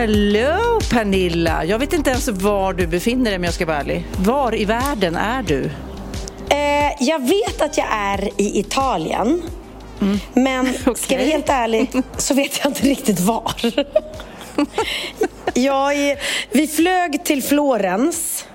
Hello 0.00 0.80
Pernilla! 0.90 1.64
Jag 1.64 1.78
vet 1.78 1.92
inte 1.92 2.10
ens 2.10 2.28
var 2.28 2.72
du 2.72 2.86
befinner 2.86 3.24
dig 3.24 3.36
om 3.36 3.44
jag 3.44 3.54
ska 3.54 3.66
vara 3.66 3.76
ärlig. 3.76 4.04
Var 4.16 4.60
i 4.60 4.64
världen 4.64 5.16
är 5.16 5.42
du? 5.42 5.70
Eh, 6.50 6.92
jag 7.00 7.28
vet 7.28 7.62
att 7.62 7.78
jag 7.78 7.86
är 7.90 8.40
i 8.40 8.58
Italien. 8.58 9.42
Mm. 10.00 10.18
Men 10.32 10.68
okay. 10.68 10.94
ska 10.96 11.16
vara 11.16 11.26
helt 11.26 11.48
ärlig 11.48 11.90
så 12.16 12.34
vet 12.34 12.60
jag 12.62 12.70
inte 12.70 12.82
riktigt 12.82 13.20
var. 13.20 13.52
jag 15.54 15.94
är, 15.94 16.18
vi 16.50 16.66
flög 16.66 17.24
till 17.24 17.42
Florens 17.42 18.46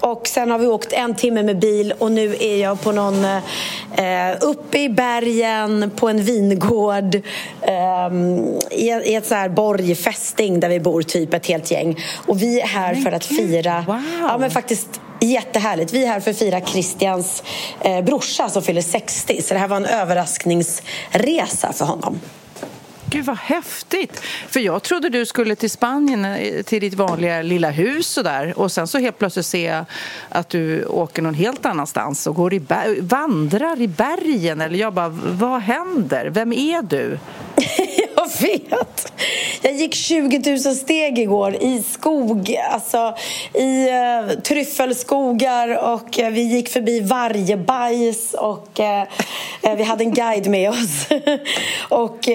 och 0.00 0.28
sen 0.28 0.50
har 0.50 0.58
vi 0.58 0.66
åkt 0.66 0.92
en 0.92 1.14
timme 1.14 1.42
med 1.42 1.58
bil 1.58 1.94
och 1.98 2.12
nu 2.12 2.36
är 2.40 2.56
jag 2.56 2.80
på 2.80 2.92
någon 2.92 3.24
eh, 3.24 4.36
uppe 4.40 4.78
i 4.78 4.88
bergen 4.88 5.90
på 5.96 6.08
en 6.08 6.22
vingård 6.22 7.14
eh, 7.60 8.14
i, 8.70 9.02
i 9.04 9.14
ett 9.14 9.26
så 9.26 9.34
här 9.34 9.48
borgfästing 9.48 10.60
där 10.60 10.68
vi 10.68 10.80
bor, 10.80 11.02
typ 11.02 11.34
ett 11.34 11.46
helt 11.46 11.70
gäng. 11.70 12.04
Och 12.26 12.42
vi 12.42 12.60
är 12.60 12.66
här 12.66 12.94
för 12.94 13.12
att 13.12 13.24
fira, 13.24 13.84
wow. 13.86 14.02
ja 14.20 14.38
men 14.38 14.50
faktiskt 14.50 15.00
Jättehärligt. 15.20 15.92
Vi 15.92 16.04
är 16.04 16.08
här 16.08 16.20
för 16.20 16.30
att 16.30 16.38
fira 16.38 16.60
Christians 16.60 17.42
eh, 17.80 18.04
brorsa 18.04 18.48
som 18.48 18.62
fyller 18.62 18.82
60. 18.82 19.42
Så 19.42 19.54
det 19.54 19.60
här 19.60 19.68
var 19.68 19.76
en 19.76 19.84
överraskningsresa 19.84 21.72
för 21.72 21.84
honom. 21.84 22.20
Gud 23.14 23.24
vad 23.24 23.36
häftigt! 23.36 24.20
För 24.48 24.60
jag 24.60 24.82
trodde 24.82 25.08
du 25.08 25.26
skulle 25.26 25.56
till 25.56 25.70
Spanien, 25.70 26.24
eh, 26.24 26.62
till 26.62 26.80
ditt 26.80 26.94
vanliga 26.94 27.42
lilla 27.42 27.70
hus 27.70 28.16
och 28.16 28.24
där. 28.24 28.58
Och 28.58 28.72
sen 28.72 28.86
så 28.86 28.98
helt 28.98 29.18
plötsligt 29.18 29.46
ser 29.46 29.72
jag 29.72 29.84
att 30.28 30.48
du 30.48 30.84
åker 30.84 31.22
någon 31.22 31.34
helt 31.34 31.66
annanstans 31.66 32.26
och 32.26 32.34
går 32.34 32.54
i 32.54 32.62
vandrar 33.00 33.80
i 33.80 33.88
bergen. 33.88 34.60
Eller 34.60 34.78
jag 34.78 34.92
bara, 34.92 35.08
vad 35.08 35.60
händer? 35.60 36.26
Vem 36.26 36.52
är 36.52 36.82
du? 36.82 37.18
jag 38.24 38.48
vet! 38.48 39.12
Jag 39.62 39.72
gick 39.72 39.94
20 39.94 40.50
000 40.50 40.58
steg 40.58 41.18
igår 41.18 41.54
i 41.54 41.82
skog, 41.82 42.56
alltså 42.70 43.14
i 43.54 43.88
uh, 43.88 44.40
tryffelskogar 44.40 45.92
och 45.92 46.18
uh, 46.18 46.28
vi 46.28 46.42
gick 46.42 46.68
förbi 46.68 47.00
vargbajs 47.00 48.34
och 48.34 48.80
uh, 48.80 49.74
vi 49.76 49.82
hade 49.82 50.04
en 50.04 50.14
guide 50.14 50.46
med 50.46 50.70
oss. 50.70 51.06
och 51.88 52.28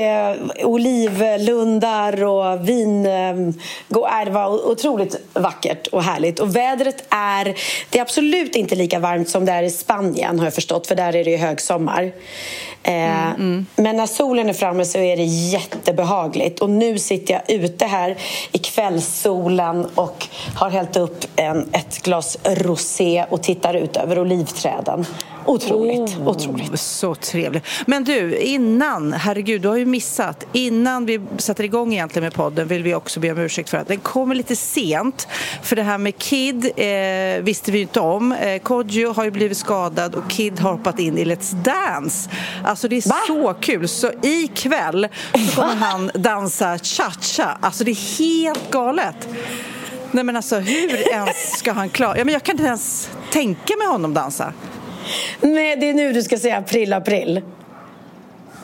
olivlundar 0.63 2.23
och 2.23 2.69
vin. 2.69 3.03
det 3.03 4.31
var 4.31 4.69
otroligt 4.71 5.15
vackert 5.33 5.87
och 5.87 6.03
härligt. 6.03 6.39
Och 6.39 6.55
vädret 6.55 7.03
är, 7.09 7.55
det 7.89 7.97
är 7.97 8.01
absolut 8.01 8.55
inte 8.55 8.75
lika 8.75 8.99
varmt 8.99 9.29
som 9.29 9.45
det 9.45 9.51
är 9.51 9.63
i 9.63 9.69
Spanien 9.69 10.39
har 10.39 10.45
jag 10.45 10.53
förstått, 10.53 10.87
för 10.87 10.95
där 10.95 11.15
är 11.15 11.23
det 11.23 11.31
ju 11.31 11.37
högsommar. 11.37 12.11
Mm, 12.83 13.35
mm. 13.35 13.65
Men 13.75 13.97
när 13.97 14.05
solen 14.05 14.49
är 14.49 14.53
framme 14.53 14.85
så 14.85 14.97
är 14.97 15.17
det 15.17 15.23
jättebehagligt. 15.23 16.59
Och 16.59 16.69
nu 16.69 16.99
sitter 16.99 17.33
jag 17.33 17.49
ute 17.49 17.85
här 17.85 18.17
i 18.51 18.57
kvällssolen 18.57 19.87
och 19.95 20.27
har 20.55 20.69
hällt 20.69 20.97
upp 20.97 21.25
en, 21.35 21.69
ett 21.71 22.03
glas 22.03 22.37
rosé 22.43 23.25
och 23.29 23.43
tittar 23.43 23.73
ut 23.73 23.97
över 23.97 24.19
olivträden. 24.19 25.05
Otroligt, 25.45 26.17
oh, 26.17 26.27
otroligt. 26.27 26.79
Så 26.79 27.15
trevligt. 27.15 27.63
Men 27.85 28.03
du, 28.03 28.37
innan, 28.37 29.13
herregud, 29.13 29.61
du 29.61 29.67
har 29.67 29.77
ju 29.77 29.85
missat. 29.85 30.45
Innan 30.51 31.05
vi 31.05 31.21
sätter 31.37 31.63
igång 31.63 31.93
egentligen 31.93 32.23
med 32.23 32.33
podden 32.33 32.67
vill 32.67 32.83
vi 32.83 32.95
också 32.95 33.19
be 33.19 33.31
om 33.31 33.37
ursäkt 33.37 33.69
för 33.69 33.77
att 33.77 33.87
den 33.87 33.99
kommer 33.99 34.35
lite 34.35 34.55
sent. 34.55 35.27
För 35.63 35.75
det 35.75 35.83
här 35.83 35.97
med 35.97 36.17
Kid 36.17 36.65
eh, 36.65 37.43
visste 37.43 37.71
vi 37.71 37.77
ju 37.77 37.81
inte 37.81 37.99
om. 37.99 38.31
Eh, 38.31 38.59
Kodjo 38.59 39.13
har 39.13 39.23
ju 39.23 39.31
blivit 39.31 39.57
skadad 39.57 40.15
och 40.15 40.29
Kid 40.29 40.59
har 40.59 40.71
hoppat 40.71 40.99
in 40.99 41.17
i 41.17 41.25
Let's 41.25 41.53
Dance. 41.53 42.29
Alltså 42.63 42.87
det 42.87 42.95
är 42.95 43.09
Va? 43.09 43.15
så 43.27 43.53
kul. 43.61 43.87
Så 43.87 44.11
ikväll 44.21 45.07
så 45.33 45.55
kommer 45.61 45.75
han 45.75 46.11
dansa 46.13 46.77
cha-cha. 46.77 47.57
Alltså 47.61 47.83
det 47.83 47.91
är 47.91 48.17
helt 48.17 48.71
galet. 48.71 49.27
Nej 50.11 50.23
men 50.23 50.35
alltså 50.35 50.55
hur 50.55 51.13
ens 51.13 51.57
ska 51.57 51.71
han 51.71 51.89
klara... 51.89 52.17
Ja, 52.17 52.25
men 52.25 52.33
jag 52.33 52.43
kan 52.43 52.53
inte 52.53 52.67
ens 52.67 53.09
tänka 53.31 53.75
mig 53.77 53.87
honom 53.87 54.13
dansa. 54.13 54.53
Nej, 55.41 55.75
det 55.75 55.89
är 55.89 55.93
nu 55.93 56.13
du 56.13 56.23
ska 56.23 56.37
säga 56.37 56.57
april, 56.57 56.93
april. 56.93 57.41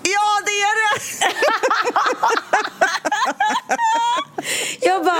Ja, 0.04 0.42
det 0.46 0.52
är 0.52 0.76
det! 0.82 1.02
jag 4.82 5.06
bara, 5.06 5.16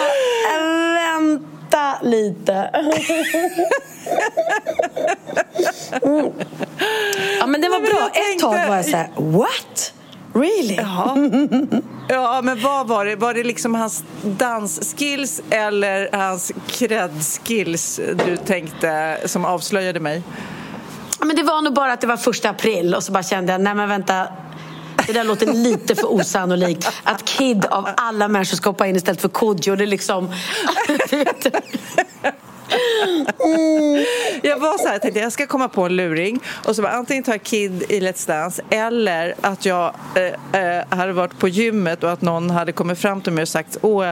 vänta 0.94 1.98
lite. 2.02 2.54
Mm. 6.02 6.32
Ja, 7.40 7.46
men 7.48 7.62
det 7.62 7.70
var 7.70 7.80
bra. 7.80 8.10
Ett 8.14 8.40
tag 8.40 8.68
var 8.68 8.76
jag 8.76 8.86
så 8.86 8.98
här, 8.98 9.10
what? 9.16 9.94
Really? 10.34 10.76
Ja. 10.76 11.18
ja, 12.10 12.42
men 12.44 12.62
vad 12.62 12.88
var 12.88 13.06
det? 13.06 13.16
Var 13.16 13.34
det 13.34 13.44
liksom 13.44 13.76
hans 13.76 14.04
dansskills 14.24 15.42
eller 15.50 16.10
hans 16.12 16.52
cred-skills 16.68 18.00
du 18.26 18.38
tänkte 18.38 19.18
som 19.26 19.46
avslöjade 19.46 20.00
mig? 20.00 20.22
Men 21.26 21.36
det 21.36 21.44
var 21.44 21.62
nog 21.62 21.74
bara 21.74 21.94
att 21.94 22.02
det 22.02 22.08
var 22.08 22.18
första 22.18 22.50
april 22.50 22.96
och 22.96 23.04
så 23.04 23.12
bara 23.12 23.24
kände 23.24 23.52
jag, 23.52 23.62
nej 23.62 23.76
men 23.76 23.90
vänta, 23.90 24.28
det 25.08 25.14
där 25.14 25.24
låter 25.24 25.54
lite 25.54 25.96
för 25.96 26.14
osannolikt. 26.14 26.92
Att 27.04 27.26
Kid 27.26 27.66
av 27.66 27.90
alla 27.98 28.28
människor 28.28 28.58
ska 28.58 28.70
hoppa 28.70 28.88
in 28.88 28.96
istället 28.96 29.22
för 29.22 29.30
Kodjo. 29.30 29.76
Det 29.76 29.84
är 29.84 29.88
liksom... 29.88 30.34
Mm. 33.46 34.06
Jag 34.42 34.60
var 34.60 34.78
så 34.78 34.88
här, 34.88 34.94
jag 34.94 35.02
tänkte 35.02 35.20
jag 35.20 35.32
ska 35.32 35.48
komma 35.48 35.70
på 35.70 35.86
en 35.86 35.96
luring 35.96 36.40
och 36.66 36.76
så 36.76 36.82
bara, 36.82 36.92
antingen 36.92 37.24
tar 37.24 37.34
jag 37.34 37.44
Kid 37.44 37.84
i 37.90 38.00
Let's 38.00 38.28
Dance 38.28 38.62
eller 38.70 39.36
att 39.42 39.66
jag 39.66 39.94
eh, 40.16 40.62
eh, 40.62 40.84
hade 40.90 41.14
varit 41.14 41.40
på 41.40 41.48
gymmet 41.48 42.04
och 42.04 42.12
att 42.12 42.22
någon 42.22 42.50
hade 42.50 42.72
kommit 42.72 43.00
fram 43.00 43.22
till 43.22 43.34
mig 43.34 43.42
och 43.42 43.48
sagt 43.48 43.78
åh, 43.82 44.12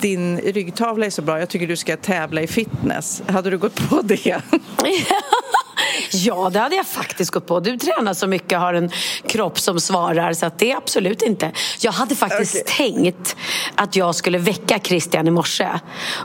din 0.00 0.38
ryggtavla 0.40 1.06
är 1.06 1.10
så 1.10 1.22
bra, 1.22 1.38
jag 1.38 1.48
tycker 1.48 1.66
du 1.66 1.76
ska 1.76 1.96
tävla 1.96 2.42
i 2.42 2.46
fitness. 2.46 3.22
Hade 3.26 3.50
du 3.50 3.58
gått 3.58 3.88
på 3.88 4.00
det? 4.02 4.42
Ja, 6.12 6.50
det 6.50 6.58
hade 6.58 6.76
jag 6.76 6.86
faktiskt 6.86 7.30
gått 7.30 7.46
på. 7.46 7.60
Du 7.60 7.78
tränar 7.78 8.14
så 8.14 8.26
mycket 8.26 8.58
har 8.58 8.74
en 8.74 8.90
kropp 9.26 9.60
som 9.60 9.80
svarar 9.80 10.32
så 10.32 10.50
det 10.58 10.72
är 10.72 10.76
absolut 10.76 11.22
inte. 11.22 11.52
Jag 11.80 11.92
hade 11.92 12.14
faktiskt 12.14 12.54
okay. 12.54 12.92
tänkt 12.92 13.36
att 13.74 13.96
jag 13.96 14.14
skulle 14.14 14.38
väcka 14.38 14.78
Christian 14.78 15.28
i 15.28 15.30
morse 15.30 15.68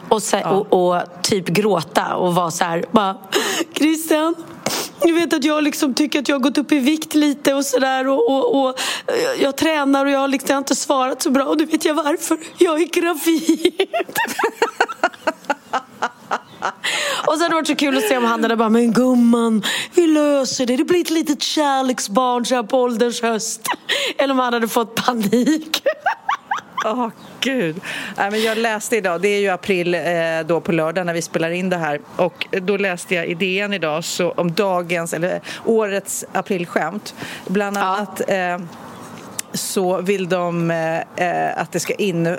och, 0.10 0.24
så, 0.24 0.38
ja. 0.38 0.50
och, 0.50 0.94
och 0.94 1.04
typ 1.22 1.48
gråta 1.48 2.16
och 2.16 2.36
vara 2.36 2.52
så 2.52 2.64
här 2.64 2.86
bara 2.92 3.18
Christian, 3.74 4.36
du 5.02 5.12
vet 5.12 5.34
att 5.34 5.44
jag 5.44 5.64
liksom 5.64 5.94
tycker 5.94 6.20
att 6.20 6.30
jag 6.30 6.36
har 6.36 6.40
gått 6.42 6.58
upp 6.58 6.72
i 6.72 6.80
vikt 6.80 7.16
lite 7.16 7.54
och 7.54 7.66
sådär 7.66 8.08
och, 8.08 8.30
och, 8.32 8.64
och, 8.64 8.80
jag 9.40 9.58
tränar 9.58 10.06
och 10.06 10.12
jag 10.12 10.20
har 10.20 10.28
liksom 10.28 10.58
inte 10.58 10.76
svarat 10.76 11.22
så 11.22 11.30
bra 11.30 11.44
och 11.44 11.58
du 11.58 11.66
vet 11.66 11.86
jag 11.86 11.94
varför? 11.94 12.38
Jag 12.58 12.82
är 12.82 12.86
gravid. 12.86 13.88
Och 17.28 17.34
sen 17.34 17.42
hade 17.42 17.50
det 17.50 17.56
varit 17.56 17.68
så 17.68 17.76
kul 17.76 17.98
att 17.98 18.04
se 18.04 18.18
om 18.18 18.24
han 18.24 18.44
hade 18.44 18.56
bara, 18.56 18.70
men 18.70 18.94
gumman, 18.94 19.64
vi 19.96 20.08
löser 20.08 20.66
det. 20.66 20.78
Det 20.78 20.84
blir 20.84 21.02
ett 21.02 21.10
litet 21.10 21.42
kärleksbarn 21.42 22.46
så 22.46 22.56
här 22.56 22.64
på 22.64 22.82
ålderns 22.82 23.22
höst. 23.22 23.62
Eller 24.18 24.34
om 24.34 24.40
han 24.40 24.54
hade 24.54 24.68
fått 24.68 24.96
panik. 25.06 25.84
Oh, 26.86 27.10
Gud. 27.40 27.82
Nej, 28.18 28.32
men 28.32 28.42
jag 28.42 28.58
läste 28.58 28.98
idag, 28.98 29.22
det 29.22 29.28
är 29.28 29.40
ju 29.40 29.50
april 29.50 29.96
eh, 29.96 30.02
då 30.46 30.62
på 30.62 30.72
lördag 30.72 31.06
när 31.06 31.14
vi 31.14 31.22
spelar 31.22 31.50
in 31.52 31.70
det 31.70 31.78
här 31.78 32.02
och 32.16 32.48
då 32.52 32.78
läste 32.78 33.16
jag 33.16 33.28
idén 33.28 33.74
idag 33.74 34.04
så, 34.04 34.32
om 34.32 34.52
dagens, 34.52 35.14
eller 35.14 35.42
årets 35.66 36.26
aprilskämt. 36.34 37.16
Bland 37.48 37.78
annat 37.78 38.30
eh, 38.30 38.58
så 39.54 40.02
vill 40.02 40.30
de 40.30 40.72
eh, 40.72 40.98
eh, 40.98 41.62
att 41.62 41.72
det 41.72 41.80
ska 41.80 41.94
in, 41.94 42.26
eh, 42.26 42.38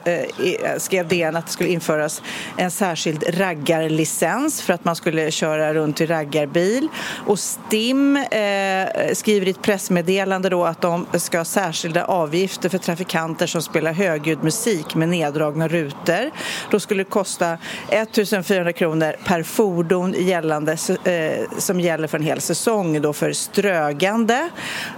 skrev 0.79 1.09
DN 1.09 1.37
att 1.37 1.47
det 1.47 1.53
skulle 1.53 1.71
införas 1.71 2.23
en 2.57 2.71
särskild 2.71 3.25
raggarlicens 3.39 4.63
för 4.63 4.73
att 4.73 4.85
man 4.85 4.97
skulle 4.97 5.31
köra 5.31 5.75
runt 5.75 6.01
i 6.01 6.07
raggarbil. 6.07 6.89
Och 7.27 7.39
STIM 7.39 8.17
eh, 8.17 9.13
skriver 9.13 9.47
i 9.47 9.51
ett 9.51 9.63
pressmeddelande 9.63 10.49
då 10.49 10.65
att 10.65 10.81
de 10.81 11.07
ska 11.15 11.39
ha 11.39 11.45
särskilda 11.45 12.05
avgifter 12.05 12.69
för 12.69 12.79
trafikanter 12.79 13.47
som 13.47 13.63
spelar 13.63 13.93
högljudd 13.93 14.45
musik 14.45 14.95
med 14.95 15.09
neddragna 15.09 15.69
rutor. 15.69 16.31
Då 16.71 16.81
skulle 16.81 17.01
det 17.01 17.11
kosta 17.11 17.59
1400 17.89 18.73
kronor 18.73 19.17
per 19.25 19.43
fordon 19.43 20.15
gällande, 20.19 20.73
eh, 21.05 21.59
som 21.59 21.81
gäller 21.81 22.09
för 22.09 22.19
en 22.19 22.25
hel 22.25 22.41
säsong 22.41 23.03
då 23.03 23.13
för 23.13 23.33
strögande. 23.33 24.51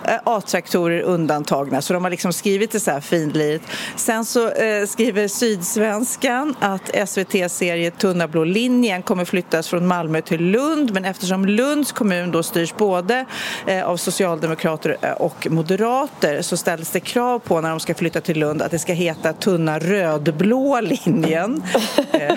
Eh, 0.04 0.14
A-traktorer 0.24 1.00
undantagna. 1.00 1.82
Så 1.82 1.92
de 1.92 2.01
har 2.04 2.10
liksom 2.10 2.32
skrivit 2.32 2.70
det 2.70 2.80
så 2.80 2.90
här 2.90 3.00
finlirt. 3.00 3.62
Sen 3.96 4.24
så 4.24 4.50
eh, 4.50 4.86
skriver 4.86 5.28
Sydsvenskan 5.28 6.54
att 6.60 6.90
SVTs 6.94 7.56
serie 7.56 7.90
Tunna 7.90 8.28
blå 8.28 8.44
linjen 8.44 9.02
kommer 9.02 9.24
flyttas 9.24 9.68
från 9.68 9.86
Malmö 9.86 10.20
till 10.20 10.44
Lund 10.44 10.92
men 10.92 11.04
eftersom 11.04 11.46
Lunds 11.46 11.92
kommun 11.92 12.30
då 12.30 12.42
styrs 12.42 12.74
både 12.76 13.24
eh, 13.66 13.84
av 13.84 13.96
socialdemokrater 13.96 14.96
eh, 15.02 15.12
och 15.12 15.46
moderater 15.50 16.42
så 16.42 16.56
ställs 16.56 16.90
det 16.90 17.00
krav 17.00 17.38
på 17.38 17.60
när 17.60 17.70
de 17.70 17.80
ska 17.80 17.94
flytta 17.94 18.20
till 18.20 18.38
Lund 18.38 18.62
att 18.62 18.70
det 18.70 18.78
ska 18.78 18.92
heta 18.92 19.32
Tunna 19.32 19.78
rödblå 19.78 20.80
linjen. 20.80 21.62
Eh, 22.12 22.34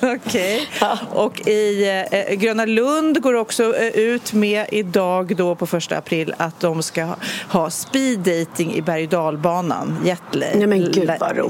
okej. 0.00 0.68
Okay. 0.76 0.96
Och 1.12 1.48
i 1.48 1.88
eh, 2.10 2.34
Gröna 2.34 2.64
Lund 2.64 3.22
går 3.22 3.34
också 3.34 3.76
eh, 3.76 3.88
ut 3.88 4.32
med 4.32 4.66
idag 4.72 5.36
då 5.36 5.54
på 5.54 5.66
första 5.66 5.98
april 5.98 6.34
att 6.36 6.60
de 6.60 6.82
ska 6.82 7.14
ha 7.48 7.70
speed 7.70 8.18
dating 8.18 8.81
i 8.82 8.84
berg 8.84 9.04
och 9.04 9.10
dalbanan. 9.10 9.96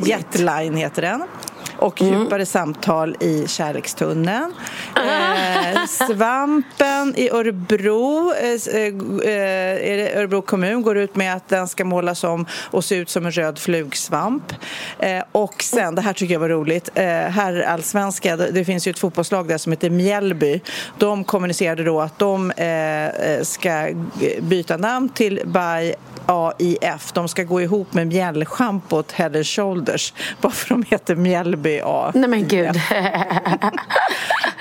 Jetline 0.05 0.76
heter 0.76 1.02
den 1.02 1.23
och 1.82 2.02
mm. 2.02 2.20
djupare 2.20 2.46
samtal 2.46 3.17
i 3.20 3.44
kärlekstunneln. 3.49 4.55
Eh, 4.96 5.84
svampen 5.87 7.14
i 7.17 7.31
Örebro, 7.31 8.32
eh, 8.32 8.50
eh, 9.31 10.19
Örebro 10.19 10.43
kommun 10.43 10.82
går 10.82 10.99
ut 10.99 11.17
med 11.17 11.34
att 11.34 11.49
den 11.49 11.69
ska 11.69 11.84
målas 11.84 12.25
om 12.25 12.46
och 12.70 12.84
se 12.84 12.96
ut 12.96 13.11
som 13.11 13.26
en 13.26 13.32
röd 13.32 13.58
flugsvamp. 13.58 14.52
Eh, 14.99 15.23
och 15.32 15.62
sen, 15.62 15.94
det 15.94 16.02
här 16.02 16.12
tycker 16.12 16.34
jag 16.34 16.40
var 16.40 16.49
roligt, 16.49 16.90
eh, 16.94 17.05
herrallsvenska, 17.05 18.37
det 18.37 18.64
finns 18.64 18.87
ju 18.87 18.90
ett 18.90 18.99
fotbollslag 18.99 19.49
där 19.49 19.58
som 19.58 19.73
heter 19.73 19.90
Mjällby. 19.90 20.61
De 20.99 21.25
kommunicerade 21.25 21.84
då 21.84 22.00
att 22.00 22.19
de 22.19 22.50
eh, 22.50 23.43
ska 23.43 23.88
byta 24.40 24.76
namn 24.76 25.08
till 25.08 25.40
By 25.44 25.94
AIF. 26.26 27.12
De 27.12 27.28
ska 27.28 27.42
gå 27.42 27.60
ihop 27.60 27.94
med 27.94 28.06
mjällschampot 28.06 29.12
Head 29.12 29.44
Shoulders 29.44 30.14
bara 30.40 30.52
för 30.52 30.69
de 30.69 30.82
heter 30.82 31.16
Mjällby 31.16 31.80
A. 31.84 32.12
Nej 32.14 32.28
men 32.28 32.48
gud. 32.48 32.80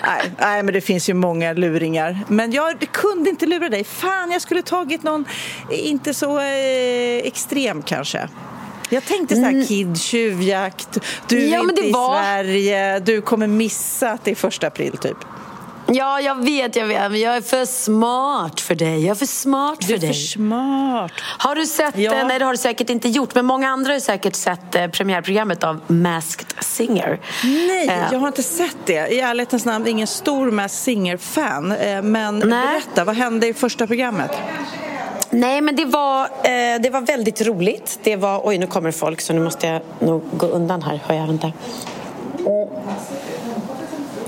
nej, 0.04 0.32
nej, 0.40 0.64
men 0.64 0.74
det 0.74 0.82
finns 0.82 1.10
ju 1.10 1.14
många 1.14 1.54
luringar. 1.54 2.20
Men 2.28 2.52
jag 2.52 2.88
kunde 2.92 3.30
inte 3.30 3.46
lura 3.46 3.70
dig. 3.70 3.84
Fan, 3.84 4.32
jag 4.32 4.42
skulle 4.42 4.62
tagit 4.62 5.04
någon 5.04 5.26
inte 5.70 6.14
så 6.14 6.40
eh, 6.40 7.18
extrem 7.18 7.82
kanske. 7.82 8.30
Jag 8.90 9.06
tänkte 9.06 9.36
så 9.36 9.42
här, 9.42 9.52
mm. 9.52 9.66
kid, 9.66 10.02
tjuvjakt, 10.02 10.98
du 11.28 11.44
är 11.44 11.48
ja, 11.48 11.60
inte 11.60 11.88
i 11.88 11.92
var... 11.92 12.18
Sverige, 12.18 13.00
du 13.00 13.22
kommer 13.22 13.48
missa 13.48 14.12
att 14.12 14.26
det 14.26 14.32
är 14.32 14.36
första 14.36 14.68
april 14.68 14.98
typ. 14.98 15.18
Ja, 15.94 16.22
jag 16.22 16.44
vet, 16.44 16.76
jag 16.76 16.86
vet. 16.86 17.12
Men 17.12 17.20
jag 17.20 17.36
är 17.36 17.42
för 17.42 17.66
smart 17.66 18.62
för 18.62 18.76
dig. 18.76 19.02
Jag 19.02 19.12
är 19.12 19.16
för 19.16 19.26
smart 19.26 19.84
för 19.84 19.92
dig. 19.92 20.00
Du 20.00 20.08
är 20.08 20.14
för 20.14 20.20
smart. 20.20 21.12
Har 21.38 21.56
du 21.56 21.66
sett, 21.66 21.98
ja. 21.98 22.24
nej 22.24 22.40
det 22.40 22.46
har 22.46 22.52
du 22.52 22.58
säkert 22.58 22.90
inte 22.90 23.10
gjort, 23.10 23.36
men 23.36 23.46
många 23.46 23.70
andra 23.70 23.94
har 23.94 24.00
säkert 24.00 24.36
sett 24.36 24.76
eh, 24.76 24.88
premiärprogrammet 24.88 25.64
av 25.64 25.82
Masked 25.88 26.64
Singer. 26.64 27.20
Nej, 27.44 27.88
eh. 27.88 28.08
jag 28.12 28.20
har 28.20 28.28
inte 28.28 28.44
sett 28.44 28.78
det. 28.86 29.08
I 29.08 29.20
ärlighetens 29.20 29.66
namn, 29.66 29.88
ingen 29.88 30.08
stor 30.08 30.52
Masked 30.52 30.72
Singer-fan. 30.72 31.72
Eh, 31.72 32.02
men 32.02 32.40
nej. 32.40 32.50
berätta, 32.50 33.04
vad 33.04 33.16
hände 33.16 33.48
i 33.48 33.54
första 33.54 33.88
programmet? 33.88 34.32
Nej, 35.30 35.62
men 35.62 35.76
det 35.76 35.86
var, 35.86 36.24
eh, 36.24 36.82
det 36.82 36.90
var 36.90 37.02
väldigt 37.02 37.42
roligt. 37.42 38.00
Det 38.04 38.16
var, 38.16 38.42
oj, 38.44 38.58
nu 38.58 38.68
kommer 38.68 38.92
folk 38.92 39.22
så 39.22 39.34
nu 39.34 39.40
måste 39.40 39.68
jag 39.68 39.82
nog 40.00 40.24
gå 40.32 40.46
undan 40.46 40.82
här. 40.82 41.00
Hör 41.06 41.16
jag 41.16 41.30
inte. 41.30 41.54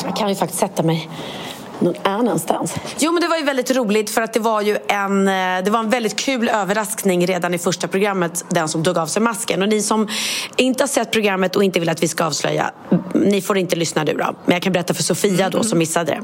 Jag 0.06 0.16
kan 0.16 0.30
ju 0.30 0.36
faktiskt 0.36 0.60
sätta 0.60 0.84
mig 0.84 1.10
någon 1.84 1.96
annanstans. 2.04 2.76
Jo, 2.98 3.12
men 3.12 3.22
det 3.22 3.28
var 3.28 3.38
ju 3.38 3.44
väldigt 3.44 3.72
roligt 3.72 4.10
för 4.10 4.22
att 4.22 4.34
det 4.34 4.40
var 4.40 4.62
ju 4.62 4.78
en, 4.88 5.28
eh, 5.28 5.64
det 5.64 5.70
var 5.70 5.80
en 5.80 5.90
väldigt 5.90 6.16
kul 6.16 6.50
överraskning 6.50 7.28
redan 7.28 7.54
i 7.54 7.58
första 7.58 7.88
programmet, 7.88 8.46
den 8.50 8.68
som 8.68 8.84
tog 8.84 8.98
av 8.98 9.08
sig 9.08 9.22
masken. 9.22 9.62
Och 9.62 9.70
ni 9.70 9.82
som 9.82 10.08
inte 10.56 10.84
har 10.84 10.88
sett 10.88 11.12
programmet 11.12 11.56
och 11.56 11.64
inte 11.64 11.80
vill 11.80 11.90
att 11.90 12.04
vi 12.04 12.08
ska 12.08 12.26
avslöja, 12.26 12.72
ni 13.14 13.42
får 13.42 13.58
inte 13.58 13.76
lyssna 13.76 14.04
nu 14.04 14.14
då. 14.14 14.36
Men 14.46 14.54
jag 14.54 14.62
kan 14.62 14.74
berätta 14.74 14.94
för 14.94 15.04
Sofia 15.04 15.50
då 15.50 15.64
som 15.64 15.80
missade 15.80 16.12
det. 16.12 16.22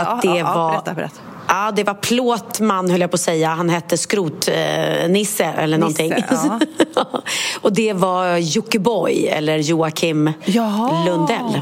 Att 0.00 0.22
det 0.22 0.28
ja, 0.28 0.54
var... 0.54 0.70
berätta, 0.70 0.94
berätta. 0.94 1.35
Ja, 1.48 1.72
det 1.76 1.84
var 1.84 1.94
plåtman 1.94 2.90
höll 2.90 3.00
jag 3.00 3.10
på 3.10 3.14
att 3.14 3.20
säga. 3.20 3.48
Han 3.48 3.68
hette 3.68 3.98
Skrotnisse 3.98 5.44
eh, 5.44 5.58
eller 5.58 5.78
någonting. 5.78 6.10
Nisse, 6.10 6.58
ja. 6.94 7.10
och 7.60 7.72
det 7.72 7.92
var 7.92 8.36
Jockiboi 8.36 9.26
eller 9.26 9.58
Joakim 9.58 10.32
Jaha. 10.44 11.04
Lundell. 11.04 11.60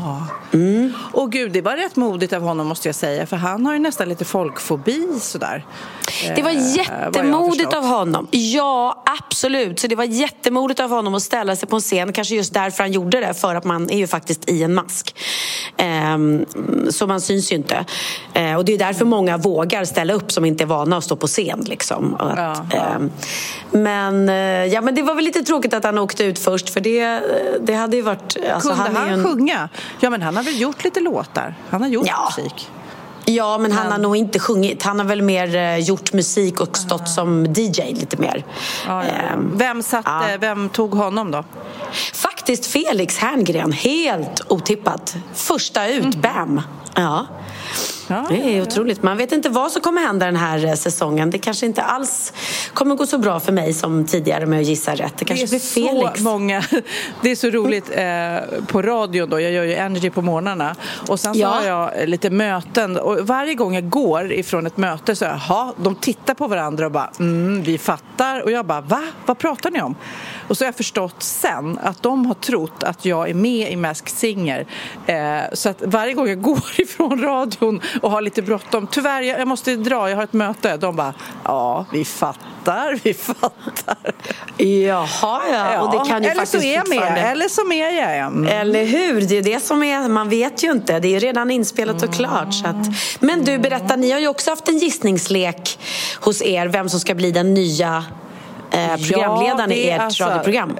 Mm. 0.52 0.92
Och 1.12 1.32
gud, 1.32 1.52
det 1.52 1.60
var 1.60 1.76
rätt 1.76 1.96
modigt 1.96 2.32
av 2.32 2.42
honom 2.42 2.66
måste 2.66 2.88
jag 2.88 2.94
säga. 2.94 3.26
För 3.26 3.36
han 3.36 3.66
har 3.66 3.72
ju 3.72 3.78
nästan 3.78 4.08
lite 4.08 4.24
folkfobi 4.24 5.08
sådär. 5.20 5.66
Det 6.36 6.42
var 6.42 6.50
eh, 6.50 6.76
jättemodigt 6.76 7.74
av 7.74 7.84
honom. 7.84 8.26
Ja, 8.30 9.02
absolut. 9.18 9.80
Så 9.80 9.86
det 9.86 9.96
var 9.96 10.04
jättemodigt 10.04 10.80
av 10.80 10.90
honom 10.90 11.14
att 11.14 11.22
ställa 11.22 11.56
sig 11.56 11.68
på 11.68 11.76
en 11.76 11.82
scen. 11.82 12.12
Kanske 12.12 12.34
just 12.34 12.54
därför 12.54 12.82
han 12.82 12.92
gjorde 12.92 13.20
det. 13.20 13.34
För 13.34 13.54
att 13.54 13.64
man 13.64 13.90
är 13.90 13.98
ju 13.98 14.06
faktiskt 14.06 14.48
i 14.50 14.62
en 14.62 14.74
mask. 14.74 15.16
Ehm, 15.76 16.46
så 16.90 17.06
man 17.06 17.20
syns 17.20 17.52
ju 17.52 17.56
inte. 17.56 17.84
Ehm, 18.34 18.56
och 18.56 18.64
det 18.64 18.74
är 18.74 18.78
därför 18.78 19.04
många 19.04 19.36
vågar 19.36 19.73
ställa 19.84 20.12
upp 20.12 20.32
som 20.32 20.44
inte 20.44 20.64
är 20.64 20.66
vana 20.66 20.96
att 20.96 21.04
stå 21.04 21.16
på 21.16 21.26
scen. 21.26 21.64
Liksom. 21.68 22.14
Att, 22.14 22.38
ja, 22.38 22.66
ja. 22.70 22.76
Ehm, 22.76 23.10
men, 23.70 24.28
eh, 24.28 24.34
ja, 24.74 24.80
men 24.80 24.94
det 24.94 25.02
var 25.02 25.14
väl 25.14 25.24
lite 25.24 25.42
tråkigt 25.42 25.74
att 25.74 25.84
han 25.84 25.98
åkte 25.98 26.24
ut 26.24 26.38
först. 26.38 26.70
För 26.70 26.80
det, 26.80 27.20
det 27.60 27.74
hade 27.74 27.96
ju 27.96 28.02
varit... 28.02 28.36
Alltså, 28.54 28.68
Kunde 28.68 28.84
han, 28.84 28.96
han 28.96 29.08
en... 29.08 29.24
sjunga? 29.24 29.68
Ja, 30.00 30.10
men 30.10 30.22
han 30.22 30.36
har 30.36 30.42
väl 30.42 30.60
gjort 30.60 30.84
lite 30.84 31.00
låtar? 31.00 31.54
Han 31.70 31.82
har 31.82 31.88
gjort 31.88 32.06
ja. 32.06 32.32
musik. 32.36 32.70
Ja, 33.24 33.58
men 33.58 33.72
han 33.72 33.92
har 33.92 33.98
nog 33.98 34.16
inte 34.16 34.38
sjungit. 34.38 34.82
Han 34.82 34.98
har 34.98 35.06
väl 35.06 35.22
mer 35.22 35.56
eh, 35.56 35.78
gjort 35.78 36.12
musik 36.12 36.60
och 36.60 36.76
stått 36.76 37.00
uh. 37.00 37.06
som 37.06 37.46
DJ 37.46 37.94
lite 37.94 38.16
mer. 38.16 38.44
Ja, 38.86 39.04
ja. 39.04 39.34
Um, 39.34 39.52
vem, 39.58 39.82
satte, 39.82 40.10
ja. 40.30 40.36
vem 40.40 40.68
tog 40.68 40.94
honom 40.94 41.30
då? 41.30 41.44
Faktiskt 42.14 42.66
Felix 42.66 43.18
Herngren, 43.18 43.72
helt 43.72 44.40
otippat. 44.48 45.16
Första 45.34 45.88
ut, 45.88 46.04
mm. 46.04 46.20
bam! 46.20 46.60
Ja. 46.94 47.26
Ja, 48.08 48.26
det 48.28 48.56
är 48.56 48.62
otroligt. 48.62 49.02
Man 49.02 49.16
vet 49.16 49.32
inte 49.32 49.48
vad 49.48 49.72
som 49.72 49.82
kommer 49.82 50.00
hända 50.00 50.26
den 50.26 50.36
här 50.36 50.66
eh, 50.66 50.74
säsongen. 50.74 51.30
Det 51.30 51.38
kanske 51.38 51.66
inte 51.66 51.82
alls 51.82 52.32
kommer 52.74 52.94
gå 52.94 53.06
så 53.06 53.18
bra 53.18 53.40
för 53.40 53.52
mig 53.52 53.72
som 53.72 54.04
tidigare 54.04 54.46
med 54.46 54.60
att 54.60 54.66
gissa 54.66 54.94
rätt. 54.94 55.14
Det 55.18 55.24
kanske 55.24 55.46
det 55.46 55.48
är 55.48 55.50
blir 55.50 55.90
Felix. 55.90 56.18
Så 56.18 56.24
många. 56.24 56.64
Det 57.22 57.30
är 57.30 57.36
så 57.36 57.50
roligt 57.50 57.90
eh, 57.90 58.64
på 58.66 58.82
radion 58.82 59.30
då. 59.30 59.40
Jag 59.40 59.52
gör 59.52 59.64
ju 59.64 59.74
Energy 59.74 60.10
på 60.10 60.22
morgnarna. 60.22 60.76
Och 61.08 61.20
sen 61.20 61.34
så 61.34 61.40
ja. 61.40 61.48
har 61.48 61.62
jag 61.62 62.08
lite 62.08 62.30
möten. 62.30 62.96
Och 62.96 63.26
varje 63.26 63.54
gång 63.54 63.74
jag 63.74 63.88
går 63.88 64.32
ifrån 64.32 64.66
ett 64.66 64.76
möte 64.76 65.16
så 65.16 65.24
jaha, 65.24 65.72
de 65.76 65.94
tittar 65.94 66.34
på 66.34 66.48
varandra 66.48 66.86
och 66.86 66.92
bara 66.92 67.10
mm, 67.20 67.62
vi 67.62 67.78
fattar. 67.78 68.40
Och 68.40 68.50
jag 68.50 68.66
bara 68.66 68.80
va? 68.80 69.02
Vad 69.26 69.38
pratar 69.38 69.70
ni 69.70 69.82
om? 69.82 69.94
Och 70.48 70.56
så 70.56 70.64
har 70.64 70.66
jag 70.66 70.76
förstått 70.76 71.22
sen 71.22 71.78
att 71.82 72.02
de 72.02 72.26
har 72.26 72.34
trott 72.34 72.82
att 72.82 73.04
jag 73.04 73.30
är 73.30 73.34
med 73.34 73.72
i 73.72 73.76
Masked 73.76 74.08
Singer. 74.08 74.66
Eh, 75.06 75.42
så 75.52 75.68
att 75.68 75.82
varje 75.82 76.14
gång 76.14 76.28
jag 76.28 76.42
går 76.42 76.64
ifrån 76.80 77.22
radion 77.22 77.80
och 78.02 78.10
har 78.10 78.20
lite 78.20 78.42
bråttom, 78.42 78.86
tyvärr 78.86 79.22
jag, 79.22 79.48
måste 79.48 79.76
dra, 79.76 80.10
jag 80.10 80.16
har 80.16 80.24
ett 80.24 80.32
möte. 80.32 80.76
De 80.76 80.96
bara, 80.96 81.14
ja 81.44 81.86
vi 81.92 82.04
fattar, 82.04 83.00
vi 83.02 83.14
fattar. 83.14 84.14
Jaha, 84.56 85.42
ja. 85.52 85.80
Och 85.80 85.90
det 85.90 86.10
kan 86.10 86.22
ju 86.22 86.28
eller 86.28 86.40
faktiskt 86.40 86.62
så 86.62 86.68
är 86.68 86.74
jag 86.74 86.88
med, 86.88 87.32
eller 87.32 87.48
så 87.48 87.72
är 87.72 87.90
jag. 87.90 88.16
Mm. 88.16 88.44
Eller 88.44 88.84
hur, 88.84 89.20
det 89.20 89.38
är 89.38 89.42
det 89.42 89.60
som 89.62 89.82
är, 89.82 90.08
man 90.08 90.28
vet 90.28 90.64
ju 90.64 90.72
inte. 90.72 90.98
Det 90.98 91.16
är 91.16 91.20
redan 91.20 91.50
inspelat 91.50 92.02
och 92.02 92.14
klart. 92.14 92.54
Så 92.54 92.66
att... 92.66 92.86
Men 93.20 93.44
du, 93.44 93.58
berätta, 93.58 93.96
ni 93.96 94.10
har 94.10 94.20
ju 94.20 94.28
också 94.28 94.50
haft 94.50 94.68
en 94.68 94.78
gissningslek 94.78 95.78
hos 96.20 96.42
er, 96.42 96.66
vem 96.66 96.88
som 96.88 97.00
ska 97.00 97.14
bli 97.14 97.30
den 97.30 97.54
nya 97.54 98.04
eh, 98.74 98.96
programledaren 98.96 99.70
ja, 99.70 99.76
i 99.76 99.90
ert 99.90 100.02
alltså, 100.02 100.24
radioprogram. 100.24 100.78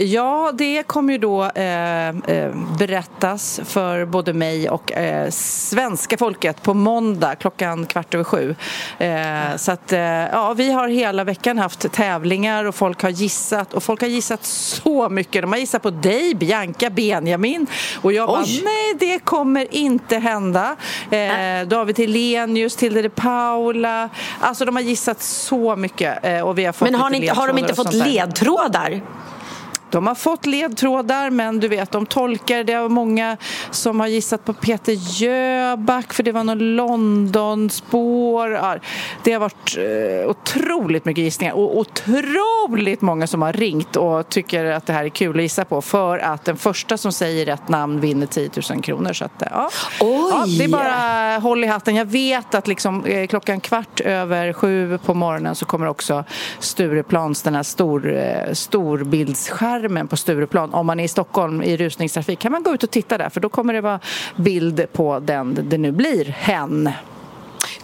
Ja, 0.00 0.52
det 0.54 0.82
kommer 0.82 1.12
ju 1.12 1.18
då 1.18 1.44
eh, 1.44 2.08
eh, 2.08 2.54
berättas 2.78 3.60
för 3.64 4.04
både 4.04 4.32
mig 4.32 4.70
och 4.70 4.92
eh, 4.92 5.30
svenska 5.30 6.16
folket 6.16 6.62
på 6.62 6.74
måndag 6.74 7.34
klockan 7.34 7.86
kvart 7.86 8.14
över 8.14 8.24
sju. 8.24 8.56
Eh, 8.98 9.56
så 9.56 9.72
att, 9.72 9.92
eh, 9.92 10.00
ja, 10.00 10.54
vi 10.56 10.72
har 10.72 10.88
hela 10.88 11.24
veckan 11.24 11.58
haft 11.58 11.92
tävlingar 11.92 12.64
och 12.64 12.74
folk 12.74 13.02
har 13.02 13.10
gissat 13.10 13.74
och 13.74 13.82
folk 13.82 14.00
har 14.00 14.08
gissat 14.08 14.44
så 14.44 15.08
mycket. 15.08 15.42
De 15.42 15.52
har 15.52 15.58
gissat 15.58 15.82
på 15.82 15.90
dig, 15.90 16.34
Bianca, 16.34 16.90
Benjamin 16.90 17.66
och 18.02 18.12
jag 18.12 18.28
bara, 18.28 18.40
nej 18.40 18.94
det 18.98 19.18
kommer 19.18 19.74
inte 19.74 20.18
hända. 20.18 20.76
Eh, 21.10 21.68
David 21.68 21.98
Helenius, 21.98 22.76
Tilde 22.76 23.02
de 23.02 23.08
Paula, 23.08 24.08
alltså 24.40 24.64
de 24.64 24.76
har 24.76 24.82
gissat 24.82 25.22
så 25.22 25.76
mycket 25.76 26.44
och 26.44 26.58
vi 26.58 26.64
har 26.64 26.72
fått 26.72 26.90
Men 26.90 27.00
har, 27.00 27.10
ni, 27.10 27.28
har 27.28 27.48
de 27.48 27.58
inte 27.58 27.74
fått 27.74 27.94
ledtrådar? 27.94 29.00
De 29.90 30.06
har 30.06 30.14
fått 30.14 30.46
ledtrådar, 30.46 31.30
men 31.30 31.60
du 31.60 31.68
vet, 31.68 31.90
de 31.90 32.06
tolkar. 32.06 32.64
Det 32.64 32.72
är 32.72 32.88
många 32.88 33.36
som 33.70 34.00
har 34.00 34.06
gissat 34.06 34.44
på 34.44 34.52
Peter 34.52 35.22
Jöback, 35.22 36.12
för 36.12 36.22
det 36.22 36.32
var 36.32 36.44
någon 36.44 36.76
Londonspår. 36.76 38.80
Det 39.22 39.32
har 39.32 39.40
varit 39.40 39.76
eh, 39.76 40.30
otroligt 40.30 41.04
mycket 41.04 41.24
gissningar 41.24 41.52
och 41.52 41.78
otroligt 41.78 43.00
många 43.00 43.26
som 43.26 43.42
har 43.42 43.52
ringt 43.52 43.96
och 43.96 44.28
tycker 44.28 44.64
att 44.64 44.86
det 44.86 44.92
här 44.92 45.04
är 45.04 45.08
kul 45.08 45.36
att 45.36 45.42
gissa 45.42 45.64
på 45.64 45.82
för 45.82 46.18
att 46.18 46.44
den 46.44 46.56
första 46.56 46.96
som 46.96 47.12
säger 47.12 47.46
rätt 47.46 47.68
namn 47.68 48.00
vinner 48.00 48.26
10 48.26 48.50
000 48.70 48.82
kronor. 48.82 49.12
Så 49.12 49.24
att, 49.24 49.42
eh, 49.42 49.48
ja. 49.50 49.70
Oj! 50.00 50.30
Ja, 50.30 50.44
det 50.58 50.64
är 50.64 50.68
bara 50.68 51.38
håll 51.38 51.64
i 51.64 51.66
hatten. 51.66 51.94
Jag 51.94 52.04
vet 52.04 52.54
att 52.54 52.68
liksom, 52.68 53.04
eh, 53.04 53.26
klockan 53.26 53.60
kvart 53.60 54.00
över 54.00 54.52
sju 54.52 54.98
på 54.98 55.14
morgonen 55.14 55.54
så 55.54 55.64
kommer 55.64 55.86
också 55.86 56.24
Stureplans, 56.58 57.42
den 57.42 57.54
här 57.54 57.62
stor, 57.62 58.16
eh, 58.16 58.52
storbildsskärmen 58.52 59.77
på 60.08 60.16
Stureplan. 60.16 60.74
Om 60.74 60.86
man 60.86 61.00
är 61.00 61.04
i 61.04 61.08
Stockholm 61.08 61.62
i 61.62 61.76
rusningstrafik 61.76 62.38
kan 62.38 62.52
man 62.52 62.62
gå 62.62 62.74
ut 62.74 62.82
och 62.82 62.90
titta 62.90 63.18
där 63.18 63.28
för 63.28 63.40
då 63.40 63.48
kommer 63.48 63.74
det 63.74 63.80
vara 63.80 64.00
bild 64.36 64.86
på 64.92 65.18
den 65.20 65.58
det 65.62 65.78
nu 65.78 65.92
blir, 65.92 66.24
hen. 66.24 66.90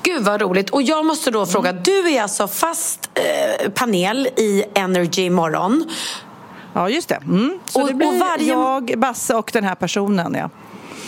Gud 0.03 0.23
vad 0.25 0.41
roligt. 0.41 0.71
Och 0.71 0.83
jag 0.83 1.07
måste 1.07 1.31
då 1.31 1.47
fråga, 1.47 1.73
du 1.73 2.09
är 2.11 2.23
alltså 2.23 2.49
fast 2.49 3.11
eh, 3.15 3.71
panel 3.71 4.27
i 4.37 4.65
Energy 4.75 5.31
morgon. 5.31 5.85
Ja, 6.73 6.89
just 6.89 7.09
det. 7.09 7.15
Mm. 7.15 7.59
Så 7.65 7.81
Och- 7.83 7.89
det 7.89 7.95
blir 7.95 8.21
varje- 8.21 8.53
jag, 8.53 8.95
Basse 8.99 9.35
och 9.35 9.51
den 9.53 9.65
här 9.65 9.75
personen, 9.75 10.35
ja. 10.35 10.51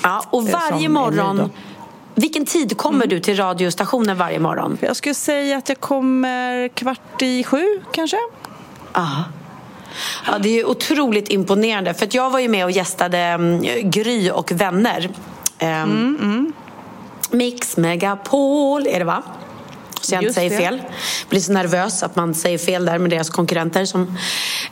Ja, 0.02 0.22
och 0.30 0.42
som 0.42 0.52
varje 0.70 0.88
morgon, 0.88 1.50
vilken 2.14 2.46
tid 2.46 2.76
kommer 2.76 3.06
du 3.06 3.20
till 3.20 3.36
radiostationen 3.36 4.16
varje 4.16 4.38
morgon? 4.38 4.78
Jag 4.80 4.96
skulle 4.96 5.14
säga 5.14 5.56
att 5.56 5.68
jag 5.68 5.80
kommer 5.80 6.68
kvart 6.68 7.22
i 7.22 7.44
sju, 7.44 7.64
kanske. 7.92 8.16
Ja. 8.92 9.24
Ja, 10.26 10.38
det 10.38 10.48
är 10.48 10.54
ju 10.54 10.64
otroligt 10.64 11.28
imponerande. 11.28 11.94
För 11.94 12.08
jag 12.10 12.30
var 12.30 12.38
ju 12.38 12.48
med 12.48 12.64
och 12.64 12.70
gästade 12.70 13.18
mm, 13.18 13.90
Gry 13.90 14.30
och 14.30 14.52
vänner. 14.52 15.10
Ehm, 15.58 16.52
Mix 17.30 17.76
Megapol 17.76 18.86
är 18.86 18.98
det 18.98 19.04
va? 19.04 19.22
Så 20.06 20.14
jag 20.14 20.22
inte 20.22 20.34
säger 20.34 20.50
det. 20.50 20.56
fel. 20.56 20.82
Blir 21.28 21.40
så 21.40 21.52
nervös 21.52 22.02
att 22.02 22.16
man 22.16 22.34
säger 22.34 22.58
fel 22.58 22.84
där 22.84 22.98
med 22.98 23.10
deras 23.10 23.30
konkurrenter. 23.30 23.84
Som, 23.84 24.16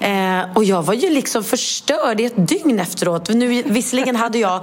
eh, 0.00 0.40
och 0.54 0.64
jag 0.64 0.82
var 0.82 0.94
ju 0.94 1.10
liksom 1.10 1.44
förstörd 1.44 2.20
i 2.20 2.24
ett 2.24 2.48
dygn 2.48 2.80
efteråt. 2.80 3.28
Nu, 3.28 3.62
visserligen 3.62 4.16
hade 4.16 4.38
jag 4.38 4.54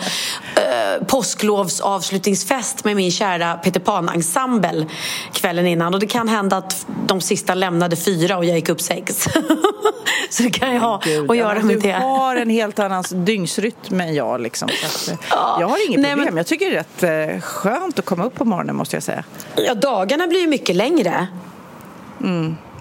eh, 0.55 1.05
påsklovs 1.07 1.79
avslutningsfest 1.81 2.83
med 2.85 2.95
min 2.95 3.11
kära 3.11 3.53
Peter 3.55 3.79
Pan-ensemble 3.79 4.85
kvällen 5.33 5.67
innan. 5.67 5.93
Och 5.93 5.99
det 5.99 6.07
kan 6.07 6.27
hända 6.29 6.57
att 6.57 6.85
de 7.07 7.21
sista 7.21 7.53
lämnade 7.53 7.95
fyra 7.95 8.37
och 8.37 8.45
jag 8.45 8.55
gick 8.55 8.69
upp 8.69 8.81
sex. 8.81 9.23
så 10.29 10.43
det 10.43 10.49
kan 10.49 10.73
jag 10.73 10.81
ha 10.81 11.01
att 11.29 11.37
göra 11.37 11.59
med 11.61 11.75
du 11.75 11.79
det. 11.79 11.91
har 11.91 12.35
en 12.35 12.49
helt 12.49 12.79
annan 12.79 13.03
dygnsrytm 13.11 14.01
än 14.01 14.13
jag. 14.15 14.41
Liksom. 14.41 14.69
Eh, 14.69 15.15
jag 15.31 15.67
har 15.67 15.87
inget 15.87 15.99
nej, 15.99 16.11
problem. 16.11 16.25
men- 16.33 16.37
Jag 16.37 16.47
tycker 16.47 16.65
det 16.71 16.77
är 17.03 17.21
rätt 17.23 17.35
eh, 17.35 17.41
skönt 17.41 17.99
att 17.99 18.05
komma 18.05 18.23
upp 18.25 18.35
på 18.35 18.45
morgonen 18.45 18.75
måste 18.75 18.95
jag 18.95 19.03
säga. 19.03 19.23
Ja, 19.55 19.73
dagarna 19.73 20.27
blir 20.27 20.39
ju 20.39 20.47
mycket 20.47 20.60
längre. 20.69 21.27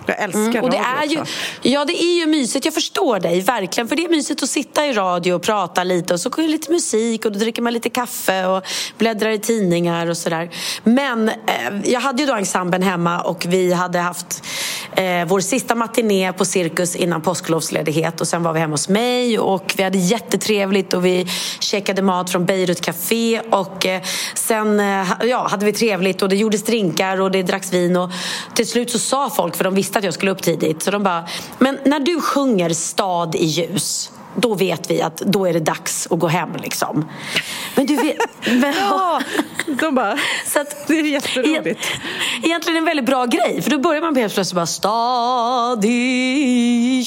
Jag 0.07 0.21
älskar 0.21 0.41
Mm, 0.41 0.65
och 0.65 0.71
det 0.71 0.77
är 0.77 1.05
ju, 1.05 1.25
ja, 1.63 1.85
det 1.85 2.03
är 2.03 2.19
ju 2.19 2.27
mysigt. 2.27 2.65
Jag 2.65 2.75
förstår 2.75 3.21
dig 3.21 3.41
verkligen. 3.41 3.89
För 3.89 3.97
det 3.97 4.05
är 4.05 4.09
mysigt 4.09 4.43
att 4.43 4.49
sitta 4.49 4.87
i 4.87 4.93
radio 4.93 5.33
och 5.33 5.43
prata 5.43 5.85
lite 5.85 6.15
och 6.15 6.21
så 6.21 6.31
kommer 6.31 6.49
det 6.49 6.53
lite 6.53 6.73
musik 6.73 7.25
och 7.25 7.33
då 7.33 7.39
dricker 7.39 7.63
man 7.63 7.73
lite 7.73 7.91
kaffe 7.91 8.47
och 8.47 8.65
bläddrar 8.99 9.31
i 9.31 9.39
tidningar 9.39 10.07
och 10.07 10.17
sådär. 10.17 10.51
Men 10.85 11.29
eh, 11.29 11.35
jag 11.85 12.01
hade 12.01 12.23
ju 12.23 12.27
då 12.27 12.35
ensemblen 12.35 12.83
hemma 12.83 13.21
och 13.21 13.47
vi 13.49 13.73
hade 13.73 13.99
haft 13.99 14.45
eh, 14.97 15.25
vår 15.27 15.41
sista 15.41 15.75
matiné 15.75 16.33
på 16.33 16.45
Cirkus 16.45 16.97
innan 16.97 17.23
påsklovsledighet. 17.23 18.21
Och 18.21 18.29
sen 18.29 18.43
var 18.43 18.53
vi 18.53 18.61
hemma 18.61 18.73
hos 18.73 18.89
mig 18.89 19.39
och 19.39 19.75
vi 19.77 19.83
hade 19.83 19.99
jättetrevligt 19.99 20.95
och 20.95 21.05
vi 21.05 21.27
käkade 21.61 22.03
mat 22.03 22.31
från 22.31 22.45
Beirut 22.45 22.81
Café. 22.81 23.41
Och 23.51 23.87
eh, 23.87 24.03
sen 24.35 24.81
eh, 24.81 25.09
ja, 25.25 25.47
hade 25.51 25.67
vi 25.67 25.73
trevligt 25.73 26.23
och 26.23 26.29
det 26.29 26.37
gjordes 26.37 26.65
drinkar 26.65 27.21
och 27.21 27.31
det 27.31 27.43
dracks 27.43 27.73
vin. 27.73 27.97
Och 27.97 28.11
till 28.55 28.67
slut 28.67 28.91
så 28.91 28.99
sa 28.99 29.31
folk, 29.31 29.57
för 29.57 29.65
de 29.65 29.75
visste 29.75 29.99
att 29.99 30.05
jag 30.05 30.15
skulle 30.15 30.31
upp 30.31 30.43
tidigt, 30.43 30.83
så 30.83 30.91
de 30.91 31.03
bara, 31.03 31.25
men 31.59 31.79
när 31.85 32.01
du 32.01 32.21
sjunger 32.21 32.71
Stad 32.71 33.35
i 33.35 33.45
ljus 33.45 34.11
då 34.37 34.55
vet 34.55 34.91
vi 34.91 35.03
att 35.03 35.17
då 35.17 35.47
är 35.47 35.53
det 35.53 35.61
dags 35.61 36.09
att 36.11 36.19
gå 36.19 36.29
hem 36.29 36.57
liksom. 36.63 37.09
Men 37.75 37.87
du 37.87 37.97
vet... 37.97 38.17
Men, 38.47 38.75
Ja, 38.91 39.21
de 39.67 39.95
bara, 39.95 40.19
så 40.47 40.61
att, 40.61 40.87
det 40.89 40.99
är 40.99 41.05
jätteroligt. 41.05 41.87
Egentligen 42.43 42.79
en 42.79 42.85
väldigt 42.85 43.07
bra 43.07 43.27
grej. 43.27 43.63
För 43.63 43.71
då 43.71 43.79
börjar 43.79 44.01
man 44.01 44.17
helt 44.17 44.35
plötsligt 44.35 44.55
bara 44.55 44.67
stad 44.67 45.85
i 45.85 45.89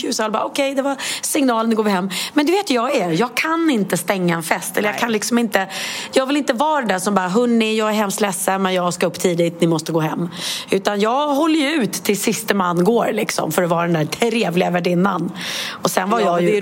ljus. 0.04 0.20
Alla 0.20 0.30
bara 0.30 0.44
okej, 0.44 0.76
det 0.76 0.82
var 0.82 0.96
signalen, 1.22 1.70
nu 1.70 1.76
går 1.76 1.84
vi 1.84 1.90
hem. 1.90 2.10
Men 2.34 2.46
du 2.46 2.52
vet 2.52 2.70
jag 2.70 2.96
är. 2.96 3.12
Jag 3.12 3.36
kan 3.36 3.70
inte 3.70 3.98
stänga 3.98 4.36
en 4.36 4.44
fest. 4.44 4.78
Eller 4.78 4.90
jag 4.90 5.00
kan 5.00 5.12
liksom 5.12 5.38
inte. 5.38 5.68
Jag 6.14 6.26
vill 6.26 6.38
inte 6.38 6.54
vara 6.54 6.86
där 6.86 7.00
som 7.00 7.16
bara 7.16 7.28
hörni, 7.28 7.78
jag 7.78 7.90
är 7.90 7.94
hemskt 7.94 8.22
ledsen 8.22 8.62
men 8.62 8.74
jag 8.74 8.94
ska 8.94 9.08
upp 9.08 9.20
tidigt, 9.20 9.62
ni 9.62 9.68
måste 9.68 9.92
gå 9.92 10.00
hem. 10.00 10.30
Utan 10.70 11.00
jag 11.00 11.28
håller 11.28 11.60
ju 11.60 11.70
ut 11.70 11.94
till 11.94 12.22
sista 12.22 12.54
man 12.54 12.84
går 12.84 13.10
liksom 13.14 13.52
för 13.52 13.64
att 13.64 13.70
vara 13.70 13.82
den 13.82 13.94
där 13.94 14.06
trevliga 14.06 14.70
värdinnan. 14.70 15.32
Och 15.70 15.92
sen 15.92 16.10
var 16.10 16.20
Ja, 16.20 16.26
jag 16.26 16.42
ju 16.42 16.62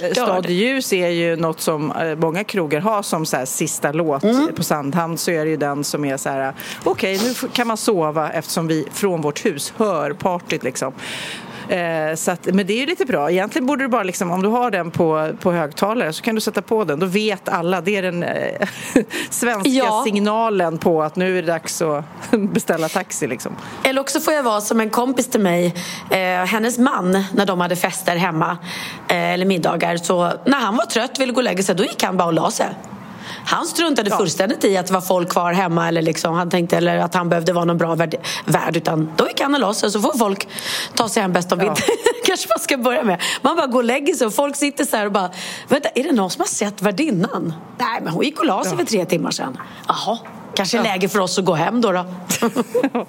är 0.00 0.04
roligt. 0.06 0.16
förstörd. 0.18 0.28
Stad 0.42 0.50
i 0.50 0.52
ljus 0.54 0.92
är 0.92 1.08
ju 1.08 1.36
något 1.36 1.60
som 1.60 1.92
eh, 1.92 2.14
många 2.16 2.44
krogar 2.44 2.80
har 2.80 3.02
som 3.02 3.26
så 3.26 3.46
sista 3.46 3.92
låt. 3.92 4.22
Mm. 4.22 4.48
På 4.56 4.62
Sandhamn 4.64 5.18
så 5.18 5.30
är 5.30 5.44
det 5.44 5.50
ju 5.50 5.56
den 5.56 5.84
som 5.84 6.04
är 6.04 6.16
så 6.16 6.28
här 6.28 6.52
okej 6.84 7.20
nu 7.24 7.30
f- 7.30 7.44
kan 7.52 7.66
man 7.66 7.76
sova 7.76 8.30
eftersom 8.30 8.66
vi 8.66 8.86
från 8.92 9.20
vårt 9.20 9.46
hus 9.46 9.72
hör 9.76 10.12
partyt 10.12 10.62
liksom. 10.62 10.92
Eh, 11.68 12.14
så 12.14 12.30
att, 12.30 12.46
men 12.54 12.66
det 12.66 12.72
är 12.72 12.78
ju 12.78 12.86
lite 12.86 13.04
bra. 13.04 13.30
Egentligen 13.30 13.66
borde 13.66 13.84
du 13.84 13.88
bara 13.88 14.02
liksom, 14.02 14.30
om 14.30 14.42
du 14.42 14.48
har 14.48 14.70
den 14.70 14.90
på, 14.90 15.30
på 15.40 15.52
högtalare 15.52 16.12
så 16.12 16.22
kan 16.22 16.34
du 16.34 16.40
sätta 16.40 16.62
på 16.62 16.84
den. 16.84 16.98
Då 16.98 17.06
vet 17.06 17.48
alla. 17.48 17.80
Det 17.80 17.96
är 17.96 18.02
den 18.02 18.22
eh, 18.22 18.68
svenska 19.30 19.68
Ja. 19.70 20.02
signalen 20.04 20.78
på 20.78 21.02
att 21.02 21.16
nu 21.16 21.38
är 21.38 21.42
det 21.42 21.48
dags 21.52 21.82
att 21.82 22.04
beställa 22.30 22.88
taxi 22.88 23.26
liksom. 23.26 23.56
Eller 23.84 24.00
också 24.00 24.20
får 24.20 24.34
jag 24.34 24.42
vara 24.42 24.60
som 24.60 24.80
en 24.80 24.90
kompis 24.90 25.30
till 25.30 25.40
mig, 25.40 25.74
eh, 26.10 26.18
hennes 26.46 26.78
man, 26.78 27.24
när 27.34 27.46
de 27.46 27.60
hade 27.60 27.76
fester 27.76 28.16
hemma 28.16 28.58
eh, 29.08 29.16
eller 29.32 29.46
middagar. 29.46 29.96
Så 29.96 30.32
när 30.46 30.58
han 30.60 30.76
var 30.76 30.84
trött 30.84 31.20
ville 31.20 31.32
gå 31.32 31.36
och 31.40 31.44
lägga 31.44 31.62
sig, 31.62 31.74
då 31.74 31.84
gick 31.84 32.02
han 32.02 32.16
bara 32.16 32.26
och 32.28 32.32
la 32.32 32.50
sig. 32.50 32.66
Han 33.44 33.66
struntade 33.66 34.10
fullständigt 34.10 34.64
i 34.64 34.76
att 34.76 34.86
det 34.86 34.92
var 34.92 35.00
folk 35.00 35.28
kvar 35.28 35.52
hemma 35.52 35.88
eller, 35.88 36.02
liksom, 36.02 36.34
han 36.34 36.50
tänkte, 36.50 36.76
eller 36.76 36.98
att 36.98 37.14
han 37.14 37.28
behövde 37.28 37.52
vara 37.52 37.64
någon 37.64 37.78
bra 37.78 37.94
värd, 37.94 38.14
värd 38.44 38.76
utan 38.76 39.12
då 39.16 39.28
gick 39.28 39.40
han 39.40 39.54
och 39.54 39.60
la 39.60 39.74
sig 39.74 39.90
så 39.90 40.00
får 40.00 40.18
folk 40.18 40.48
ta 40.94 41.08
sig 41.08 41.22
hem 41.22 41.32
bäst 41.32 41.48
de 41.48 41.58
vill. 41.58 41.68
Ja. 41.68 41.76
kanske 42.24 42.48
man 42.48 42.58
ska 42.58 42.76
börja 42.76 43.04
med. 43.04 43.22
Man 43.42 43.56
bara 43.56 43.66
går 43.66 43.78
och 43.78 43.84
lägger 43.84 44.14
sig 44.14 44.26
och 44.26 44.34
folk 44.34 44.56
sitter 44.56 44.84
så 44.84 44.96
här 44.96 45.06
och 45.06 45.12
bara 45.12 45.30
Vänta, 45.68 45.88
är 45.94 46.04
det 46.04 46.12
någon 46.12 46.30
som 46.30 46.40
har 46.40 46.46
sett 46.46 46.82
värdinnan? 46.82 47.54
Nej, 47.78 48.00
men 48.02 48.12
hon 48.12 48.24
gick 48.24 48.38
och 48.38 48.46
la 48.46 48.64
sig 48.64 48.76
för 48.76 48.84
tre 48.84 49.04
timmar 49.04 49.30
sedan. 49.30 49.58
Jaha, 49.86 50.18
kanske 50.58 50.82
läge 50.82 51.08
för 51.08 51.18
oss 51.18 51.38
att 51.38 51.44
gå 51.44 51.54
hem 51.54 51.80
då. 51.80 51.92
då. 51.92 52.04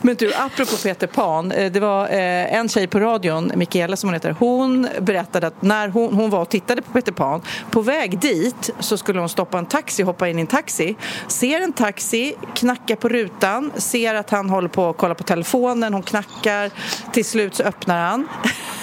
Men 0.00 0.14
du, 0.16 0.34
apropå 0.34 0.76
Peter 0.82 1.06
Pan. 1.06 1.52
eh, 1.52 1.72
Det 1.72 1.80
var 1.80 2.04
eh, 2.04 2.54
en 2.54 2.68
tjej 2.68 2.86
på 2.86 3.00
radion, 3.00 3.52
Mikaela 3.54 3.96
som 3.96 4.08
hon 4.08 4.14
heter, 4.14 4.36
hon 4.38 4.88
berättade 5.00 5.46
att 5.46 5.62
när 5.62 5.88
hon, 5.88 6.14
hon 6.14 6.30
var 6.30 6.40
och 6.40 6.48
tittade 6.48 6.82
på 6.82 6.92
Peter 6.92 7.12
Pan, 7.12 7.42
på 7.70 7.80
väg 7.80 8.18
dit 8.18 8.70
så 8.80 8.96
skulle 8.96 9.20
hon 9.20 9.28
stoppa 9.28 9.58
en 9.58 9.66
taxi, 9.66 10.02
hoppa 10.02 10.28
in 10.28 10.38
i 10.38 10.40
en 10.40 10.46
taxi, 10.46 10.96
ser 11.28 11.60
en 11.60 11.72
taxi, 11.72 12.34
knackar 12.54 12.96
på 12.96 13.08
rutan, 13.08 13.72
ser 13.76 14.14
att 14.14 14.30
han 14.30 14.50
håller 14.50 14.68
på 14.68 14.88
att 14.88 14.96
kolla 14.96 15.14
på 15.14 15.22
telefonen, 15.24 15.92
hon 15.92 16.02
knackar, 16.02 16.70
till 17.12 17.24
slut 17.24 17.54
så 17.54 17.62
öppnar 17.62 18.06
han. 18.06 18.28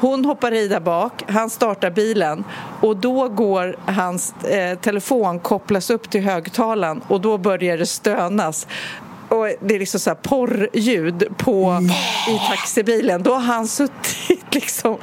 Hon 0.00 0.24
hoppar 0.24 0.54
i 0.54 0.68
där 0.68 0.80
bak, 0.80 1.24
han 1.28 1.50
startar 1.50 1.90
bilen 1.90 2.44
och 2.80 2.96
då 2.96 3.28
går 3.28 3.76
hans 3.86 4.34
eh, 4.44 4.78
telefon 4.78 5.38
kopplas 5.38 5.90
upp 5.90 6.10
till 6.10 6.22
högtalaren 6.22 7.02
och 7.08 7.20
då 7.20 7.38
börjar 7.38 7.78
det 7.78 7.86
stönas. 7.86 8.66
Och 9.32 9.48
det 9.60 9.74
är 9.74 9.78
liksom 9.78 10.00
så 10.00 10.10
här 10.10 10.14
porrljud 10.14 11.24
på, 11.38 11.88
i 12.28 12.48
taxibilen. 12.48 13.22
Då 13.22 13.32
har 13.32 13.40
han 13.40 13.68
suttit 13.68 14.54
liksom 14.54 14.98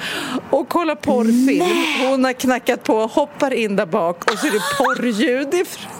och 0.49 0.69
kollat 0.69 1.01
porrfilm. 1.01 2.07
Hon 2.09 2.23
har 2.25 2.33
knackat 2.33 2.83
på, 2.83 3.07
hoppar 3.07 3.53
in 3.53 3.75
där 3.75 3.85
bak 3.85 4.31
och 4.31 4.39
så 4.39 4.47
är 4.47 4.51
det 4.51 4.61
porrljud 4.77 5.53
ifrån 5.53 5.91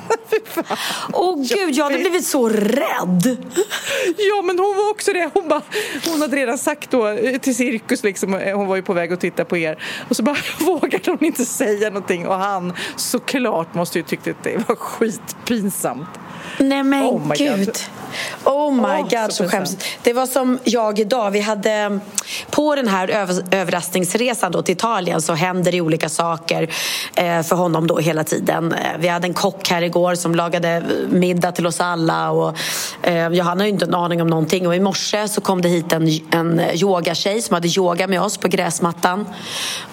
Åh 1.14 1.30
oh, 1.30 1.48
gud, 1.48 1.76
jag 1.76 1.84
hade 1.84 1.98
blivit 1.98 2.26
så 2.28 2.50
rädd. 2.50 3.38
Ja, 4.18 4.42
men 4.44 4.60
hon 4.60 4.76
var 4.76 4.92
också 4.92 5.14
det. 5.14 5.30
Hon, 5.34 5.48
bara, 5.48 5.62
hon 6.06 6.22
hade 6.22 6.38
redan 6.38 6.58
sagt 6.58 6.92
då 6.92 7.18
till 7.42 7.56
Cirkus, 7.56 8.04
liksom, 8.04 8.34
hon 8.34 8.68
var 8.68 8.76
ju 8.76 8.82
på 8.82 8.94
väg 8.94 9.14
att 9.14 9.20
titta 9.20 9.46
på 9.46 9.58
er 9.58 9.84
och 10.10 10.16
så 10.16 10.24
bara 10.24 10.38
vågade 10.60 11.12
hon 11.12 11.26
inte 11.26 11.46
säga 11.46 11.90
någonting 11.90 12.28
och 12.28 12.36
han 12.36 12.74
såklart 12.96 13.74
måste 13.74 14.00
ju 14.00 14.04
tyckt 14.04 14.28
att 14.28 14.44
det 14.44 14.68
var 14.68 14.76
skitpinsamt. 14.76 16.10
Nej 16.58 16.84
men 16.84 17.04
oh 17.04 17.34
gud. 17.38 17.66
God. 17.66 17.78
Oh 18.44 18.72
my 18.72 18.82
oh, 18.82 19.02
god, 19.02 19.34
så, 19.34 19.44
så 19.44 19.50
skämsigt. 19.50 19.84
Det 20.04 20.14
var 20.14 20.26
som 20.26 20.60
jag 20.64 21.00
idag. 21.00 21.32
Vi 21.32 21.40
hade 21.40 22.00
på 22.50 22.76
den 22.76 22.88
här 22.88 23.08
överraskningsresan 23.52 24.52
då 24.52 24.62
till 24.62 24.74
Italien 24.74 25.22
så 25.22 25.34
händer 25.34 25.72
det 25.72 25.82
olika 25.82 26.10
saker 26.10 26.70
eh, 27.16 27.42
för 27.42 27.56
honom 27.56 27.88
då 27.88 27.98
hela 27.98 28.24
tiden. 28.24 28.74
Eh, 28.74 28.80
vi 29.00 29.08
hade 29.08 29.28
en 29.28 29.34
kock 29.34 29.70
här 29.70 29.82
igår 29.82 30.16
som 30.16 30.36
lagade 30.36 30.84
middag 31.10 31.52
till 31.52 31.68
oss 31.68 31.82
alla 31.82 32.32
och 32.32 32.58
eh, 33.02 33.30
Johanna 33.30 33.62
har 33.62 33.66
ju 33.66 33.74
inte 33.74 33.86
en 33.86 33.96
aning 33.96 34.22
om 34.22 34.28
någonting 34.28 34.68
och 34.68 34.76
i 34.76 34.80
morse 34.80 35.28
så 35.28 35.42
kom 35.42 35.62
det 35.62 35.70
hit 35.70 35.94
en, 35.94 36.10
en 36.32 36.62
yogatjej 36.74 37.42
som 37.42 37.54
hade 37.54 37.68
yoga 37.68 38.08
med 38.08 38.22
oss 38.22 38.38
på 38.38 38.48
gräsmattan. 38.48 39.26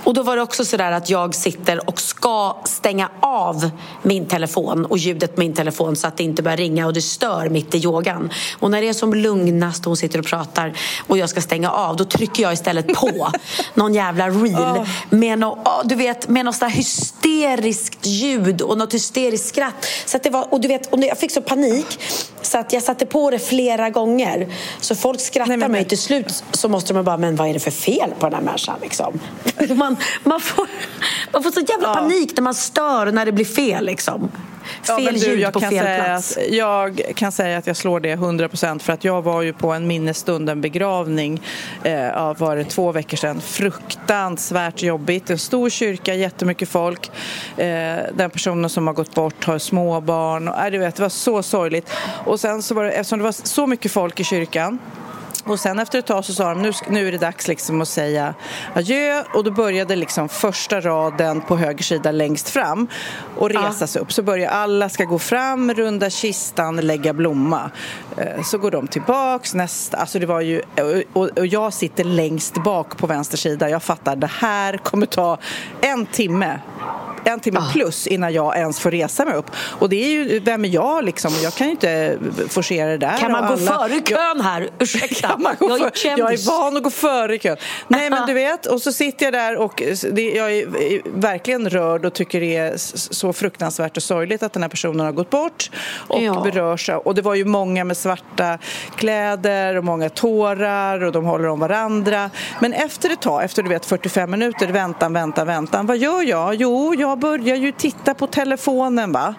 Och 0.04 0.14
då 0.14 0.22
var 0.22 0.36
det 0.36 0.42
också 0.42 0.64
sådär 0.64 0.92
att 0.92 1.10
jag 1.10 1.34
sitter 1.34 1.88
och 1.88 2.00
ska 2.00 2.56
stänga 2.64 3.08
av 3.20 3.70
min 4.02 4.26
telefon 4.26 4.84
och 4.84 4.98
ljudet 4.98 5.34
på 5.34 5.40
min 5.40 5.54
telefon 5.54 5.96
så 5.96 6.06
att 6.06 6.16
det 6.16 6.24
inte 6.24 6.42
börjar 6.46 6.56
ringa 6.56 6.86
och 6.86 6.92
det 6.92 7.02
stör 7.02 7.48
mitt 7.48 7.74
i 7.74 7.78
yogan. 7.78 8.30
Och 8.58 8.70
när 8.70 8.80
det 8.80 8.88
är 8.88 8.92
som 8.92 9.14
lugnast 9.14 9.80
och 9.80 9.90
hon 9.90 9.96
sitter 9.96 10.18
och 10.18 10.24
pratar 10.24 10.72
och 11.06 11.18
jag 11.18 11.30
ska 11.30 11.40
stänga 11.40 11.70
av 11.70 11.96
då 11.96 12.04
trycker 12.04 12.42
jag 12.42 12.52
istället 12.52 12.94
på 12.94 13.28
någon 13.74 13.94
jävla 13.94 14.28
reel 14.28 14.86
med, 15.10 15.38
no, 15.38 15.58
du 15.84 15.94
vet, 15.94 16.28
med 16.28 16.44
något 16.44 16.62
hysteriskt 16.62 18.06
ljud 18.06 18.62
och 18.62 18.78
något 18.78 18.94
hysteriskt 18.94 19.48
skratt. 19.48 19.86
Så 20.04 20.18
det 20.22 20.30
var, 20.30 20.54
och 20.54 20.60
du 20.60 20.68
vet, 20.68 20.92
och 20.92 21.04
jag 21.04 21.18
fick 21.18 21.32
så 21.32 21.40
panik 21.42 22.00
så 22.42 22.58
att 22.58 22.72
jag 22.72 22.82
satte 22.82 23.06
på 23.06 23.30
det 23.30 23.38
flera 23.38 23.90
gånger. 23.90 24.48
Så 24.80 24.94
folk 24.94 25.20
skrattar 25.20 25.48
Nej, 25.48 25.56
men, 25.56 25.72
mig. 25.72 25.84
Till 25.84 25.98
slut 25.98 26.44
så 26.52 26.68
måste 26.68 26.92
de 26.92 27.04
bara, 27.04 27.16
men 27.16 27.36
vad 27.36 27.48
är 27.48 27.54
det 27.54 27.60
för 27.60 27.70
fel 27.70 28.10
på 28.18 28.26
den 28.26 28.34
här 28.34 28.42
människan? 28.42 28.76
Liksom. 28.82 29.20
Man, 29.76 29.96
man, 30.24 30.40
får, 30.40 30.68
man 31.32 31.42
får 31.42 31.50
så 31.50 31.60
jävla 31.60 31.88
ja. 31.88 31.94
panik 31.94 32.32
när 32.36 32.42
man 32.42 32.54
stör 32.54 33.12
när 33.12 33.26
det 33.26 33.32
blir 33.32 33.44
fel. 33.44 33.84
Liksom. 33.84 34.30
Fel 34.82 35.04
ja, 35.04 35.12
du, 35.12 35.18
ljud 35.18 35.52
på 35.52 35.60
fel 35.60 35.84
plats. 35.84 36.36
Att, 36.36 36.48
jag 36.48 37.12
kan 37.14 37.32
säga 37.32 37.58
att 37.58 37.66
jag 37.66 37.76
slår 37.76 38.00
det 38.00 38.10
100 38.10 38.48
procent 38.48 38.82
för 38.82 38.92
att 38.92 39.04
jag 39.04 39.22
var 39.22 39.42
ju 39.42 39.52
på 39.52 39.72
en 39.72 39.86
minnesstund, 39.86 40.50
en 40.50 40.60
begravning 40.60 41.42
eh, 41.82 42.16
av 42.16 42.38
var 42.38 42.56
det 42.56 42.64
två 42.64 42.92
veckor 42.92 43.16
sedan. 43.16 43.40
Fruktansvärt 43.40 44.82
jobbigt. 44.82 45.30
En 45.30 45.38
stor 45.38 45.70
kyrka, 45.70 46.14
jättemycket 46.14 46.68
folk. 46.68 47.10
Eh, 47.56 47.66
den 48.14 48.30
personen 48.30 48.70
som 48.70 48.86
har 48.86 48.94
gått 48.94 49.14
bort 49.14 49.44
har 49.44 49.58
småbarn. 49.58 50.48
Och, 50.48 50.60
äh, 50.60 50.70
du 50.70 50.78
vet, 50.78 50.96
det 50.96 51.02
var 51.02 51.08
så 51.08 51.42
sorgligt. 51.42 51.90
Och 52.24 52.40
sen 52.40 52.62
så 52.62 52.74
var 52.74 52.84
det, 52.84 52.90
eftersom 52.90 53.18
det 53.18 53.24
var 53.24 53.32
så 53.32 53.66
mycket 53.66 53.92
folk 53.92 54.20
i 54.20 54.24
kyrkan 54.24 54.78
och 55.46 55.60
sen 55.60 55.78
efter 55.78 55.98
ett 55.98 56.06
tag 56.06 56.24
så 56.24 56.32
sa 56.32 56.48
de 56.48 56.62
nu, 56.62 56.72
nu 56.88 57.08
är 57.08 57.12
det 57.12 57.18
dags 57.18 57.48
liksom 57.48 57.80
att 57.80 57.88
säga 57.88 58.34
adjö 58.74 59.22
och 59.34 59.44
då 59.44 59.50
började 59.50 59.96
liksom 59.96 60.28
första 60.28 60.80
raden 60.80 61.40
på 61.40 61.56
höger 61.56 61.84
sida 61.84 62.12
längst 62.12 62.48
fram 62.48 62.88
och 63.36 63.50
resa 63.50 63.86
sig 63.86 64.02
upp. 64.02 64.12
Så 64.12 64.22
börjar 64.22 64.50
alla 64.50 64.88
ska 64.88 65.04
gå 65.04 65.18
fram, 65.18 65.74
runda 65.74 66.10
kistan, 66.10 66.76
lägga 66.76 67.12
blomma. 67.12 67.70
Eh, 68.16 68.42
så 68.42 68.58
går 68.58 68.70
de 68.70 68.86
tillbaks 68.86 69.54
nästa, 69.54 69.96
alltså 69.96 70.18
det 70.18 70.26
var 70.26 70.40
ju, 70.40 70.62
och, 71.12 71.38
och 71.38 71.46
jag 71.46 71.72
sitter 71.72 72.04
längst 72.04 72.54
bak 72.64 72.96
på 72.96 73.06
vänster 73.06 73.36
sida. 73.36 73.70
Jag 73.70 73.82
fattar, 73.82 74.16
det 74.16 74.30
här 74.40 74.76
kommer 74.76 75.06
ta 75.06 75.38
en 75.80 76.06
timme 76.06 76.60
en 77.26 77.40
timme 77.40 77.60
ah. 77.60 77.72
plus 77.72 78.06
innan 78.06 78.32
jag 78.32 78.56
ens 78.56 78.80
får 78.80 78.90
resa 78.90 79.24
mig 79.24 79.34
upp. 79.34 79.50
Och 79.56 79.88
det 79.88 80.04
är 80.04 80.08
ju, 80.08 80.40
vem 80.40 80.64
är 80.64 80.68
jag 80.68 81.04
liksom? 81.04 81.32
Jag 81.42 81.54
kan 81.54 81.66
ju 81.66 81.70
inte 81.70 82.18
forcera 82.48 82.90
det 82.90 82.98
där. 82.98 83.16
Kan 83.16 83.32
man 83.32 83.46
gå 83.46 83.52
alla... 83.52 83.88
före 83.88 84.00
kön 84.00 84.40
här? 84.40 84.70
Ursäkta, 84.78 85.28
kan 85.28 85.42
man 85.42 85.56
gå 85.58 85.78
jag, 85.78 85.80
är 85.82 86.18
jag 86.18 86.32
är 86.32 86.46
van 86.46 86.76
att 86.76 86.82
gå 86.82 86.90
före 86.90 87.38
kön. 87.38 87.56
Nej 87.88 88.10
men 88.10 88.26
du 88.26 88.32
vet, 88.32 88.66
och 88.66 88.82
så 88.82 88.92
sitter 88.92 89.26
jag 89.26 89.32
där 89.32 89.56
och 89.56 89.82
det, 90.12 90.30
jag 90.30 90.52
är 90.52 91.20
verkligen 91.20 91.70
rörd 91.70 92.04
och 92.04 92.12
tycker 92.12 92.40
det 92.40 92.56
är 92.56 92.72
så 92.76 93.32
fruktansvärt 93.32 93.96
och 93.96 94.02
sorgligt 94.02 94.42
att 94.42 94.52
den 94.52 94.62
här 94.62 94.70
personen 94.70 95.06
har 95.06 95.12
gått 95.12 95.30
bort 95.30 95.70
och 96.08 96.22
ja. 96.22 96.40
berörs 96.40 96.90
Och 97.04 97.14
det 97.14 97.22
var 97.22 97.34
ju 97.34 97.44
många 97.44 97.84
med 97.84 97.96
svarta 97.96 98.58
kläder 98.96 99.76
och 99.76 99.84
många 99.84 100.08
tårar 100.08 101.02
och 101.02 101.12
de 101.12 101.24
håller 101.24 101.48
om 101.48 101.60
varandra. 101.60 102.30
Men 102.60 102.72
efter 102.72 103.10
ett 103.10 103.20
tag, 103.20 103.44
efter 103.44 103.62
du 103.62 103.68
vet 103.68 103.86
45 103.86 104.30
minuter, 104.30 104.66
väntan, 104.66 105.12
väntan, 105.12 105.46
väntan, 105.46 105.86
vad 105.86 105.96
gör 105.96 106.22
jag? 106.22 106.54
Jo, 106.54 106.94
jag 106.94 107.15
jag 107.16 107.20
börjar 107.20 107.56
ju 107.56 107.72
titta 107.72 108.14
på 108.14 108.26
telefonen 108.26 109.12
va. 109.12 109.34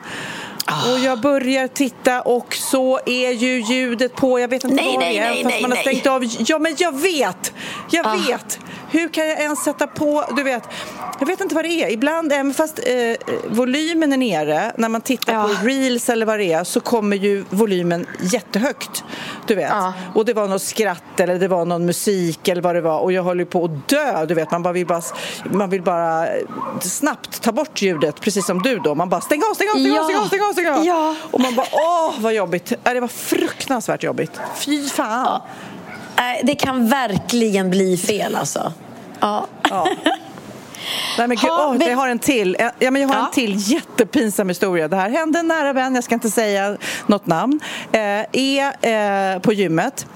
Ah. 0.65 0.91
Och 0.91 0.99
jag 0.99 1.21
börjar 1.21 1.67
titta 1.67 2.21
och 2.21 2.55
så 2.55 2.99
är 3.05 3.31
ju 3.31 3.61
ljudet 3.61 4.15
på. 4.15 4.39
Jag 4.39 4.47
vet 4.47 4.63
inte 4.63 4.75
nej, 4.75 4.85
vad 4.85 4.99
nej, 4.99 5.13
det 5.13 5.19
är. 5.19 5.29
Nej, 5.29 5.43
fast 5.43 5.53
nej, 5.53 5.61
man 5.61 5.71
har 5.71 5.77
stängt 5.77 6.07
av. 6.07 6.23
Ja, 6.39 6.59
men 6.59 6.75
jag 6.77 7.01
vet! 7.01 7.53
Jag 7.91 8.07
ah. 8.07 8.15
vet! 8.27 8.59
Hur 8.89 9.09
kan 9.09 9.27
jag 9.27 9.39
ens 9.39 9.63
sätta 9.63 9.87
på, 9.87 10.23
du 10.35 10.43
vet, 10.43 10.63
jag 11.19 11.27
vet 11.27 11.41
inte 11.41 11.55
vad 11.55 11.63
det 11.63 11.83
är. 11.83 11.89
Ibland, 11.89 12.33
även 12.33 12.53
fast 12.53 12.79
eh, 12.79 13.37
volymen 13.47 14.13
är 14.13 14.17
nere, 14.17 14.71
när 14.77 14.89
man 14.89 15.01
tittar 15.01 15.33
ja. 15.33 15.43
på 15.43 15.67
reels 15.67 16.09
eller 16.09 16.25
vad 16.25 16.39
det 16.39 16.53
är, 16.53 16.63
så 16.63 16.79
kommer 16.79 17.17
ju 17.17 17.45
volymen 17.49 18.05
jättehögt. 18.19 19.03
Du 19.47 19.55
vet. 19.55 19.69
Ja. 19.69 19.93
Och 20.15 20.25
det 20.25 20.33
var 20.33 20.47
något 20.47 20.61
skratt 20.61 21.19
eller 21.19 21.39
det 21.39 21.47
var 21.47 21.65
någon 21.65 21.85
musik 21.85 22.47
eller 22.47 22.61
vad 22.61 22.75
det 22.75 22.81
var 22.81 22.99
och 22.99 23.11
jag 23.11 23.23
håller 23.23 23.45
på 23.45 23.65
att 23.65 23.87
dö, 23.87 24.25
du 24.25 24.33
vet. 24.33 24.51
Man, 24.51 24.63
bara 24.63 24.73
vill 24.73 24.87
bara, 24.87 25.01
man 25.43 25.69
vill 25.69 25.81
bara 25.81 26.27
snabbt 26.81 27.41
ta 27.41 27.51
bort 27.51 27.81
ljudet, 27.81 28.21
precis 28.21 28.45
som 28.45 28.61
du 28.61 28.79
då. 28.79 28.95
Man 28.95 29.09
bara 29.09 29.21
stäng 29.21 29.41
av, 29.51 29.53
stäng 29.53 29.69
av, 29.69 29.79
stäng 29.79 29.99
av, 29.99 30.03
stäng 30.03 30.17
av, 30.17 30.25
stäng 30.27 30.41
av, 30.41 30.53
stäng 30.53 30.67
av. 30.67 30.85
Ja. 30.85 31.15
Och 31.31 31.39
man 31.39 31.55
bara 31.55 31.67
åh 31.71 32.13
vad 32.19 32.33
jobbigt. 32.33 32.73
Det 32.83 32.99
var 32.99 33.07
fruktansvärt 33.07 34.03
jobbigt. 34.03 34.31
Fy 34.55 34.89
fan. 34.89 35.41
Det 36.43 36.55
kan 36.55 36.89
verkligen 36.89 37.69
bli 37.69 37.97
fel 37.97 38.35
alltså. 38.35 38.73
Ja. 39.19 39.47
ja. 39.69 39.87
Nej, 41.17 41.27
men 41.27 41.37
gud, 41.37 41.49
ha, 41.49 41.75
oh, 41.75 41.83
jag 41.87 41.97
har 41.97 42.07
en 42.07 42.19
till, 42.19 42.55
ja, 42.79 42.91
men 42.91 43.01
jag 43.01 43.09
har 43.09 43.15
ja. 43.15 43.25
en 43.25 43.31
till 43.31 43.55
jättepinsam 43.57 44.49
historia. 44.49 44.87
Det 44.87 44.95
här 44.95 45.09
hände 45.09 45.39
en 45.39 45.47
nära 45.47 45.73
vän, 45.73 45.95
jag 45.95 46.03
ska 46.03 46.13
inte 46.13 46.29
säga 46.29 46.77
något 47.05 47.25
namn, 47.25 47.59
eh, 47.91 47.99
är 48.31 49.33
eh, 49.35 49.39
på 49.39 49.53
gymmet, 49.53 50.07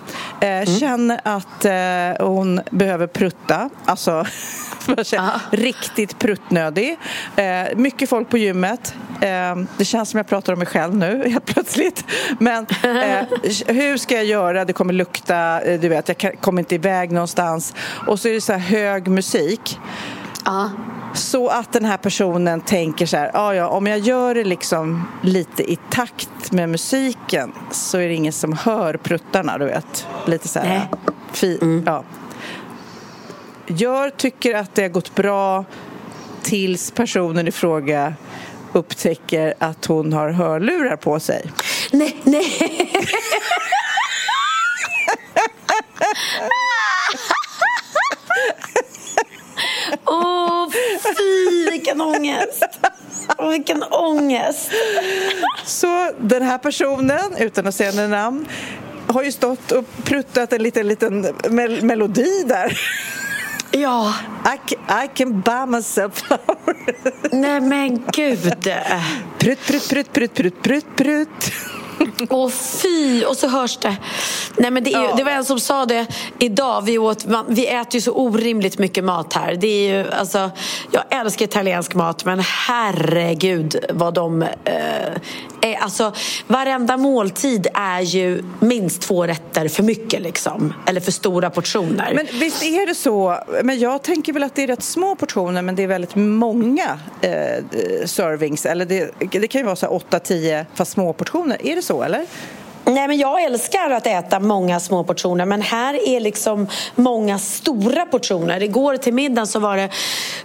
eh, 0.41 0.49
mm. 0.49 0.65
känner 0.65 1.21
att 1.23 1.65
eh, 1.65 2.27
hon 2.27 2.61
behöver 2.71 3.07
prutta, 3.07 3.69
alltså 3.85 4.25
riktigt 5.51 6.19
pruttnödig. 6.19 6.97
Eh, 7.35 7.75
mycket 7.75 8.09
folk 8.09 8.29
på 8.29 8.37
gymmet. 8.37 8.95
Eh, 9.21 9.55
det 9.77 9.85
känns 9.85 10.09
som 10.09 10.17
jag 10.17 10.27
pratar 10.27 10.53
om 10.53 10.59
mig 10.59 10.67
själv 10.67 10.95
nu 10.95 11.23
helt 11.29 11.45
plötsligt. 11.45 12.05
Men 12.39 12.65
hur 13.67 13.97
ska 13.97 14.15
jag 14.15 14.25
göra? 14.25 14.65
Det 14.65 14.73
kommer 14.73 14.93
lukta, 14.93 15.59
du 15.77 15.89
vet, 15.89 16.07
jag 16.07 16.35
kommer 16.41 16.61
inte 16.61 16.75
iväg 16.75 17.11
någonstans. 17.11 17.73
Och 18.07 18.19
så 18.19 18.27
är 18.27 18.33
det 18.33 18.41
så 18.41 18.53
här 18.53 18.59
hög 18.59 19.07
musik. 19.07 19.79
Ja. 20.45 20.71
Så 21.13 21.47
att 21.47 21.73
den 21.73 21.85
här 21.85 21.97
personen 21.97 22.61
tänker 22.61 23.05
så 23.05 23.17
här, 23.17 23.31
ja, 23.33 23.55
ja, 23.55 23.67
om 23.67 23.87
jag 23.87 23.99
gör 23.99 24.35
det 24.35 24.43
liksom 24.43 25.07
lite 25.23 25.71
i 25.71 25.77
takt 25.89 26.51
med 26.51 26.69
musiken 26.69 27.53
så 27.71 27.97
är 27.97 28.07
det 28.07 28.13
ingen 28.13 28.33
som 28.33 28.53
hör 28.53 28.93
pruttarna, 28.93 29.57
du 29.57 29.65
vet. 29.65 30.07
Lite 30.25 30.47
så 30.47 30.59
här, 30.59 30.87
fi, 31.31 31.59
mm. 31.61 31.83
ja. 31.85 32.03
Gör, 33.67 34.09
tycker 34.09 34.55
att 34.55 34.75
det 34.75 34.81
har 34.81 34.89
gått 34.89 35.15
bra 35.15 35.65
tills 36.41 36.91
personen 36.91 37.47
i 37.47 37.51
fråga 37.51 38.13
upptäcker 38.73 39.53
att 39.59 39.85
hon 39.85 40.13
har 40.13 40.29
hörlurar 40.29 40.95
på 40.95 41.19
sig. 41.19 41.51
Nej, 41.91 42.17
nej. 42.23 42.91
Åh, 50.05 50.63
oh, 50.63 50.71
fy 51.17 51.71
vilken 51.71 52.01
ångest! 52.01 52.63
Oh, 53.37 53.49
vilken 53.49 53.83
ångest! 53.83 54.71
Så 55.65 56.11
den 56.19 56.41
här 56.41 56.57
personen, 56.57 57.35
utan 57.37 57.67
att 57.67 57.75
säga 57.75 57.91
några 57.91 58.07
namn, 58.07 58.47
har 59.07 59.23
ju 59.23 59.31
stått 59.31 59.71
och 59.71 59.85
pruttat 60.03 60.53
en 60.53 60.63
liten, 60.63 60.87
liten 60.87 61.27
mel 61.49 61.83
melodi 61.83 62.43
där. 62.45 62.79
Ja. 63.71 64.13
I, 64.45 64.73
I 65.05 65.07
can 65.13 65.41
buy 65.41 65.65
myself 65.65 66.13
flowers. 66.13 67.13
Nej 67.31 67.61
men 67.61 68.03
gud. 68.13 68.53
Prutt, 69.39 69.67
prutt, 69.67 69.89
prutt, 69.89 70.13
prutt, 70.13 70.33
prutt, 70.33 70.63
prutt, 70.63 70.95
prutt. 70.95 71.53
Åh 72.29 72.49
fy! 72.49 73.23
Och 73.25 73.37
så 73.37 73.47
hörs 73.47 73.77
det. 73.77 73.97
Nej, 74.57 74.71
men 74.71 74.83
det, 74.83 74.93
är, 74.93 75.03
ja. 75.03 75.13
det 75.17 75.23
var 75.23 75.31
en 75.31 75.45
som 75.45 75.59
sa 75.59 75.85
det 75.85 76.07
idag. 76.39 76.81
Vi, 76.81 76.97
åt, 76.97 77.25
man, 77.25 77.45
vi 77.47 77.67
äter 77.67 77.95
ju 77.95 78.01
så 78.01 78.11
orimligt 78.11 78.79
mycket 78.79 79.03
mat 79.03 79.33
här. 79.33 79.55
Det 79.55 79.67
är 79.67 79.97
ju, 79.97 80.11
alltså, 80.11 80.51
jag 80.91 81.03
älskar 81.09 81.45
italiensk 81.45 81.95
mat 81.95 82.25
men 82.25 82.39
herregud 82.39 83.85
vad 83.89 84.13
de... 84.13 84.41
Eh, 84.41 85.83
alltså 85.83 86.13
varenda 86.47 86.97
måltid 86.97 87.67
är 87.73 88.01
ju 88.01 88.43
minst 88.59 89.01
två 89.01 89.27
rätter 89.27 89.67
för 89.67 89.83
mycket 89.83 90.21
liksom. 90.21 90.73
Eller 90.85 91.01
för 91.01 91.11
stora 91.11 91.49
portioner. 91.49 92.13
Men 92.15 92.27
visst 92.39 92.63
är 92.63 92.87
det 92.87 92.95
så, 92.95 93.37
men 93.63 93.79
jag 93.79 94.03
tänker 94.03 94.33
väl 94.33 94.43
att 94.43 94.55
det 94.55 94.63
är 94.63 94.67
rätt 94.67 94.83
små 94.83 95.15
portioner 95.15 95.61
men 95.61 95.75
det 95.75 95.83
är 95.83 95.87
väldigt 95.87 96.15
många 96.15 96.99
eh, 97.21 97.31
servings. 98.05 98.65
Eller 98.65 98.85
det, 98.85 99.11
det 99.31 99.47
kan 99.47 99.61
ju 99.61 99.65
vara 99.65 99.75
så 99.75 99.87
8-10 100.09 100.65
fast 100.73 100.91
små 100.91 101.13
portioner. 101.13 101.65
Är 101.65 101.75
det 101.75 101.80
det 101.81 101.89
så 101.89 101.97
eller? 102.05 102.29
Nej, 102.93 103.07
men 103.07 103.17
jag 103.17 103.43
älskar 103.43 103.89
att 103.89 104.07
äta 104.07 104.39
många 104.39 104.79
små 104.79 105.03
portioner 105.03 105.45
men 105.45 105.61
här 105.61 106.07
är 106.07 106.19
liksom 106.19 106.67
många 106.95 107.39
stora 107.39 108.05
portioner. 108.05 108.63
Igår 108.63 108.97
till 108.97 109.13
middagen 109.13 109.47
så 109.47 109.59
var 109.59 109.77
det 109.77 109.89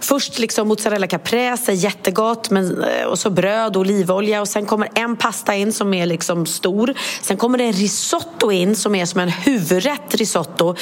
först 0.01 0.39
liksom 0.39 0.67
mozzarella 0.67 1.07
caprese, 1.07 1.73
jättegott, 1.73 2.49
men, 2.49 2.83
eh, 2.83 3.05
och 3.05 3.19
så 3.19 3.29
bröd 3.29 3.75
och 3.75 3.81
olivolja 3.81 4.41
och 4.41 4.47
sen 4.47 4.65
kommer 4.65 4.89
en 4.93 5.15
pasta 5.15 5.55
in 5.55 5.73
som 5.73 5.93
är 5.93 6.05
liksom 6.05 6.45
stor. 6.45 6.93
Sen 7.21 7.37
kommer 7.37 7.57
det 7.57 7.63
en 7.63 7.73
risotto 7.73 8.51
in 8.51 8.75
som 8.75 8.95
är 8.95 9.05
som 9.05 9.19
en 9.19 9.29
huvudrätt 9.29 10.15
risotto. 10.15 10.75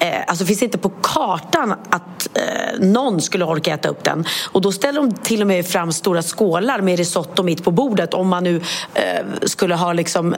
Eh, 0.00 0.20
alltså 0.26 0.44
finns 0.44 0.62
inte 0.62 0.78
på 0.78 0.88
kartan 1.02 1.74
att 1.90 2.28
eh, 2.34 2.80
någon 2.80 3.20
skulle 3.20 3.44
orka 3.44 3.74
äta 3.74 3.88
upp 3.88 4.04
den. 4.04 4.24
Och 4.52 4.60
då 4.60 4.72
ställer 4.72 5.00
de 5.00 5.12
till 5.12 5.40
och 5.40 5.46
med 5.46 5.66
fram 5.66 5.92
stora 5.92 6.22
skålar 6.22 6.80
med 6.80 6.98
risotto 6.98 7.42
mitt 7.42 7.64
på 7.64 7.70
bordet 7.70 8.14
om 8.14 8.28
man 8.28 8.44
nu 8.44 8.60
eh, 8.94 9.02
skulle 9.42 9.74
ha 9.74 9.92
liksom 9.92 10.34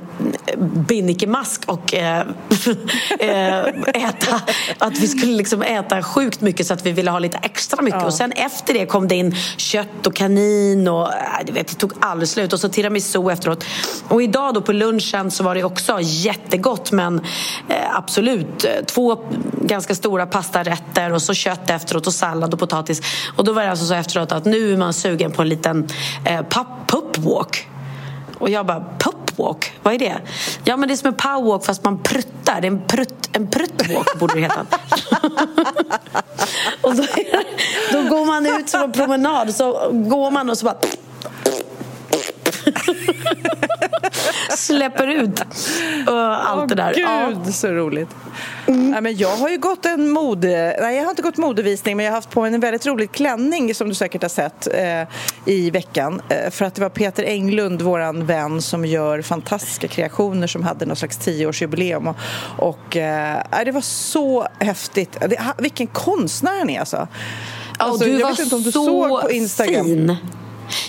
eh, 0.47 0.59
binnikemask 0.73 1.63
och 1.67 1.95
äh, 1.95 2.21
äta, 3.95 4.41
att 4.79 4.99
vi 4.99 5.09
skulle 5.09 5.33
liksom 5.33 5.63
äta 5.63 6.03
sjukt 6.03 6.41
mycket 6.41 6.67
så 6.67 6.75
att 6.75 6.87
vi 6.87 6.93
ville 6.93 7.11
ha 7.11 7.19
lite 7.19 7.39
extra 7.39 7.83
mycket. 7.83 8.01
Ja. 8.01 8.07
Och 8.07 8.15
sen 8.15 8.33
efter 8.33 8.75
det 8.75 8.87
kom 8.87 9.09
det 9.09 9.15
in 9.15 9.35
kött 9.57 10.07
och 10.07 10.15
kanin 10.15 10.89
och 10.89 11.09
äh, 11.13 11.55
vet, 11.55 11.69
det 11.69 11.75
tog 11.75 11.93
aldrig 12.01 12.29
slut. 12.29 12.53
Och 12.53 12.61
så 12.61 12.69
tiramisu 12.69 13.31
efteråt. 13.31 13.65
Och 14.09 14.23
idag 14.23 14.55
då 14.55 14.63
på 14.63 14.73
lunchen 14.73 15.31
så 15.31 15.45
var 15.45 15.55
det 15.55 15.65
också 15.65 15.99
jättegott 16.01 16.93
men 16.93 17.21
äh, 17.69 17.97
absolut 17.97 18.67
två 18.87 19.19
ganska 19.63 19.95
stora 19.95 20.27
pastarätter 20.27 21.13
och 21.13 21.23
så 21.23 21.35
kött 21.35 21.71
efteråt 21.71 22.07
och 22.07 22.15
sallad 22.15 22.55
och 22.55 22.61
potatis. 22.61 23.03
Och 23.37 23.45
då 23.45 23.53
var 23.53 23.63
det 23.63 23.71
alltså 23.71 23.87
så 23.87 23.95
efteråt 23.95 24.33
att 24.33 24.45
nu 24.45 24.73
är 24.73 24.77
man 24.77 24.93
sugen 24.93 25.33
på 25.33 25.43
en 25.43 25.49
liten 25.49 25.89
eh, 26.25 26.43
pup 26.87 27.19
walk. 27.19 27.69
Och 28.39 28.51
jag 28.51 28.67
bara, 28.67 28.85
pupwalk, 29.33 29.73
vad 29.83 29.95
är 29.95 29.99
det? 29.99 30.21
Ja, 30.65 30.77
men 30.77 30.89
det 30.89 30.95
är 30.95 30.97
som 30.97 31.09
en 31.09 31.15
powerwalk 31.15 31.65
fast 31.65 31.85
man 31.85 32.03
pruttar. 32.03 32.61
Det 32.61 32.67
är 32.67 32.71
en, 32.71 32.83
prutt, 32.87 33.29
en 33.33 33.47
pruttwalk 33.47 34.19
borde 34.19 34.35
det 34.35 34.41
heta. 34.41 34.61
och 36.81 36.97
då, 36.97 37.07
då 37.93 38.03
går 38.03 38.27
man 38.27 38.47
ut 38.47 38.69
som 38.69 38.83
en 38.83 38.93
promenad 38.93 39.55
så 39.55 39.91
går 39.93 40.31
man 40.31 40.51
och 40.51 40.59
så 40.59 40.65
bara 40.65 40.77
Släpper 44.57 45.07
ut 45.07 45.45
uh, 46.09 46.15
allt 46.15 46.63
oh, 46.63 46.67
det 46.67 46.75
där. 46.75 46.95
Gud, 46.95 47.47
ja. 47.47 47.53
så 47.53 47.69
roligt. 47.69 48.09
Mm. 48.67 48.91
Nej, 48.91 49.01
men 49.01 49.17
jag 49.17 49.37
har 49.37 49.49
ju 49.49 49.59
gått 49.59 49.87
en 49.87 50.11
mode... 50.11 50.77
Nej, 50.81 50.97
jag 50.97 51.03
har 51.03 51.11
inte 51.11 51.23
gått 51.23 51.37
modevisning 51.37 51.97
men 51.97 52.07
jag 52.07 52.13
har 52.13 52.17
haft 52.17 52.31
på 52.31 52.41
mig 52.41 52.55
en 52.55 52.61
väldigt 52.61 52.87
rolig 52.87 53.13
klänning 53.13 53.75
som 53.75 53.89
du 53.89 53.95
säkert 53.95 54.23
har 54.23 54.29
sett 54.29 54.69
eh, 54.75 55.03
i 55.45 55.71
veckan. 55.71 56.23
Eh, 56.29 56.51
för 56.51 56.65
att 56.65 56.75
det 56.75 56.81
var 56.81 56.89
Peter 56.89 57.25
Englund, 57.25 57.83
vår 57.83 58.23
vän, 58.23 58.63
som 58.63 58.85
gör 58.85 59.23
fantastiska 59.23 59.89
kreationer 59.89 60.47
som 60.47 60.63
hade 60.63 60.87
någon 60.87 60.97
slags 60.97 61.17
tioårsjubileum. 61.17 62.09
Och, 62.09 62.17
och 62.59 62.97
eh, 62.97 63.65
det 63.65 63.71
var 63.71 63.81
så 63.81 64.49
häftigt. 64.59 65.17
Det, 65.21 65.39
vilken 65.59 65.87
konstnär 65.87 66.59
han 66.59 66.71
är 66.71 66.81
alltså. 66.81 67.09
alltså 67.79 68.05
du 68.05 68.11
jag 68.11 68.21
var 68.21 68.31
vet 68.31 68.39
inte 68.41 68.55
om 68.55 68.63
du 68.63 68.73
så 68.73 68.85
såg 68.85 69.21
på 69.21 69.31
Instagram. 69.31 69.85
fin. 69.85 70.17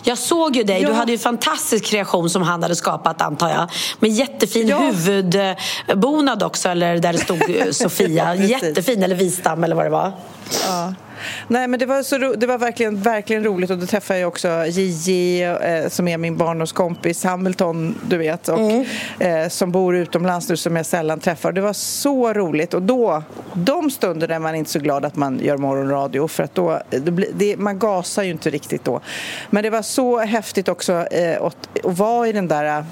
Jag 0.04 0.17
såg 0.17 0.56
ju 0.56 0.63
dig. 0.63 0.82
Ja. 0.82 0.88
Du 0.88 0.93
hade 0.93 1.12
ju 1.12 1.15
en 1.15 1.19
fantastisk 1.19 1.86
kreation 1.86 2.30
som 2.30 2.41
han 2.41 2.63
hade 2.63 2.76
skapat 2.76 3.22
antar 3.22 3.50
jag. 3.50 3.69
Med 4.00 4.12
jättefin 4.12 4.67
ja. 4.67 4.80
huvudbonad 4.80 6.43
också, 6.43 6.69
eller 6.69 6.98
där 6.98 7.13
det 7.13 7.19
stod 7.19 7.65
Sofia. 7.76 8.36
Jättefin, 8.36 9.04
eller 9.04 9.15
Vistam 9.15 9.63
eller 9.63 9.76
vad 9.76 9.86
det 9.86 9.89
var. 9.89 10.12
Ja. 10.67 10.93
Nej, 11.47 11.67
men 11.67 11.79
det 11.79 11.86
var, 11.86 12.03
så 12.03 12.17
ro, 12.17 12.33
det 12.33 12.47
var 12.47 12.57
verkligen, 12.57 13.01
verkligen 13.01 13.43
roligt 13.43 13.69
och 13.69 13.77
då 13.77 13.86
träffade 13.86 14.19
jag 14.19 14.27
också 14.27 14.65
Gigi 14.65 15.43
eh, 15.43 15.88
som 15.88 16.07
är 16.07 16.17
min 16.17 16.38
barndomskompis, 16.38 17.23
Hamilton, 17.23 17.95
du 18.07 18.17
vet, 18.17 18.49
och, 18.49 18.59
mm. 18.59 18.86
eh, 19.19 19.49
som 19.49 19.71
bor 19.71 19.95
utomlands 19.95 20.49
nu 20.49 20.57
som 20.57 20.75
jag 20.75 20.86
sällan 20.86 21.19
träffar. 21.19 21.51
Det 21.51 21.62
var 21.62 21.73
så 21.73 22.33
roligt 22.33 22.73
och 22.73 22.81
då, 22.81 23.23
de 23.53 23.91
stunderna 23.91 24.36
är 24.36 24.39
man 24.39 24.55
inte 24.55 24.71
så 24.71 24.79
glad 24.79 25.05
att 25.05 25.15
man 25.15 25.39
gör 25.39 25.57
morgonradio 25.57 26.27
för 26.27 26.43
att 26.43 26.55
då, 26.55 26.81
det, 26.89 27.27
det, 27.33 27.57
man 27.57 27.79
gasar 27.79 28.23
ju 28.23 28.31
inte 28.31 28.49
riktigt 28.49 28.83
då. 28.83 29.01
Men 29.49 29.63
det 29.63 29.69
var 29.69 29.81
så 29.81 30.19
häftigt 30.19 30.69
också 30.69 30.93
eh, 30.93 31.41
att, 31.41 31.57
att 31.83 31.97
vara 31.97 32.27
i 32.27 32.31
den 32.31 32.47
där 32.47 32.86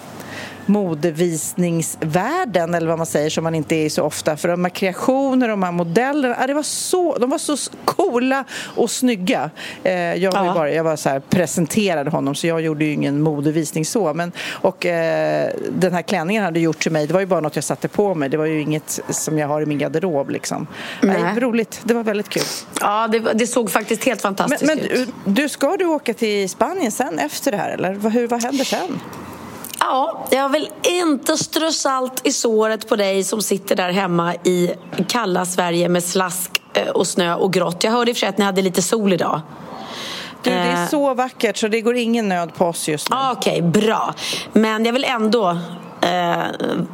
modevisningsvärlden 0.72 2.74
eller 2.74 2.88
vad 2.88 2.98
man 2.98 3.06
säger 3.06 3.30
som 3.30 3.44
man 3.44 3.56
inte 3.56 3.76
är 3.76 3.90
så 3.90 4.04
ofta 4.04 4.38
för 4.38 4.48
de 4.48 4.64
här 4.64 4.70
kreationerna, 4.70 5.48
de 5.48 5.64
här 5.64 5.72
modellerna, 5.72 6.48
det 6.48 6.54
var 6.54 6.64
så, 6.64 7.18
de 7.18 7.30
var 7.30 7.38
så 7.38 7.58
coola 7.86 8.44
och 8.76 8.92
snygga. 8.92 9.50
Eh, 9.84 9.94
jag, 9.94 10.32
var 10.32 10.46
ja. 10.46 10.54
bara, 10.54 10.72
jag 10.72 10.84
var 10.84 10.96
så 10.96 11.10
här, 11.10 11.20
presenterade 11.20 12.10
honom 12.10 12.36
så 12.36 12.48
jag 12.48 12.62
gjorde 12.62 12.86
ju 12.86 12.94
ingen 12.94 13.22
modevisning 13.22 13.86
så 13.86 14.14
men, 14.14 14.32
och 14.50 14.86
eh, 14.86 15.50
den 15.70 15.94
här 15.94 16.02
klänningen 16.02 16.44
hade 16.44 16.60
gjort 16.60 16.80
till 16.80 16.92
mig, 16.92 17.08
det 17.08 17.14
var 17.14 17.20
ju 17.20 17.26
bara 17.26 17.40
något 17.40 17.56
jag 17.56 17.64
satte 17.64 17.88
på 17.88 18.16
mig, 18.16 18.30
det 18.30 18.38
var 18.38 18.46
ju 18.46 18.62
inget 18.62 19.00
som 19.10 19.38
jag 19.38 19.48
har 19.48 19.62
i 19.62 19.66
min 19.66 19.78
garderob 19.78 20.30
liksom. 20.30 20.68
Nej. 21.02 21.24
Nej, 21.24 21.40
roligt, 21.40 21.82
det 21.84 21.94
var 21.94 22.04
väldigt 22.04 22.30
kul. 22.30 22.44
Ja, 22.82 23.08
det, 23.08 23.20
det 23.20 23.48
såg 23.48 23.72
faktiskt 23.72 24.04
helt 24.04 24.22
fantastiskt 24.22 24.64
men, 24.64 24.78
men, 24.78 24.88
ut. 24.88 25.10
Du, 25.26 25.50
ska 25.50 25.78
du 25.78 25.86
åka 25.86 26.14
till 26.14 26.50
Spanien 26.50 26.92
sen 26.92 27.20
efter 27.20 27.52
det 27.52 27.58
här 27.58 27.70
eller 27.70 28.10
hur, 28.10 28.28
vad 28.28 28.44
händer 28.44 28.66
sen? 28.66 29.00
Ja, 29.84 30.26
jag 30.32 30.50
vill 30.50 30.70
inte 30.84 31.38
strö 31.38 31.72
salt 31.72 32.22
i 32.24 32.32
såret 32.32 32.89
på 32.89 32.96
dig 32.96 33.24
som 33.24 33.41
sitter 33.41 33.76
där 33.76 33.91
hemma 33.91 34.36
i 34.36 34.72
kalla 35.08 35.46
Sverige 35.46 35.89
med 35.89 36.04
slask 36.04 36.62
eh, 36.74 36.88
och 36.88 37.08
snö 37.08 37.36
och 37.36 37.54
grått. 37.54 37.84
Jag 37.84 37.91
hörde 37.91 38.12
i 38.12 38.13
och 38.13 38.17
för 38.17 38.20
sig 38.20 38.30
att 38.30 38.38
ni 38.38 38.46
hade 38.46 38.62
lite 38.62 38.82
sol 38.82 39.13
idag. 39.13 39.41
Du, 40.44 40.50
det 40.50 40.56
är 40.56 40.84
eh. 40.84 40.89
så 40.89 41.13
vackert 41.13 41.58
så 41.58 41.67
det 41.67 41.82
går 41.82 41.96
ingen 41.96 42.30
nöd 42.30 42.54
på 42.54 42.65
oss 42.65 42.89
just 42.89 43.10
nu. 43.10 43.15
Okej, 43.32 43.63
okay, 43.63 43.82
bra. 43.82 44.13
Men 44.54 44.86
jag 44.86 44.94
vill 44.94 45.04
ändå 45.04 45.58
eh, 46.02 46.44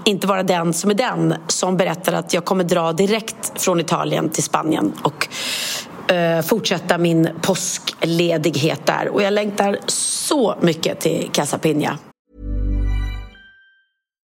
inte 0.06 0.28
vara 0.28 0.44
den 0.44 0.74
som 0.74 0.90
är 0.90 0.96
den 0.96 1.36
som 1.48 1.78
berättar 1.78 2.14
att 2.14 2.34
jag 2.34 2.46
kommer 2.46 2.64
dra 2.64 2.92
direkt 2.92 3.62
från 3.62 3.80
Italien 3.80 4.30
till 4.30 4.44
Spanien 4.44 4.94
och 5.02 5.28
eh, 6.12 6.42
fortsätta 6.42 6.98
min 6.98 7.30
påskledighet 7.42 8.86
där. 8.86 9.10
Och 9.10 9.22
jag 9.22 9.34
längtar 9.34 9.78
så 9.88 10.56
mycket 10.62 11.00
till 11.00 11.30
Casa 11.34 11.58
Pina. 11.58 11.98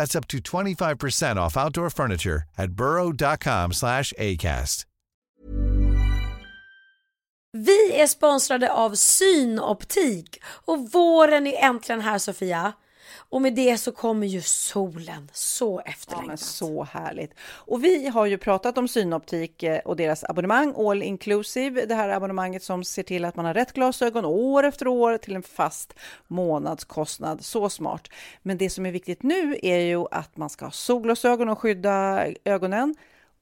That's 0.00 0.18
up 0.18 0.26
to 0.28 0.38
25% 0.38 1.36
off 1.36 1.56
outdoor 1.58 1.90
furniture 1.90 2.42
at 2.56 2.70
burrow.com 2.70 3.72
slash 3.72 4.14
ACAST. 4.18 4.86
Vi 7.52 8.00
är 8.00 8.06
sponsrade 8.06 8.72
av 8.72 8.94
Synoptik 8.94 10.42
och 10.44 10.90
våren 10.92 11.46
är 11.46 11.64
äntligen 11.64 12.00
här 12.00 12.18
Sofia. 12.18 12.72
Och 13.30 13.42
med 13.42 13.54
det 13.54 13.78
så 13.78 13.92
kommer 13.92 14.26
ju 14.26 14.42
solen. 14.42 15.30
Så 15.32 15.80
efterlängtat. 15.80 16.40
Ja, 16.40 16.46
så 16.46 16.84
härligt. 16.84 17.34
Och 17.40 17.84
vi 17.84 18.08
har 18.08 18.26
ju 18.26 18.38
pratat 18.38 18.78
om 18.78 18.88
Synoptik 18.88 19.62
eh, 19.62 19.78
och 19.78 19.96
deras 19.96 20.24
abonnemang 20.24 20.74
All 20.76 21.02
Inclusive. 21.02 21.86
Det 21.86 21.94
här 21.94 22.08
abonnemanget 22.08 22.62
som 22.62 22.84
ser 22.84 23.02
till 23.02 23.24
att 23.24 23.36
man 23.36 23.44
har 23.44 23.54
rätt 23.54 23.72
glasögon 23.72 24.24
år 24.24 24.62
efter 24.62 24.88
år 24.88 25.18
till 25.18 25.36
en 25.36 25.42
fast 25.42 25.94
månadskostnad. 26.28 27.44
Så 27.44 27.68
smart. 27.68 28.08
Men 28.42 28.58
det 28.58 28.70
som 28.70 28.86
är 28.86 28.92
viktigt 28.92 29.22
nu 29.22 29.56
är 29.62 29.78
ju 29.78 30.04
att 30.10 30.36
man 30.36 30.50
ska 30.50 30.64
ha 30.64 30.72
solglasögon 30.72 31.48
och 31.48 31.58
skydda 31.58 32.26
ögonen 32.44 32.94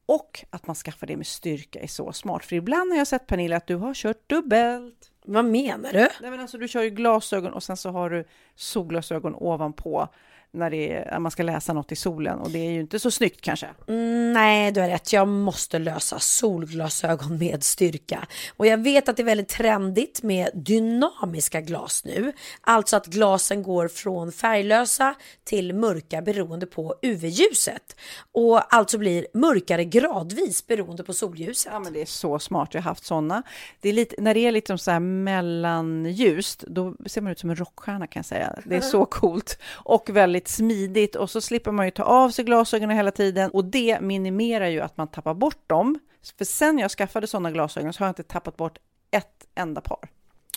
och 0.06 0.44
att 0.50 0.66
man 0.66 0.76
skaffar 0.76 1.06
det 1.06 1.16
med 1.16 1.26
styrka 1.26 1.80
är 1.80 1.86
så 1.86 2.12
smart. 2.12 2.44
För 2.44 2.56
ibland 2.56 2.90
har 2.90 2.98
jag 2.98 3.06
sett 3.06 3.26
Pernilla 3.26 3.56
att 3.56 3.66
du 3.66 3.74
har 3.74 3.94
kört 3.94 4.28
dubbelt. 4.28 5.10
Vad 5.30 5.44
menar 5.44 5.92
du? 5.92 5.98
Nej, 5.98 6.30
men 6.30 6.40
alltså, 6.40 6.58
du 6.58 6.68
kör 6.68 6.82
ju 6.82 6.90
glasögon 6.90 7.52
och 7.52 7.62
sen 7.62 7.76
så 7.76 7.90
har 7.90 8.10
du 8.10 8.24
solglasögon 8.54 9.34
ovanpå 9.34 10.08
när, 10.52 10.74
är, 10.74 11.10
när 11.10 11.18
man 11.18 11.30
ska 11.30 11.42
läsa 11.42 11.72
något 11.72 11.92
i 11.92 11.96
solen 11.96 12.38
och 12.38 12.50
det 12.50 12.58
är 12.58 12.70
ju 12.70 12.80
inte 12.80 12.98
så 12.98 13.10
snyggt 13.10 13.40
kanske. 13.40 13.68
Mm, 13.88 14.32
nej, 14.32 14.72
du 14.72 14.80
har 14.80 14.88
rätt. 14.88 15.12
Jag 15.12 15.28
måste 15.28 15.78
lösa 15.78 16.18
solglasögon 16.18 17.38
med 17.38 17.64
styrka. 17.64 18.26
Och 18.56 18.66
jag 18.66 18.78
vet 18.78 19.08
att 19.08 19.16
det 19.16 19.22
är 19.22 19.24
väldigt 19.24 19.48
trendigt 19.48 20.22
med 20.22 20.50
dynamiska 20.54 21.60
glas 21.60 22.04
nu. 22.04 22.32
Alltså 22.60 22.96
att 22.96 23.06
glasen 23.06 23.62
går 23.62 23.88
från 23.88 24.32
färglösa 24.32 25.14
till 25.44 25.74
mörka 25.74 26.22
beroende 26.22 26.66
på 26.66 26.94
UV-ljuset. 27.02 27.96
Och 28.32 28.74
alltså 28.74 28.98
blir 28.98 29.26
mörkare 29.34 29.84
gradvis 29.84 30.66
beroende 30.66 31.04
på 31.04 31.12
solljuset. 31.12 31.72
Ja, 31.72 31.78
men 31.78 31.92
det 31.92 32.00
är 32.00 32.06
så 32.06 32.38
smart. 32.38 32.74
Jag 32.74 32.82
har 32.82 32.90
haft 32.90 33.04
sådana. 33.04 33.42
Det 33.80 33.88
är 33.88 33.92
lite, 33.92 34.14
när 34.18 34.34
det 34.34 34.40
är 34.40 34.52
lite 34.52 34.78
så 34.78 34.90
här 34.90 35.00
mellanljust, 35.00 36.64
då 36.68 36.94
ser 37.06 37.20
man 37.20 37.32
ut 37.32 37.38
som 37.38 37.50
en 37.50 37.56
rockstjärna 37.56 38.06
kan 38.06 38.20
jag 38.20 38.26
säga. 38.26 38.58
Det 38.64 38.76
är 38.76 38.80
så 38.80 39.04
coolt 39.04 39.58
och 39.72 40.10
väldigt 40.10 40.37
smidigt 40.46 41.16
och 41.16 41.30
så 41.30 41.40
slipper 41.40 41.72
man 41.72 41.84
ju 41.84 41.90
ta 41.90 42.02
av 42.02 42.30
sig 42.30 42.44
glasögonen 42.44 42.96
hela 42.96 43.10
tiden 43.10 43.50
och 43.50 43.64
det 43.64 44.00
minimerar 44.00 44.68
ju 44.68 44.80
att 44.80 44.96
man 44.96 45.08
tappar 45.08 45.34
bort 45.34 45.68
dem. 45.68 45.98
För 46.38 46.44
sen 46.44 46.78
jag 46.78 46.90
skaffade 46.90 47.26
sådana 47.26 47.50
glasögon 47.50 47.92
så 47.92 48.00
har 48.00 48.06
jag 48.06 48.10
inte 48.10 48.22
tappat 48.22 48.56
bort 48.56 48.78
ett 49.10 49.46
enda 49.54 49.80
par. 49.80 50.08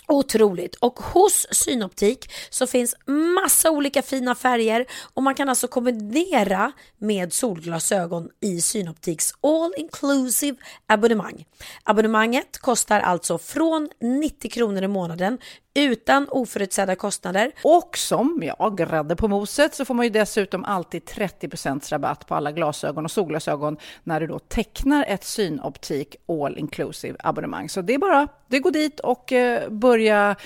Otroligt! 0.08 0.74
Och 0.74 1.00
hos 1.00 1.46
Synoptik 1.50 2.32
så 2.50 2.66
finns 2.66 2.94
massa 3.42 3.70
olika 3.70 4.02
fina 4.02 4.34
färger 4.34 4.86
och 5.14 5.22
man 5.22 5.34
kan 5.34 5.48
alltså 5.48 5.68
kombinera 5.68 6.72
med 6.98 7.32
solglasögon 7.32 8.28
i 8.40 8.60
Synoptiks 8.60 9.32
all 9.40 9.74
inclusive 9.76 10.56
abonnemang. 10.86 11.44
Abonnemanget 11.82 12.58
kostar 12.58 13.00
alltså 13.00 13.38
från 13.38 13.88
90 14.00 14.50
kronor 14.50 14.82
i 14.82 14.88
månaden 14.88 15.38
utan 15.74 16.28
oförutsedda 16.30 16.96
kostnader. 16.96 17.52
Och 17.64 17.98
som, 17.98 18.42
ja, 18.42 18.68
grädde 18.70 19.16
på 19.16 19.28
moset 19.28 19.74
så 19.74 19.84
får 19.84 19.94
man 19.94 20.06
ju 20.06 20.10
dessutom 20.10 20.64
alltid 20.64 21.02
30% 21.02 21.90
rabatt 21.90 22.26
på 22.26 22.34
alla 22.34 22.52
glasögon 22.52 23.04
och 23.04 23.10
solglasögon 23.10 23.76
när 24.04 24.20
du 24.20 24.26
då 24.26 24.38
tecknar 24.38 25.04
ett 25.08 25.24
Synoptik 25.24 26.16
all 26.28 26.58
inclusive 26.58 27.16
abonnemang. 27.18 27.68
Så 27.68 27.82
det 27.82 27.94
är 27.94 27.98
bara, 27.98 28.28
det 28.48 28.58
går 28.58 28.70
dit 28.70 29.00
och 29.00 29.32
eh, 29.32 29.68
börja 29.68 30.36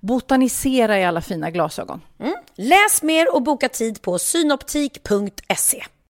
botanisera 0.00 0.98
i 0.98 1.04
alla 1.04 1.20
fina 1.20 1.50
glasögon. 1.50 2.00
Mm. 2.18 2.34
Läs 2.54 3.02
mer 3.02 3.34
och 3.34 3.42
boka 3.42 3.68
tid 3.68 4.02
på 4.02 4.18
synoptik.se. 4.18 5.84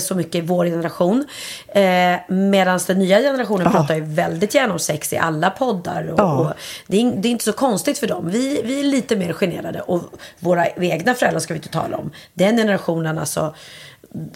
så 0.00 0.14
mycket 0.14 0.34
i 0.34 0.40
vår 0.40 0.66
generation. 0.66 1.24
Eh, 1.68 2.16
Medan 2.28 2.80
den 2.86 2.98
nya 2.98 3.18
generationen 3.20 3.64
ja. 3.64 3.70
pratar 3.70 3.94
ju 3.94 4.00
väldigt 4.00 4.54
gärna 4.54 4.72
om 4.72 4.78
sex 4.78 5.12
i 5.12 5.16
alla 5.16 5.50
poddar. 5.50 6.12
Och, 6.12 6.18
ja. 6.18 6.38
och 6.38 6.52
det, 6.86 7.00
är, 7.00 7.12
det, 7.16 7.28
är, 7.28 7.30
inte 7.30 7.44
så 7.44 7.52
konstigt 7.52 7.98
för 7.98 8.06
dem. 8.06 8.30
Vi, 8.30 8.62
vi 8.64 8.80
är 8.80 8.84
lite 8.84 9.16
mer 9.16 9.32
generade. 9.32 9.80
Och 9.80 10.02
våra 10.38 10.66
egna 10.68 11.14
föräldrar 11.14 11.40
ska 11.40 11.54
vi 11.54 11.58
inte 11.58 11.68
tala 11.68 11.96
om. 11.96 12.10
Den 12.34 12.56
generationen 12.56 13.18
alltså. 13.18 13.54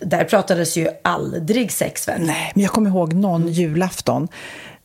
Där 0.01 0.25
pratades 0.25 0.77
ju 0.77 0.89
aldrig 1.05 1.73
sex 1.73 2.09
väl? 2.09 2.21
Nej, 2.21 2.53
men 2.55 2.63
jag 2.63 2.73
kommer 2.73 2.91
ihåg 2.91 3.13
någon 3.13 3.49
julafton 3.49 4.29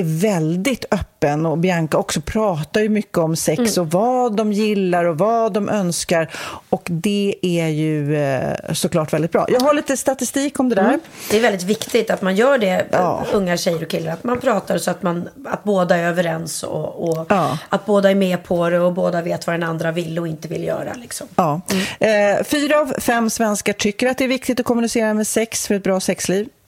är 0.00 0.04
väldigt 0.20 0.84
öppen 0.90 1.46
och 1.46 1.58
Bianca 1.58 1.98
också 1.98 2.20
pratar 2.20 2.80
ju 2.80 2.88
mycket 2.88 3.18
om 3.18 3.36
sex 3.36 3.78
och 3.78 3.90
vad 3.90 4.36
de 4.36 4.52
gillar 4.52 5.04
och 5.04 5.18
vad 5.18 5.52
de 5.52 5.68
önskar 5.68 6.30
och 6.70 6.86
det 6.90 7.34
är 7.42 7.66
ju 7.68 8.16
eh, 8.16 8.72
såklart 8.72 9.12
väldigt 9.12 9.32
bra. 9.32 9.46
Jag 9.48 9.60
har 9.60 9.74
lite 9.74 9.96
statistik 9.96 10.60
om 10.60 10.68
det 10.68 10.74
där. 10.74 10.98
Det 11.30 11.36
är 11.36 11.40
väldigt 11.40 11.62
viktigt 11.62 12.10
att 12.10 12.22
man 12.22 12.36
gör 12.36 12.58
det, 12.58 12.86
Ja. 12.92 13.24
unga 13.32 13.56
tjejer 13.56 13.82
och 13.82 13.88
killar. 13.90 14.12
Att 14.12 14.24
man 14.24 14.40
pratar 14.40 14.78
så 14.78 14.90
att, 14.90 15.02
man, 15.02 15.28
att 15.46 15.64
båda 15.64 15.96
är 15.96 16.04
överens 16.08 16.62
och, 16.62 17.08
och 17.08 17.26
Ja. 17.28 17.58
att 17.68 17.86
båda 17.86 18.10
är 18.10 18.14
med 18.14 18.42
på 18.44 18.70
det 18.70 18.80
och 18.80 18.92
båda 18.92 19.22
vet 19.22 19.46
vad 19.46 19.54
den 19.54 19.62
andra 19.62 19.92
vill 19.92 20.18
och 20.18 20.28
inte 20.28 20.48
vill 20.48 20.64
göra. 20.64 20.94
Liksom. 20.94 21.26
Ja. 21.36 21.60
Eh, 22.00 22.44
fyra 22.44 22.80
av 22.80 22.94
fem 23.00 23.30
svenskar 23.30 23.72
tycker 23.72 24.08
att 24.08 24.18
det 24.18 24.24
är 24.24 24.28
viktigt 24.28 24.60
att 24.60 24.66
kommunicera 24.66 25.14
med 25.14 25.26
sex 25.26 25.66
för 25.66 25.74
ett 25.74 25.82
bra 25.82 26.00
sexliv. 26.00 26.48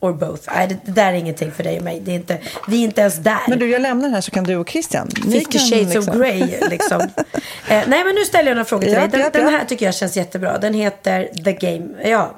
or 0.00 0.12
both? 0.12 0.42
Nej, 0.54 0.68
det, 0.68 0.76
det 0.84 0.92
där 0.92 1.12
är 1.12 1.16
ingenting 1.16 1.52
för 1.52 1.64
dig 1.64 1.78
och 1.78 1.84
mig. 1.84 2.00
Det 2.00 2.10
är 2.10 2.14
inte, 2.14 2.38
vi 2.68 2.80
är 2.80 2.84
inte 2.84 3.00
ens 3.00 3.16
där. 3.16 3.40
Men 3.48 3.58
du, 3.58 3.70
jag 3.70 3.82
lämnar 3.82 4.08
här 4.08 4.20
så 4.20 4.30
kan 4.30 4.44
du 4.44 4.56
och 4.56 4.68
Christian. 4.68 5.08
ni 5.24 5.40
50 5.40 5.58
kan 5.58 5.60
shades 5.60 5.94
liksom- 5.94 6.14
of 6.14 6.20
Grey 6.20 6.60
liksom. 6.70 7.00
eh, 7.68 7.82
nej 7.86 8.04
men 8.04 8.14
nu 8.14 8.24
ställer 8.24 8.50
jag 8.50 8.54
några 8.54 8.64
frågor 8.64 8.84
till 8.84 8.94
dig. 8.94 9.08
Den, 9.08 9.20
ja, 9.20 9.30
den 9.30 9.48
här 9.48 9.64
tycker 9.64 9.86
jag 9.86 9.94
känns 9.94 10.16
jättebra. 10.16 10.58
Den 10.58 10.74
heter 10.74 11.30
The 11.44 11.52
Game. 11.52 12.10
Ja. 12.10 12.34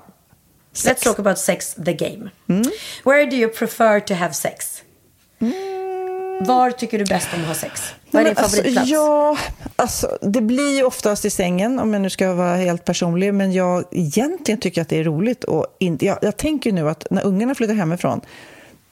Let's 0.74 1.04
talk 1.04 1.18
about 1.18 1.38
sex, 1.38 1.74
the 1.84 1.92
game. 1.92 2.30
Mm. 2.48 2.62
Where 3.04 3.26
do 3.26 3.36
you 3.36 3.50
prefer 3.50 4.00
to 4.00 4.14
have 4.14 4.34
sex? 4.34 4.82
Var 6.40 6.70
tycker 6.70 6.98
du 6.98 7.04
bäst 7.04 7.28
om 7.34 7.40
att 7.40 7.46
ha 7.46 7.54
sex? 7.54 7.94
Vad 8.10 8.22
är 8.22 8.26
din 8.26 8.34
men 8.34 8.44
favoritplats? 8.44 8.78
Alltså, 8.78 8.94
ja, 8.94 9.36
alltså, 9.76 10.18
det 10.22 10.40
blir 10.40 10.76
ju 10.76 10.82
oftast 10.82 11.24
i 11.24 11.30
sängen, 11.30 11.78
om 11.78 11.92
jag 11.92 12.02
nu 12.02 12.10
ska 12.10 12.34
vara 12.34 12.56
helt 12.56 12.84
personlig. 12.84 13.34
Men 13.34 13.52
jag 13.52 13.84
egentligen 13.90 14.60
tycker 14.60 14.82
att 14.82 14.88
det 14.88 14.98
är 14.98 15.04
roligt. 15.04 15.44
Och 15.44 15.66
in, 15.78 15.98
jag, 16.00 16.18
jag 16.22 16.36
tänker 16.36 16.72
nu 16.72 16.88
att 16.88 17.06
när 17.10 17.26
ungarna 17.26 17.54
flyttar 17.54 17.74
hemifrån, 17.74 18.20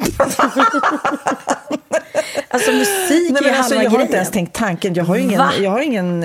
alltså 2.48 2.72
musik 2.72 3.30
Nej, 3.30 3.42
men 3.42 3.44
är 3.44 3.58
alltså, 3.58 3.74
halva 3.74 3.84
Jag 3.84 3.90
har 3.90 4.00
inte 4.00 4.16
ens 4.16 4.30
tänkt 4.30 4.52
tanken. 4.52 4.94
Jag 4.94 5.04
har 5.04 5.16
ingen, 5.16 5.42
jag 5.60 5.70
har 5.70 5.80
ingen, 5.80 6.24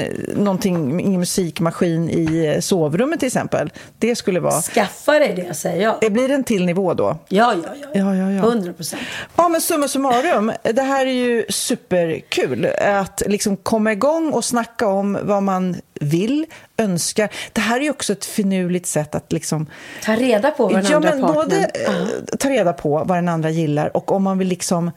ingen 0.99 1.19
musikmaskin 1.19 2.09
i 2.09 2.45
eh, 2.45 2.59
sovrummet 2.59 3.19
till 3.19 3.27
exempel. 3.27 3.71
Det 3.99 4.15
skulle 4.15 4.39
vara... 4.39 4.61
Skaffa 4.61 5.19
dig 5.19 5.45
det 5.47 5.53
säger 5.53 5.83
jag. 5.83 5.97
Det 6.01 6.09
blir 6.09 6.31
en 6.31 6.43
till 6.43 6.65
nivå 6.65 6.93
då? 6.93 7.17
Ja, 7.27 7.53
ja, 7.53 7.69
ja. 7.81 7.87
ja, 7.93 8.15
ja, 8.15 8.31
ja. 8.31 8.43
100 8.43 8.73
procent. 8.73 9.01
Ja, 9.35 9.49
men 9.49 9.61
summa 9.61 9.87
summarum. 9.87 10.51
Det 10.63 10.81
här 10.81 11.05
är 11.05 11.11
ju 11.11 11.45
superkul. 11.49 12.67
Att 12.81 13.23
liksom 13.25 13.57
komma 13.57 13.91
igång 13.91 14.31
och 14.31 14.45
snacka 14.45 14.87
om 14.87 15.17
vad 15.21 15.43
man 15.43 15.75
vill, 16.01 16.45
önskar. 16.77 17.29
Det 17.53 17.61
här 17.61 17.77
är 17.77 17.83
ju 17.83 17.89
också 17.89 18.13
ett 18.13 18.25
finurligt 18.25 18.87
sätt 18.87 19.15
att 19.15 19.31
liksom... 19.31 19.67
Ta 20.03 20.15
reda 20.15 20.51
på 20.51 20.63
vad 20.67 20.73
den 20.73 20.85
ja, 20.91 20.95
andra 20.95 21.09
men 21.09 21.21
partnern... 21.21 21.35
Både 21.35 21.71
uh. 21.89 22.37
ta 22.39 22.49
reda 22.49 22.73
på 22.73 23.03
vad 23.03 23.17
den 23.17 23.29
andra 23.29 23.49
gillar 23.49 23.97
och 23.97 24.11
om 24.11 24.23
man 24.23 24.37
vill 24.37 24.47
liksom 24.47 24.91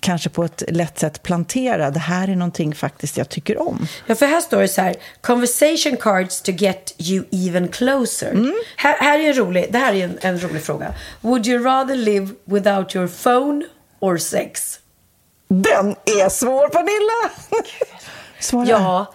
kanske 0.00 0.28
på 0.28 0.44
ett 0.44 0.62
lätt 0.68 0.98
sätt 0.98 1.22
plantera. 1.22 1.90
Det 1.90 1.98
här 1.98 2.28
är 2.28 2.36
någonting 2.36 2.74
faktiskt 2.74 3.16
jag 3.16 3.28
tycker 3.28 3.60
om. 3.60 3.86
Ja, 4.06 4.14
för 4.14 4.26
här 4.26 4.40
står 4.40 4.60
det 4.60 4.68
så 4.68 4.80
här. 4.80 4.96
Conversation 5.20 5.96
cards 5.96 6.42
to 6.42 6.52
get 6.52 6.94
you 6.98 7.24
even 7.30 7.68
closer. 7.68 8.30
Mm. 8.30 8.54
Här, 8.76 8.96
här 8.98 9.18
är 9.18 9.28
en 9.28 9.34
rolig, 9.34 9.66
det 9.70 9.78
här 9.78 9.94
är 9.94 10.04
en, 10.04 10.18
en 10.20 10.40
rolig 10.40 10.62
fråga. 10.62 10.94
Would 11.20 11.46
you 11.46 11.64
rather 11.64 11.96
live 11.96 12.28
without 12.44 12.96
your 12.96 13.08
phone 13.08 13.64
or 14.00 14.16
sex? 14.16 14.78
Den 15.48 15.90
är 15.90 16.28
svår, 16.28 16.68
Pernilla! 16.68 17.30
Svara. 18.40 18.66
Ja, 18.68 19.14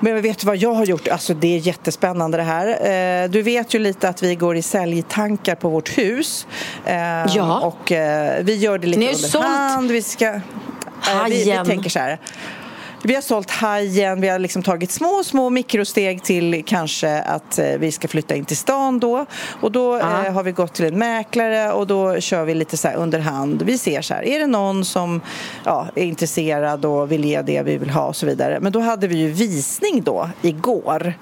Men 0.00 0.22
vet 0.22 0.38
du 0.38 0.46
vad 0.46 0.56
jag 0.56 0.74
har 0.74 0.84
gjort? 0.84 1.08
Alltså 1.08 1.34
det 1.34 1.56
är 1.56 1.58
jättespännande 1.58 2.36
det 2.36 2.42
här. 2.42 2.68
Eh, 3.24 3.30
du 3.30 3.42
vet 3.42 3.74
ju 3.74 3.78
lite 3.78 4.08
att 4.08 4.22
vi 4.22 4.34
går 4.34 4.56
i 4.56 4.62
säljtankar 4.62 5.54
på 5.54 5.68
vårt 5.68 5.98
hus. 5.98 6.46
Eh, 6.84 6.94
ja. 7.36 7.60
Och 7.60 7.92
eh, 7.92 8.44
vi 8.44 8.56
gör 8.56 8.78
det 8.78 8.86
lite 8.86 9.00
under 9.00 9.14
sålt 9.14 9.44
hand. 9.44 9.90
Vi 9.90 10.02
ska... 10.02 10.40
Vi, 11.28 11.44
vi 11.44 11.58
tänker 11.66 11.90
så 11.90 11.98
här. 11.98 12.18
Vi 13.02 13.14
har 13.14 13.22
sålt 13.22 13.50
Hajen, 13.50 14.20
vi 14.20 14.28
har 14.28 14.38
liksom 14.38 14.62
tagit 14.62 14.90
små, 14.90 15.22
små 15.24 15.50
mikrosteg 15.50 16.22
till 16.22 16.64
kanske 16.66 17.20
att 17.20 17.58
eh, 17.58 17.66
vi 17.78 17.92
ska 17.92 18.08
flytta 18.08 18.34
in 18.34 18.44
till 18.44 18.56
stan 18.56 18.98
då. 18.98 19.26
Och 19.60 19.72
då 19.72 19.96
eh, 19.96 20.32
har 20.32 20.42
vi 20.42 20.52
gått 20.52 20.74
till 20.74 20.84
en 20.84 20.98
mäklare 20.98 21.72
och 21.72 21.86
då 21.86 22.20
kör 22.20 22.44
vi 22.44 22.54
lite 22.54 22.76
så 22.76 22.88
här 22.88 22.96
under 22.96 23.18
hand. 23.18 23.62
Vi 23.62 23.78
ser 23.78 24.02
så 24.02 24.14
här, 24.14 24.22
är 24.22 24.40
det 24.40 24.46
någon 24.46 24.84
som 24.84 25.20
ja, 25.64 25.88
är 25.94 26.04
intresserad 26.04 26.84
och 26.84 27.12
vill 27.12 27.24
ge 27.24 27.42
det 27.42 27.62
vi 27.62 27.76
vill 27.76 27.90
ha 27.90 28.06
och 28.06 28.16
så 28.16 28.26
vidare. 28.26 28.58
Men 28.60 28.72
då 28.72 28.80
hade 28.80 29.08
vi 29.08 29.16
ju 29.16 29.28
visning 29.28 30.02
då 30.02 30.30
igår. 30.42 31.14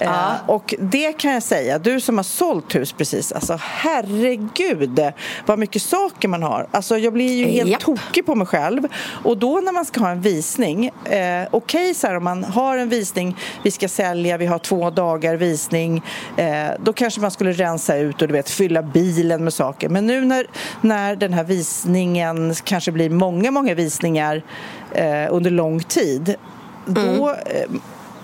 Ja. 0.00 0.34
Eh, 0.34 0.50
och 0.50 0.74
det 0.78 1.12
kan 1.12 1.32
jag 1.32 1.42
säga, 1.42 1.78
du 1.78 2.00
som 2.00 2.16
har 2.16 2.22
sålt 2.22 2.74
hus 2.74 2.92
precis, 2.92 3.32
alltså 3.32 3.58
herregud 3.60 5.00
vad 5.46 5.58
mycket 5.58 5.82
saker 5.82 6.28
man 6.28 6.42
har. 6.42 6.66
Alltså 6.70 6.98
jag 6.98 7.12
blir 7.12 7.32
ju 7.32 7.44
helt 7.44 7.70
yep. 7.70 7.80
tokig 7.80 8.26
på 8.26 8.34
mig 8.34 8.46
själv. 8.46 8.88
Och 9.24 9.38
då 9.38 9.60
när 9.60 9.72
man 9.72 9.84
ska 9.84 10.00
ha 10.00 10.10
en 10.10 10.20
visning, 10.20 10.86
eh, 10.86 10.92
okej 11.02 11.48
okay, 11.52 11.94
så 11.94 12.06
här 12.06 12.16
om 12.16 12.24
man 12.24 12.44
har 12.44 12.76
en 12.76 12.88
visning, 12.88 13.36
vi 13.62 13.70
ska 13.70 13.88
sälja, 13.88 14.36
vi 14.36 14.46
har 14.46 14.58
två 14.58 14.90
dagar 14.90 15.36
visning, 15.36 16.02
eh, 16.36 16.68
då 16.78 16.92
kanske 16.92 17.20
man 17.20 17.30
skulle 17.30 17.52
rensa 17.52 17.96
ut 17.96 18.22
och 18.22 18.28
du 18.28 18.34
vet 18.34 18.50
fylla 18.50 18.82
bilen 18.82 19.44
med 19.44 19.52
saker. 19.52 19.88
Men 19.88 20.06
nu 20.06 20.20
när, 20.20 20.46
när 20.80 21.16
den 21.16 21.32
här 21.32 21.44
visningen 21.44 22.54
kanske 22.64 22.92
blir 22.92 23.10
många, 23.10 23.50
många 23.50 23.74
visningar 23.74 24.42
eh, 24.92 25.26
under 25.30 25.50
lång 25.50 25.80
tid, 25.80 26.34
mm. 26.86 27.16
då 27.16 27.30
eh, 27.30 27.70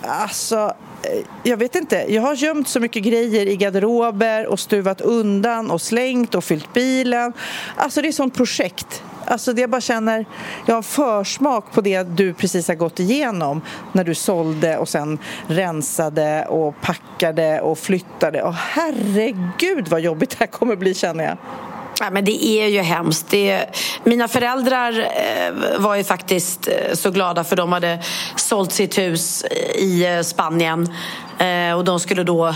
Alltså, 0.09 0.73
Eh, 1.07 1.25
jag 1.43 1.57
vet 1.57 1.75
inte, 1.75 2.05
jag 2.09 2.23
har 2.23 2.35
gömt 2.35 2.69
så 2.69 2.81
mycket 2.81 3.03
grejer 3.03 3.47
i 3.47 3.57
garderober 3.57 4.47
och 4.47 4.61
stuvat 4.61 5.01
undan 5.01 5.71
och 5.71 5.81
slängt 5.81 6.35
och 6.35 6.45
fyllt 6.45 6.73
bilen. 6.73 7.33
Alltså 7.77 8.01
det 8.01 8.07
är 8.07 8.09
ett 8.09 8.15
sånt 8.15 8.35
projekt. 8.35 9.03
Alltså 9.25 9.53
det 9.53 9.61
jag 9.61 9.71
bara 9.71 9.81
känner, 9.81 10.27
jag 10.67 10.75
har 10.75 10.83
försmak 10.83 11.73
på 11.73 11.81
det 11.81 12.03
du 12.03 12.35
precis 12.35 12.69
har 12.69 12.75
gått 12.75 13.01
igenom 13.01 13.61
när 13.93 14.05
du 14.05 14.15
sålde 14.15 14.79
och 14.79 14.89
sen 14.89 15.19
rensade 15.47 16.47
och 16.47 16.81
packade 16.81 17.61
och 17.61 17.79
flyttade. 17.79 18.43
Och 18.43 18.55
herregud 18.55 19.89
vad 19.89 20.01
jobbigt 20.01 20.31
det 20.31 20.37
här 20.39 20.47
kommer 20.47 20.77
bli 20.77 20.95
känner 20.95 21.25
jag. 21.25 21.37
Ja, 22.01 22.11
men 22.11 22.25
det 22.25 22.45
är 22.45 22.67
ju 22.67 22.81
hemskt. 22.81 23.27
Det, 23.31 23.67
mina 24.05 24.29
föräldrar 24.29 24.99
eh, 24.99 25.79
var 25.79 25.95
ju 25.95 26.05
faktiskt 26.05 26.69
eh, 26.69 26.95
så 26.95 27.11
glada 27.11 27.45
för 27.45 27.57
de 27.57 27.73
hade 27.73 27.99
sålt 28.37 28.73
sitt 28.73 28.99
hus 28.99 29.45
i 29.75 30.07
eh, 30.07 30.21
Spanien 30.21 30.93
och 31.77 31.85
de 31.85 32.01
skulle 32.01 32.25
då 32.25 32.55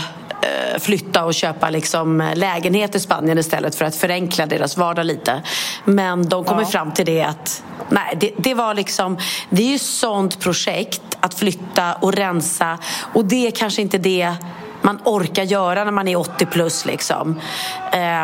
flytta 0.79 1.25
och 1.25 1.33
köpa 1.33 1.69
liksom 1.69 2.31
lägenhet 2.35 2.95
i 2.95 2.99
Spanien 2.99 3.37
istället 3.37 3.75
för 3.75 3.85
att 3.85 3.95
förenkla 3.95 4.45
deras 4.45 4.77
vardag 4.77 5.05
lite. 5.05 5.41
Men 5.85 6.29
de 6.29 6.43
kom 6.43 6.59
ja. 6.59 6.65
fram 6.65 6.91
till 6.91 7.05
det 7.05 7.23
att 7.23 7.63
nej, 7.89 8.17
det, 8.19 8.31
det, 8.37 8.53
var 8.53 8.73
liksom, 8.73 9.17
det 9.49 9.63
är 9.63 9.67
ju 9.67 9.79
sånt 9.79 10.39
projekt 10.39 11.01
att 11.19 11.33
flytta 11.33 11.93
och 11.93 12.13
rensa 12.13 12.77
och 13.13 13.25
det 13.25 13.47
är 13.47 13.51
kanske 13.51 13.81
inte 13.81 13.97
det 13.97 14.35
man 14.81 14.99
orkar 15.05 15.43
göra 15.43 15.83
när 15.83 15.91
man 15.91 16.07
är 16.07 16.15
80 16.15 16.45
plus. 16.45 16.85
Liksom. 16.85 17.39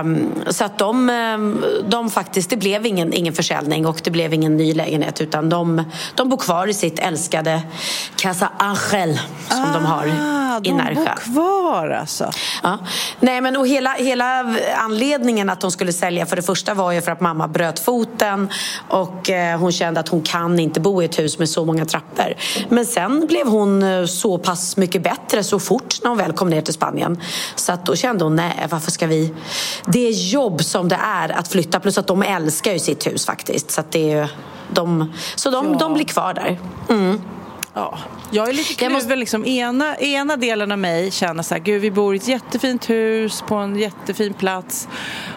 Um, 0.01 0.32
så 0.47 0.66
att 0.66 0.78
de, 0.78 1.10
um, 1.10 1.66
de 1.89 2.10
faktiskt, 2.10 2.49
det 2.49 2.58
blev 2.58 2.86
ingen, 2.86 3.14
ingen 3.14 3.34
försäljning 3.34 3.86
och 3.86 4.01
det 4.03 4.12
blev 4.12 4.34
ingen 4.34 4.58
ny 4.58 4.74
lägenhet 4.74 5.22
utan 5.22 5.49
de, 5.49 5.84
de 6.16 6.30
bor 6.30 6.38
kvar 6.38 6.68
i 6.68 6.74
sitt 6.74 6.99
älskade 6.99 7.62
Casa 8.16 8.49
Angel 8.58 9.20
som 9.49 9.64
ah, 9.64 9.74
de 9.74 9.86
har 9.86 10.05
i 10.64 10.72
Närsjö. 10.74 10.93
De 10.93 11.34
bor 11.34 11.34
kvar 11.34 11.89
alltså? 11.89 12.32
Ja. 12.64 12.78
Nej, 13.20 13.41
men 13.41 13.58
och 13.58 13.68
hela, 13.68 13.93
hela 13.93 14.55
anledningen 14.78 15.49
att 15.49 15.62
de 15.62 15.72
skulle 15.72 15.93
sälja 15.93 16.26
för 16.26 16.36
det 16.36 16.41
första 16.41 16.74
var 16.74 16.91
ju 16.91 17.01
för 17.01 17.12
att 17.12 17.22
mamma 17.22 17.47
bröt 17.47 17.80
foten 17.80 18.49
och 18.89 19.30
eh, 19.30 19.60
hon 19.60 19.72
kände 19.72 19.99
att 19.99 20.10
hon 20.10 20.22
kan 20.22 20.60
inte 20.60 20.80
bo 20.80 21.01
i 21.01 21.05
ett 21.05 21.20
hus 21.20 21.39
med 21.39 21.49
så 21.49 21.66
många 21.66 21.86
trappor. 21.86 22.34
Men 22.70 22.86
sen 22.86 23.28
blev 23.28 23.47
hon 23.47 23.84
eh, 23.84 24.05
så 24.05 24.38
pass 24.38 24.78
mycket 24.78 25.03
bättre 25.03 25.43
så 25.43 25.60
fort 25.60 25.95
när 26.03 26.10
hon 26.10 26.18
väl 26.18 26.34
kom 26.34 26.47
ner 26.50 26.62
till 26.62 26.74
Spanien. 26.74 27.22
Så 27.56 27.72
att 27.72 27.86
då 27.86 27.95
kände 27.95 28.24
hon, 28.24 28.36
nej 28.36 28.68
varför 28.70 28.91
ska 28.91 29.08
vi... 29.08 29.34
Det 29.86 30.08
är 30.08 30.12
jobb 30.12 30.64
som 30.64 30.88
det 30.88 31.00
är 31.04 31.30
att 31.30 31.48
flytta 31.48 31.80
plus 31.80 31.98
att 31.98 32.08
de 32.08 32.24
älskar 32.24 32.72
ju 32.74 32.80
sitt 32.80 33.08
hus 33.08 33.26
faktiskt. 33.26 33.72
Så, 33.72 33.82
att 33.82 33.91
det 33.91 34.12
är, 34.12 34.32
de, 34.72 35.14
så 35.36 35.50
de, 35.50 35.66
ja. 35.72 35.78
de 35.78 35.93
blir 35.93 36.06
kvar 36.06 36.34
där. 36.34 36.60
Mm. 36.89 37.22
Ja, 37.78 37.97
jag 38.32 38.49
är 38.49 38.53
lite 38.53 38.73
kluven. 38.73 38.93
Måste... 38.93 39.15
Liksom, 39.15 39.45
ena, 39.45 39.97
ena 39.97 40.38
delen 40.38 40.71
av 40.71 40.80
mig 40.80 41.11
känner 41.11 41.43
så 41.43 41.53
här, 41.53 41.61
gud 41.61 41.82
vi 41.82 41.91
bor 41.91 42.13
i 42.13 42.17
ett 42.17 42.28
jättefint 42.28 42.89
hus 42.89 43.43
på 43.47 43.55
en 43.55 43.75
jättefin 43.75 44.34
plats 44.34 44.88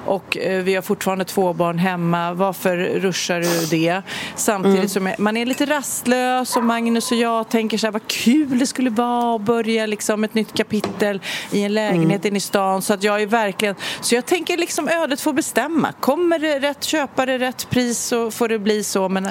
och 0.06 0.36
eh, 0.36 0.62
vi 0.62 0.74
har 0.74 0.82
fortfarande 0.82 1.24
två 1.24 1.52
barn 1.52 1.78
hemma. 1.78 2.34
Varför 2.34 2.76
ruschar 2.76 3.40
du 3.40 3.66
det? 3.66 4.02
Samtidigt 4.36 4.78
mm. 4.78 4.88
som 4.88 5.06
jag, 5.06 5.20
man 5.20 5.36
är 5.36 5.46
lite 5.46 5.66
rastlös 5.66 6.56
och 6.56 6.64
Magnus 6.64 7.12
och 7.12 7.18
jag 7.18 7.48
tänker 7.48 7.78
så 7.78 7.86
här, 7.86 7.92
vad 7.92 8.06
kul 8.06 8.58
det 8.58 8.66
skulle 8.66 8.90
vara 8.90 9.34
att 9.34 9.40
börja 9.40 9.86
liksom 9.86 10.24
ett 10.24 10.34
nytt 10.34 10.52
kapitel 10.54 11.20
i 11.50 11.62
en 11.62 11.74
lägenhet 11.74 12.20
mm. 12.20 12.26
inne 12.26 12.36
i 12.36 12.40
stan. 12.40 12.82
Så 12.82 12.94
att 12.94 13.02
jag 13.02 13.22
är 13.22 13.26
verkligen, 13.26 13.74
så 14.00 14.14
jag 14.14 14.26
tänker 14.26 14.56
liksom 14.56 14.88
ödet 14.88 15.20
får 15.20 15.32
bestämma. 15.32 15.92
Kommer 16.00 16.38
det 16.38 16.58
rätt 16.58 16.84
köpare, 16.84 17.38
rätt 17.38 17.70
pris 17.70 17.98
så 17.98 18.30
får 18.30 18.48
det 18.48 18.58
bli 18.58 18.84
så. 18.84 19.08
Men 19.08 19.28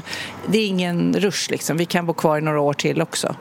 det 0.47 0.57
är 0.57 0.68
ingen 0.68 1.16
rush 1.20 1.51
liksom. 1.51 1.78
Vi 1.78 1.86
kan 1.86 2.05
bo 2.05 2.14
kvar 2.14 2.38
i 2.38 2.41
några 2.41 2.60
år 2.60 2.74
till 2.74 2.99
till 3.00 3.02
också. 3.02 3.36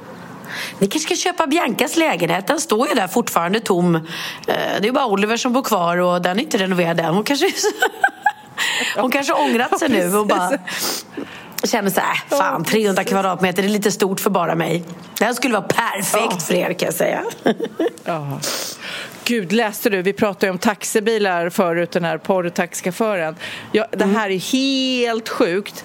Ni 0.79 0.87
kanske 0.87 1.17
ska 1.17 1.31
köpa 1.31 1.47
Biancas 1.47 1.97
lägenhet. 1.97 2.47
Den 2.47 2.61
står 2.61 2.89
ju 2.89 2.95
där 2.95 3.09
fortfarande 3.09 3.61
tom. 3.61 3.95
Eh, 3.95 4.03
det 4.81 4.89
är 4.89 4.93
bara 4.93 5.07
Oliver 5.07 5.37
som 5.37 5.53
bor 5.53 5.63
kvar 5.63 5.97
och 5.97 6.23
den 6.23 6.39
är 6.39 6.43
inte 6.43 6.59
renoverad 6.59 7.01
än. 7.01 7.15
Hon 7.15 7.25
kanske, 7.25 7.51
hon 8.97 9.11
kanske 9.11 9.33
ångrat 9.33 9.79
sig 9.79 9.89
nu 9.89 10.17
och 10.17 10.27
bara 10.27 10.53
känner 11.65 11.91
så 11.91 12.01
här, 12.01 12.39
fan 12.39 12.65
300 12.65 13.05
kvadratmeter 13.05 13.63
är 13.63 13.69
lite 13.69 13.91
stort 13.91 14.21
för 14.21 14.31
bara 14.31 14.55
mig. 14.55 14.85
Det 15.19 15.25
här 15.25 15.33
skulle 15.33 15.55
vara 15.55 15.69
perfekt 15.69 16.43
för 16.43 16.55
er 16.55 16.73
kan 16.73 16.87
jag 16.87 16.95
säga. 16.95 17.25
Gud, 19.25 19.53
läste 19.53 19.91
du? 19.91 20.03
Vi 20.03 20.13
pratade 20.13 20.51
om 20.51 20.59
taxibilar 20.59 21.51
förut, 21.51 21.91
den 21.91 22.05
här 22.05 22.19
porrtaxichauffören. 22.19 23.37
Ja, 23.73 23.87
det 23.91 24.05
här 24.05 24.31
är 24.31 24.53
helt 24.53 25.29
sjukt 25.29 25.85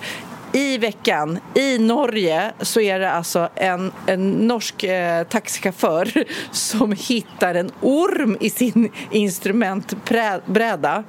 i 0.54 0.78
veckan 0.78 1.39
i 1.54 1.78
Norge 1.78 2.51
så 2.62 2.82
är 2.82 2.99
det 2.99 3.12
alltså 3.12 3.49
en, 3.56 3.91
en 4.06 4.32
norsk 4.32 4.84
eh, 4.84 5.24
taxichaufför 5.24 6.26
som 6.51 6.91
hittar 6.91 7.56
en 7.56 7.72
orm 7.82 8.38
i 8.39 8.49
sin 8.49 8.91
instrumentbräda. 9.12 11.04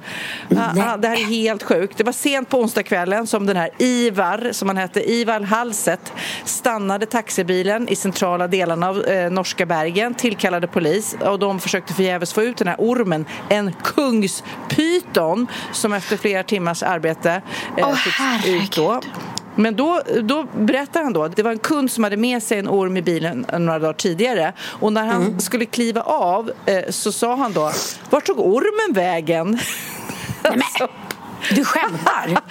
Ah, 0.57 0.97
det 0.97 1.07
här 1.07 1.19
är 1.19 1.25
helt 1.25 1.63
sjukt. 1.63 1.97
Det 1.97 2.03
var 2.03 2.11
sent 2.11 2.49
på 2.49 2.59
onsdagskvällen 2.59 3.27
som 3.27 3.45
den 3.45 3.57
här 3.57 3.69
Ivar, 3.77 4.49
som 4.51 4.67
han 4.67 4.77
hette, 4.77 5.11
Ivar 5.11 5.41
Halset 5.41 6.13
stannade 6.45 7.05
taxibilen 7.05 7.89
i 7.89 7.95
centrala 7.95 8.47
delarna 8.47 8.89
av 8.89 9.03
eh, 9.03 9.31
norska 9.31 9.65
bergen, 9.65 10.13
tillkallade 10.13 10.67
polis 10.67 11.15
och 11.21 11.39
de 11.39 11.59
försökte 11.59 11.93
förgäves 11.93 12.33
få 12.33 12.43
ut 12.43 12.57
den 12.57 12.67
här 12.67 12.77
ormen, 12.79 13.25
en 13.49 13.73
kungspyton 13.83 15.47
som 15.71 15.93
efter 15.93 16.17
flera 16.17 16.43
timmars 16.43 16.83
arbete 16.83 17.41
eh, 17.77 17.89
oh, 17.89 17.95
fick 17.95 18.47
ut 18.47 18.75
då. 18.75 19.01
Men 19.55 19.75
då, 19.75 20.01
då 20.23 20.47
berättar 20.57 21.03
han 21.03 21.13
då 21.13 21.23
att 21.23 21.35
det 21.35 21.43
var 21.43 21.51
en 21.51 21.59
kund 21.59 21.91
som 21.91 22.03
hade 22.03 22.17
med 22.17 22.43
sig 22.43 22.59
en 22.59 22.69
orm 22.69 22.97
i 22.97 23.01
bilen 23.01 23.45
några 23.59 23.79
dagar 23.79 23.93
tidigare 23.93 24.53
och 24.59 24.93
när 24.93 25.05
han 25.05 25.21
mm. 25.21 25.39
skulle 25.39 25.65
kliva 25.65 26.01
av 26.01 26.51
eh, 26.65 26.89
så 26.89 27.11
sa 27.11 27.35
han 27.35 27.53
då 27.53 27.71
Vart 28.09 28.25
tog 28.25 28.39
ormen 28.39 28.93
vägen? 28.93 29.59
Alltså. 30.41 30.87
Du 31.51 31.65
skämtar? 31.65 32.41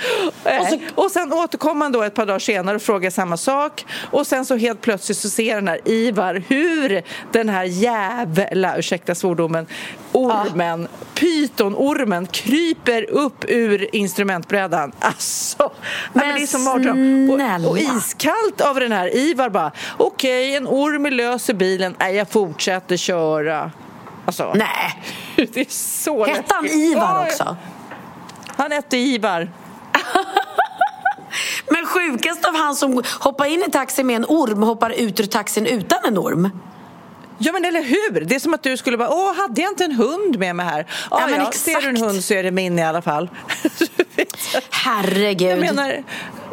och, 0.60 0.66
så... 0.68 0.78
och 0.94 1.10
sen 1.10 1.32
återkom 1.32 1.80
han 1.80 1.92
då 1.92 2.02
ett 2.02 2.14
par 2.14 2.26
dagar 2.26 2.38
senare 2.38 2.76
och 2.76 2.82
frågade 2.82 3.10
samma 3.10 3.36
sak 3.36 3.86
och 4.10 4.26
sen 4.26 4.46
så 4.46 4.56
helt 4.56 4.80
plötsligt 4.80 5.18
så 5.18 5.30
ser 5.30 5.54
den 5.54 5.68
här 5.68 5.80
Ivar 5.84 6.42
hur 6.48 7.02
den 7.32 7.48
här 7.48 7.64
jävla, 7.64 8.76
ursäkta 8.76 9.14
svordomen, 9.14 9.66
ormen, 10.12 10.88
ja. 10.90 11.06
pytonormen 11.14 12.26
kryper 12.26 13.10
upp 13.10 13.44
ur 13.48 13.94
instrumentbrädan. 13.94 14.92
Alltså, 14.98 15.72
men, 16.12 16.26
men 16.26 16.36
det 16.36 16.42
är 16.42 16.46
som 16.46 16.64
mardröm. 16.64 17.30
Och, 17.64 17.70
och, 17.70 17.78
iskallt 17.78 18.60
av 18.60 18.80
den 18.80 18.92
här 18.92 19.16
Ivar 19.16 19.48
bara, 19.48 19.72
okej, 19.96 20.48
okay, 20.48 20.56
en 20.56 20.66
orm 20.66 21.06
är 21.06 21.10
lös 21.10 21.50
i 21.50 21.54
bilen, 21.54 21.96
nej 21.98 22.14
jag 22.14 22.30
fortsätter 22.30 22.96
köra. 22.96 23.72
Alltså, 24.26 24.52
nej. 24.54 25.02
Det 25.52 25.60
är 25.60 25.66
så 25.68 26.24
Hette 26.24 26.54
han 26.54 26.66
Ivar 26.66 27.26
också? 27.26 27.56
Han 28.56 28.72
hette 28.72 28.96
Ivar. 28.96 29.48
Men 31.70 31.86
sjukast 31.86 32.44
av 32.44 32.56
han 32.56 32.74
som 32.74 33.02
hoppar 33.20 33.44
in 33.46 33.64
i 33.68 33.70
taxin 33.70 34.06
med 34.06 34.16
en 34.16 34.24
orm 34.24 34.62
hoppar 34.62 34.90
ut 34.90 35.20
ur 35.20 35.26
taxin 35.26 35.66
utan 35.66 35.98
en 36.04 36.18
orm. 36.18 36.50
Ja 37.38 37.52
men 37.52 37.64
eller 37.64 37.82
hur! 37.82 38.20
Det 38.20 38.34
är 38.34 38.38
som 38.38 38.54
att 38.54 38.62
du 38.62 38.76
skulle 38.76 38.96
bara, 38.96 39.10
åh 39.10 39.36
hade 39.36 39.60
jag 39.60 39.70
inte 39.70 39.84
en 39.84 39.92
hund 39.92 40.38
med 40.38 40.56
mig 40.56 40.66
här? 40.66 40.86
Ja, 41.10 41.20
ja, 41.20 41.26
men 41.26 41.40
ja, 41.40 41.52
Ser 41.52 41.80
du 41.80 41.88
en 41.88 41.96
hund 41.96 42.24
så 42.24 42.34
är 42.34 42.42
det 42.42 42.50
min 42.50 42.78
i 42.78 42.82
alla 42.82 43.02
fall. 43.02 43.30
Herregud. 44.70 45.50
Jag 45.50 45.60
menar, 45.60 46.02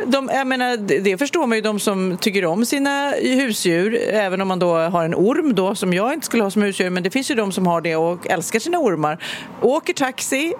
de, 0.05 0.29
jag 0.33 0.47
menar, 0.47 0.77
det 0.77 1.17
förstår 1.17 1.47
man 1.47 1.57
ju 1.57 1.61
de 1.61 1.79
som 1.79 2.17
tycker 2.17 2.45
om 2.45 2.65
sina 2.65 3.11
husdjur, 3.11 3.99
även 4.09 4.41
om 4.41 4.47
man 4.47 4.59
då 4.59 4.77
har 4.77 5.05
en 5.05 5.15
orm 5.15 5.55
då 5.55 5.75
som 5.75 5.93
jag 5.93 6.13
inte 6.13 6.25
skulle 6.25 6.43
ha 6.43 6.51
som 6.51 6.61
husdjur, 6.61 6.89
men 6.89 7.03
det 7.03 7.09
finns 7.09 7.31
ju 7.31 7.35
de 7.35 7.51
som 7.51 7.67
har 7.67 7.81
det 7.81 7.95
och 7.95 8.27
älskar 8.27 8.59
sina 8.59 8.77
ormar. 8.79 9.23
Åker 9.61 9.93
taxi, 9.93 10.53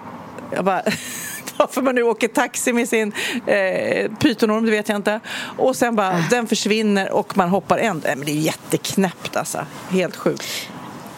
jag 0.50 0.64
bara, 0.64 0.82
varför 1.56 1.82
man 1.82 1.94
nu 1.94 2.02
åker 2.02 2.28
taxi 2.28 2.72
med 2.72 2.88
sin 2.88 3.12
eh, 3.46 4.10
pytonorm, 4.12 4.64
det 4.64 4.70
vet 4.70 4.88
jag 4.88 4.96
inte. 4.96 5.20
Och 5.56 5.76
sen 5.76 5.96
bara, 5.96 6.24
den 6.30 6.46
försvinner 6.46 7.12
och 7.12 7.36
man 7.36 7.48
hoppar 7.48 7.78
ändå. 7.78 8.08
men 8.08 8.24
det 8.24 8.32
är 8.32 8.40
jätteknäppt 8.40 9.36
alltså. 9.36 9.66
Helt 9.90 10.16
sjukt. 10.16 10.68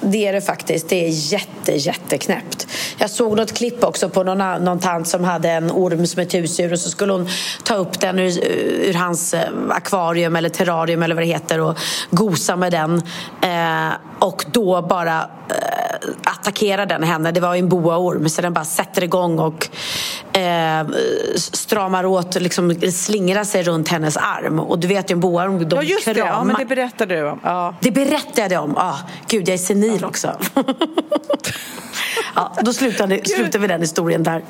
Det 0.04 0.26
är 0.26 0.32
det 0.32 0.40
faktiskt. 0.40 0.88
Det 0.88 1.06
är 1.06 1.32
jätte, 1.32 1.72
jätteknäppt. 1.72 2.66
Jag 2.98 3.10
såg 3.10 3.36
något 3.36 3.52
klipp 3.52 3.84
också 3.84 4.08
på 4.08 4.22
någon, 4.22 4.64
någon 4.64 4.78
tant 4.78 5.08
som 5.08 5.24
hade 5.24 5.50
en 5.50 5.70
orm 5.70 6.06
som 6.06 6.22
ett 6.22 6.34
husdjur 6.34 6.72
och 6.72 6.78
så 6.78 6.90
skulle 6.90 7.12
hon 7.12 7.28
ta 7.64 7.74
upp 7.74 8.00
den 8.00 8.18
ur, 8.18 8.44
ur 8.88 8.94
hans 8.94 9.34
eh, 9.34 9.40
akvarium 9.70 10.36
eller 10.36 10.48
terrarium 10.48 11.02
eller 11.02 11.14
vad 11.14 11.24
det 11.24 11.28
heter 11.28 11.60
och 11.60 11.78
gosa 12.10 12.56
med 12.56 12.72
den. 12.72 13.02
Eh, 13.42 13.94
och 14.18 14.44
då 14.52 14.82
bara 14.82 15.18
eh, 15.20 16.08
attackerar 16.24 16.86
den 16.86 17.02
henne. 17.02 17.32
Det 17.32 17.40
var 17.40 17.54
en 17.54 17.68
boaorm 17.68 18.28
så 18.28 18.42
den 18.42 18.52
bara 18.52 18.64
sätter 18.64 19.04
igång 19.04 19.38
och 19.38 19.68
eh, 20.36 20.86
stramar 21.36 22.06
åt, 22.06 22.34
liksom 22.34 22.74
slingrar 22.92 23.44
sig 23.44 23.62
runt 23.62 23.88
hennes 23.88 24.16
arm. 24.16 24.60
Och 24.60 24.78
du 24.78 24.86
vet 24.86 25.10
ju 25.10 25.12
en 25.12 25.20
boaorm, 25.20 25.68
de 25.68 25.76
Ja 25.76 25.82
just 25.82 26.04
kramar. 26.04 26.14
det, 26.14 26.28
ja, 26.28 26.44
men 26.44 26.56
det 26.58 26.64
berättade 26.64 27.14
du 27.16 27.28
om. 27.30 27.40
Ja. 27.42 27.74
Det 27.80 27.90
berättade 27.90 28.54
jag 28.54 28.64
om. 28.64 28.76
Ah, 28.76 28.96
gud, 29.28 29.48
jag 29.48 29.54
är 29.54 29.58
senil 29.58 29.93
ja. 30.00 30.06
också. 30.06 30.38
ja, 32.34 32.56
då 32.62 32.72
slutar, 32.72 33.28
slutar 33.28 33.58
vi 33.58 33.66
den 33.66 33.80
historien 33.80 34.22
där. 34.22 34.42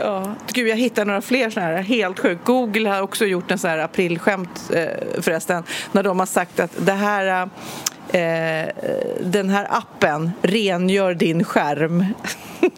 Ja. 0.00 0.34
Gud, 0.52 0.68
jag 0.68 0.76
hittade 0.76 1.04
några 1.04 1.20
fler 1.20 1.50
sådana 1.50 1.72
här 1.72 1.82
helt 1.82 2.18
sjukt. 2.18 2.44
Google 2.44 2.88
har 2.88 3.02
också 3.02 3.24
gjort 3.24 3.50
en 3.50 3.58
sån 3.58 3.70
här 3.70 3.78
aprilskämt 3.78 4.70
eh, 4.72 4.86
förresten 5.22 5.62
när 5.92 6.02
de 6.02 6.18
har 6.18 6.26
sagt 6.26 6.60
att 6.60 6.70
det 6.76 6.92
här 6.92 7.48
eh, 8.12 8.68
den 9.20 9.50
här 9.50 9.66
appen 9.70 10.32
rengör 10.42 11.14
din 11.14 11.44
skärm. 11.44 12.04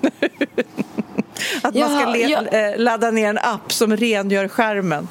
att 1.63 1.75
man 1.75 2.01
ska 2.01 2.17
ja. 2.17 2.47
Eh, 2.47 2.79
ladda 2.79 3.11
ner 3.11 3.29
en 3.29 3.39
app 3.39 3.73
som 3.73 3.97
rengör 3.97 4.49
skärmen. 4.49 5.09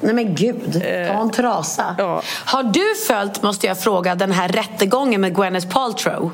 Nej 0.00 0.14
men 0.14 0.34
gud, 0.34 0.82
ta 0.82 1.20
en 1.20 1.30
trasa. 1.30 1.94
Ja. 1.98 2.22
Har 2.44 2.62
du 2.62 2.94
följt, 3.08 3.42
måste 3.42 3.66
jag 3.66 3.78
fråga, 3.80 4.14
den 4.14 4.32
här 4.32 4.48
rättegången 4.48 5.20
med 5.20 5.34
Gwyneth 5.34 5.68
Paltrow? 5.68 6.30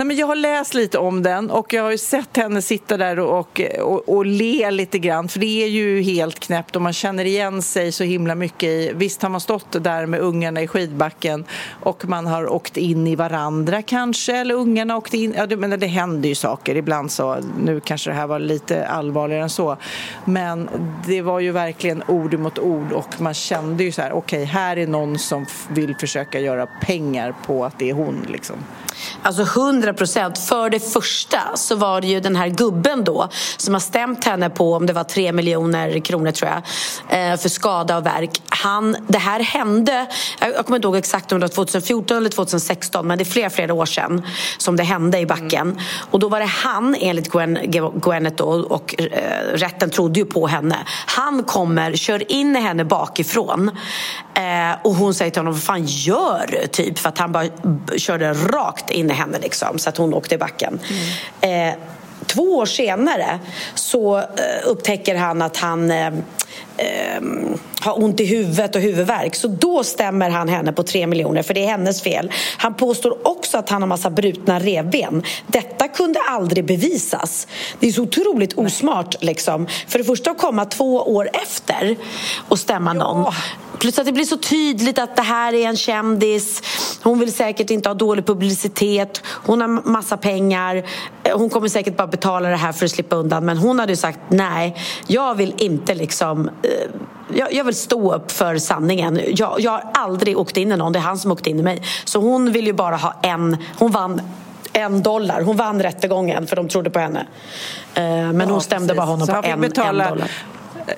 Nej, 0.00 0.06
men 0.06 0.16
jag 0.16 0.26
har 0.26 0.36
läst 0.36 0.74
lite 0.74 0.98
om 0.98 1.22
den 1.22 1.50
och 1.50 1.72
jag 1.72 1.82
har 1.82 1.90
ju 1.90 1.98
sett 1.98 2.36
henne 2.36 2.62
sitta 2.62 2.96
där 2.96 3.18
och, 3.18 3.60
och, 3.80 4.08
och 4.08 4.26
le 4.26 4.70
lite 4.70 4.98
grann 4.98 5.28
för 5.28 5.40
det 5.40 5.64
är 5.64 5.68
ju 5.68 6.02
helt 6.02 6.40
knäppt 6.40 6.76
och 6.76 6.82
man 6.82 6.92
känner 6.92 7.24
igen 7.24 7.62
sig 7.62 7.92
så 7.92 8.04
himla 8.04 8.34
mycket 8.34 8.68
i... 8.68 8.92
Visst 8.94 9.22
har 9.22 9.28
man 9.28 9.40
stått 9.40 9.84
där 9.84 10.06
med 10.06 10.20
ungarna 10.20 10.62
i 10.62 10.66
skidbacken 10.66 11.44
och 11.80 12.04
man 12.08 12.26
har 12.26 12.52
åkt 12.52 12.76
in 12.76 13.06
i 13.06 13.16
varandra 13.16 13.82
kanske 13.82 14.36
eller 14.36 14.54
ungarna 14.54 14.96
åkt 14.96 15.14
in... 15.14 15.34
Ja, 15.36 15.46
det, 15.46 15.56
men 15.56 15.80
det 15.80 15.86
händer 15.86 16.28
ju 16.28 16.34
saker 16.34 16.76
ibland 16.76 17.10
så. 17.10 17.36
Nu 17.64 17.80
kanske 17.80 18.10
det 18.10 18.14
här 18.14 18.26
var 18.26 18.38
lite 18.38 18.86
allvarligare 18.86 19.42
än 19.42 19.50
så. 19.50 19.76
Men 20.24 20.68
det 21.06 21.22
var 21.22 21.40
ju 21.40 21.52
verkligen 21.52 22.02
ord 22.08 22.38
mot 22.38 22.58
ord 22.58 22.92
och 22.92 23.20
man 23.20 23.34
kände 23.34 23.84
ju 23.84 23.92
så 23.92 24.02
här 24.02 24.12
okej, 24.12 24.42
okay, 24.42 24.52
här 24.52 24.76
är 24.76 24.86
någon 24.86 25.18
som 25.18 25.46
vill 25.68 25.96
försöka 25.96 26.40
göra 26.40 26.66
pengar 26.66 27.34
på 27.46 27.64
att 27.64 27.78
det 27.78 27.90
är 27.90 27.94
hon 27.94 28.26
liksom. 28.28 28.56
Alltså 29.22 29.42
100 29.42 29.89
procent. 29.92 30.38
För 30.38 30.70
det 30.70 30.92
första 30.92 31.38
så 31.54 31.74
var 31.74 32.00
det 32.00 32.06
ju 32.06 32.20
den 32.20 32.36
här 32.36 32.48
gubben 32.48 33.04
då 33.04 33.28
som 33.56 33.74
har 33.74 33.80
stämt 33.80 34.24
henne 34.24 34.50
på 34.50 34.74
om 34.74 34.86
det 34.86 34.92
var 34.92 35.04
3 35.04 35.32
miljoner 35.32 36.00
kronor 36.00 36.30
tror 36.30 36.50
jag 36.50 37.32
eh, 37.32 37.36
för 37.36 37.48
skada 37.48 37.96
och 37.96 38.06
verk. 38.06 38.42
Han, 38.48 38.96
det 39.08 39.18
här 39.18 39.40
hände, 39.40 40.06
jag 40.40 40.66
kommer 40.66 40.76
inte 40.76 40.88
ihåg 40.88 40.96
exakt 40.96 41.32
om 41.32 41.40
det 41.40 41.44
var 41.46 41.54
2014 41.54 42.16
eller 42.16 42.30
2016 42.30 43.06
men 43.06 43.18
det 43.18 43.22
är 43.22 43.26
flera, 43.26 43.50
flera 43.50 43.74
år 43.74 43.86
sedan 43.86 44.26
som 44.58 44.76
det 44.76 44.82
hände 44.82 45.18
i 45.18 45.26
backen. 45.26 45.70
Mm. 45.70 45.78
Och 46.10 46.18
då 46.18 46.28
var 46.28 46.40
det 46.40 46.46
han 46.46 46.96
enligt 47.00 47.28
Gwen, 47.32 47.58
Gwennet 48.04 48.38
då, 48.38 48.44
och 48.44 48.94
eh, 48.98 49.08
rätten 49.54 49.90
trodde 49.90 50.20
ju 50.20 50.26
på 50.26 50.46
henne. 50.46 50.76
Han 51.06 51.42
kommer, 51.42 51.96
kör 51.96 52.32
in 52.32 52.56
henne 52.56 52.84
bakifrån 52.84 53.70
eh, 54.34 54.80
och 54.84 54.94
hon 54.94 55.14
säger 55.14 55.30
till 55.30 55.40
honom 55.40 55.52
vad 55.52 55.62
fan 55.62 55.84
gör 55.84 56.46
du? 56.48 56.66
Typ 56.66 56.98
för 56.98 57.08
att 57.08 57.18
han 57.18 57.32
bara 57.32 57.46
körde 57.96 58.32
rakt 58.32 58.90
in 58.90 59.10
i 59.10 59.14
henne 59.14 59.38
liksom, 59.38 59.78
så 59.80 59.88
att 59.88 59.96
hon 59.96 60.14
åkte 60.14 60.34
i 60.34 60.38
backen. 60.38 60.80
Mm. 61.40 61.70
Eh, 61.70 61.74
två 62.26 62.42
år 62.42 62.66
senare 62.66 63.38
så 63.74 64.18
eh, 64.18 64.24
upptäcker 64.64 65.16
han 65.16 65.42
att 65.42 65.56
han 65.56 65.90
eh, 65.90 66.12
eh, 66.76 67.00
eh, 67.16 67.22
har 67.80 68.02
ont 68.02 68.20
i 68.20 68.24
huvudet 68.24 68.76
och 68.76 68.82
huvudvärk. 68.82 69.34
Så 69.34 69.48
då 69.48 69.84
stämmer 69.84 70.30
han 70.30 70.48
henne 70.48 70.72
på 70.72 70.82
tre 70.82 71.06
miljoner 71.06 71.42
för 71.42 71.54
det 71.54 71.64
är 71.64 71.68
hennes 71.68 72.02
fel. 72.02 72.32
Han 72.56 72.74
påstår 72.74 73.28
också 73.28 73.58
att 73.58 73.68
han 73.68 73.82
har 73.82 73.88
massa 73.88 74.10
brutna 74.10 74.58
revben. 74.58 75.22
Detta 75.46 75.88
kunde 75.88 76.20
aldrig 76.28 76.64
bevisas. 76.64 77.46
Det 77.80 77.88
är 77.88 77.92
så 77.92 78.02
otroligt 78.02 78.58
osmart 78.58 79.22
liksom. 79.22 79.66
För 79.88 79.98
det 79.98 80.04
första 80.04 80.30
att 80.30 80.38
komma 80.38 80.64
två 80.64 80.96
år 80.96 81.30
efter 81.32 81.96
och 82.48 82.58
stämma 82.58 82.94
ja. 82.94 83.04
någon. 83.04 83.32
Plus 83.80 83.98
att 83.98 84.06
det 84.06 84.12
blir 84.12 84.24
så 84.24 84.36
tydligt 84.36 84.98
att 84.98 85.16
det 85.16 85.22
här 85.22 85.54
är 85.54 85.68
en 85.68 85.76
kändis. 85.76 86.62
Hon 87.02 87.18
vill 87.18 87.32
säkert 87.32 87.70
inte 87.70 87.88
ha 87.88 87.94
dålig 87.94 88.26
publicitet. 88.26 89.22
Hon 89.26 89.60
har 89.60 89.68
massa 89.68 90.16
pengar. 90.16 90.82
Hon 91.34 91.50
kommer 91.50 91.68
säkert 91.68 91.96
bara 91.96 92.06
betala 92.06 92.48
det 92.48 92.56
här 92.56 92.72
för 92.72 92.84
att 92.84 92.90
slippa 92.90 93.16
undan. 93.16 93.44
Men 93.44 93.58
hon 93.58 93.78
hade 93.78 93.96
sagt 93.96 94.18
nej, 94.28 94.76
jag 95.06 95.34
vill 95.34 95.54
inte 95.58 95.94
liksom 95.94 96.48
eh, 96.48 96.52
jag, 97.34 97.52
jag, 97.52 97.64
vill 97.64 97.74
stå 97.74 98.14
upp 98.14 98.32
för 98.32 98.58
sanningen. 98.58 99.20
Jag, 99.26 99.60
jag 99.60 99.70
har 99.70 99.84
aldrig 99.94 100.38
åkt 100.38 100.56
in 100.56 100.72
i 100.72 100.76
någon, 100.76 100.92
det 100.92 100.98
är 100.98 101.02
han 101.02 101.18
som 101.18 101.32
åkte 101.32 101.50
in 101.50 101.58
i 101.58 101.62
mig. 101.62 101.82
Så 102.04 102.20
hon 102.20 102.52
vill 102.52 102.66
ju 102.66 102.72
bara 102.72 102.96
ha 102.96 103.14
en, 103.22 103.56
hon 103.78 103.90
vann 103.90 104.20
en 104.72 105.02
dollar. 105.02 105.42
Hon 105.42 105.56
vann 105.56 105.82
rättegången 105.82 106.46
för 106.46 106.56
de 106.56 106.68
trodde 106.68 106.90
på 106.90 106.98
henne. 106.98 107.26
Eh, 107.94 108.02
men 108.02 108.40
ja, 108.40 108.46
hon 108.46 108.60
stämde 108.60 108.86
precis. 108.86 108.96
bara 108.96 109.06
honom 109.06 109.26
på 109.26 109.48
en, 109.48 109.60
betala, 109.60 110.04
en 110.04 110.10
dollar. 110.10 110.30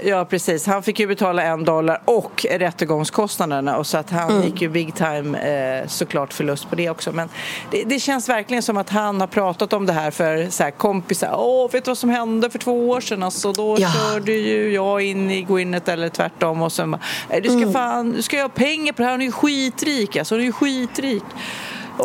Ja, 0.05 0.25
precis. 0.25 0.67
Han 0.67 0.83
fick 0.83 1.01
ju 1.01 1.07
betala 1.07 1.43
en 1.43 1.65
dollar 1.65 2.03
och 2.05 2.47
rättegångskostnaderna 2.51 3.77
och 3.77 3.87
så 3.87 3.99
att 3.99 4.11
han 4.11 4.31
mm. 4.31 4.43
gick 4.43 4.63
ju 4.63 4.69
big 4.69 4.95
time 4.95 5.39
eh, 5.39 5.89
såklart 5.89 6.33
förlust 6.33 6.71
på 6.71 6.77
det 6.77 6.91
också. 6.91 7.13
Men 7.13 7.29
det, 7.71 7.83
det, 7.83 8.01
känns 8.01 8.29
verkligen 8.29 8.63
som 8.63 8.77
att 8.77 8.91
han 8.91 9.21
har 9.21 9.27
pratat 9.27 9.73
om 9.73 9.87
det 9.87 9.93
här 9.93 10.11
för 10.11 10.51
så 10.51 10.63
här, 10.63 10.71
kompisar. 10.71 11.35
Åh, 11.39 11.71
vet 11.71 11.85
du 11.85 11.91
vad 11.91 11.99
som 11.99 12.11
hände 12.11 12.51
för 12.51 12.59
två 12.59 12.89
år 12.89 13.01
sedan? 13.01 13.23
Alltså, 13.23 13.53
då 13.53 13.77
ja. 13.79 13.89
körde 13.93 14.33
ju 14.33 14.73
jag 14.73 15.03
in 15.03 15.31
i 15.31 15.43
Gwyneth 15.43 15.91
eller 15.91 16.09
tvärtom 16.09 16.63
och 16.63 16.73
bara, 16.77 17.01
du 17.41 17.49
ska 17.49 17.53
mm. 17.53 17.73
fan, 17.73 18.13
du 18.13 18.23
ska 18.23 18.37
göra 18.37 18.49
pengar 18.49 18.93
på 18.93 19.03
det 19.03 19.05
här. 19.05 19.13
Hon 19.13 19.21
är 19.21 19.27
ju 19.27 19.33
skitrik 19.33 20.17
alltså. 20.17 20.35
Hon 20.35 20.41
är 20.41 20.45
ju 20.45 20.53
skitrik. 20.53 21.25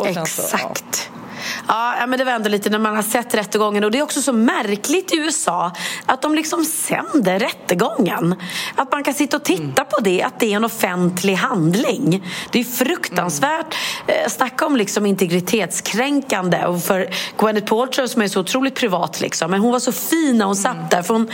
Exakt. 0.06 0.30
Så, 0.30 0.56
ja. 0.60 0.74
Ja, 1.68 2.06
men 2.08 2.18
det 2.18 2.24
var 2.24 2.32
ändå 2.32 2.48
lite 2.48 2.70
när 2.70 2.78
man 2.78 2.96
har 2.96 3.02
sett 3.02 3.34
rättegången 3.34 3.84
och 3.84 3.90
det 3.90 3.98
är 3.98 4.02
också 4.02 4.22
så 4.22 4.32
märkligt 4.32 5.12
i 5.12 5.16
USA 5.16 5.72
att 6.06 6.22
de 6.22 6.34
liksom 6.34 6.64
sänder 6.64 7.38
rättegången. 7.38 8.34
Att 8.74 8.92
man 8.92 9.04
kan 9.04 9.14
sitta 9.14 9.36
och 9.36 9.44
titta 9.44 9.82
mm. 9.82 9.86
på 9.90 10.00
det, 10.00 10.22
att 10.22 10.40
det 10.40 10.52
är 10.52 10.56
en 10.56 10.64
offentlig 10.64 11.34
handling. 11.34 12.24
Det 12.52 12.60
är 12.60 12.64
fruktansvärt. 12.64 13.76
Mm. 14.06 14.30
Snacka 14.30 14.66
om 14.66 14.76
liksom 14.76 15.06
integritetskränkande. 15.06 16.64
Och 16.64 16.82
för 16.82 17.10
Gwyneth 17.38 17.66
Paltrow 17.66 18.06
som 18.06 18.22
är 18.22 18.28
så 18.28 18.40
otroligt 18.40 18.74
privat 18.74 19.20
liksom, 19.20 19.50
men 19.50 19.60
hon 19.60 19.72
var 19.72 19.78
så 19.78 19.92
fin 19.92 20.38
när 20.38 20.44
hon 20.44 20.56
mm. 20.56 20.74
satt 20.74 20.90
där. 20.90 21.02
För 21.02 21.14
hon, 21.14 21.30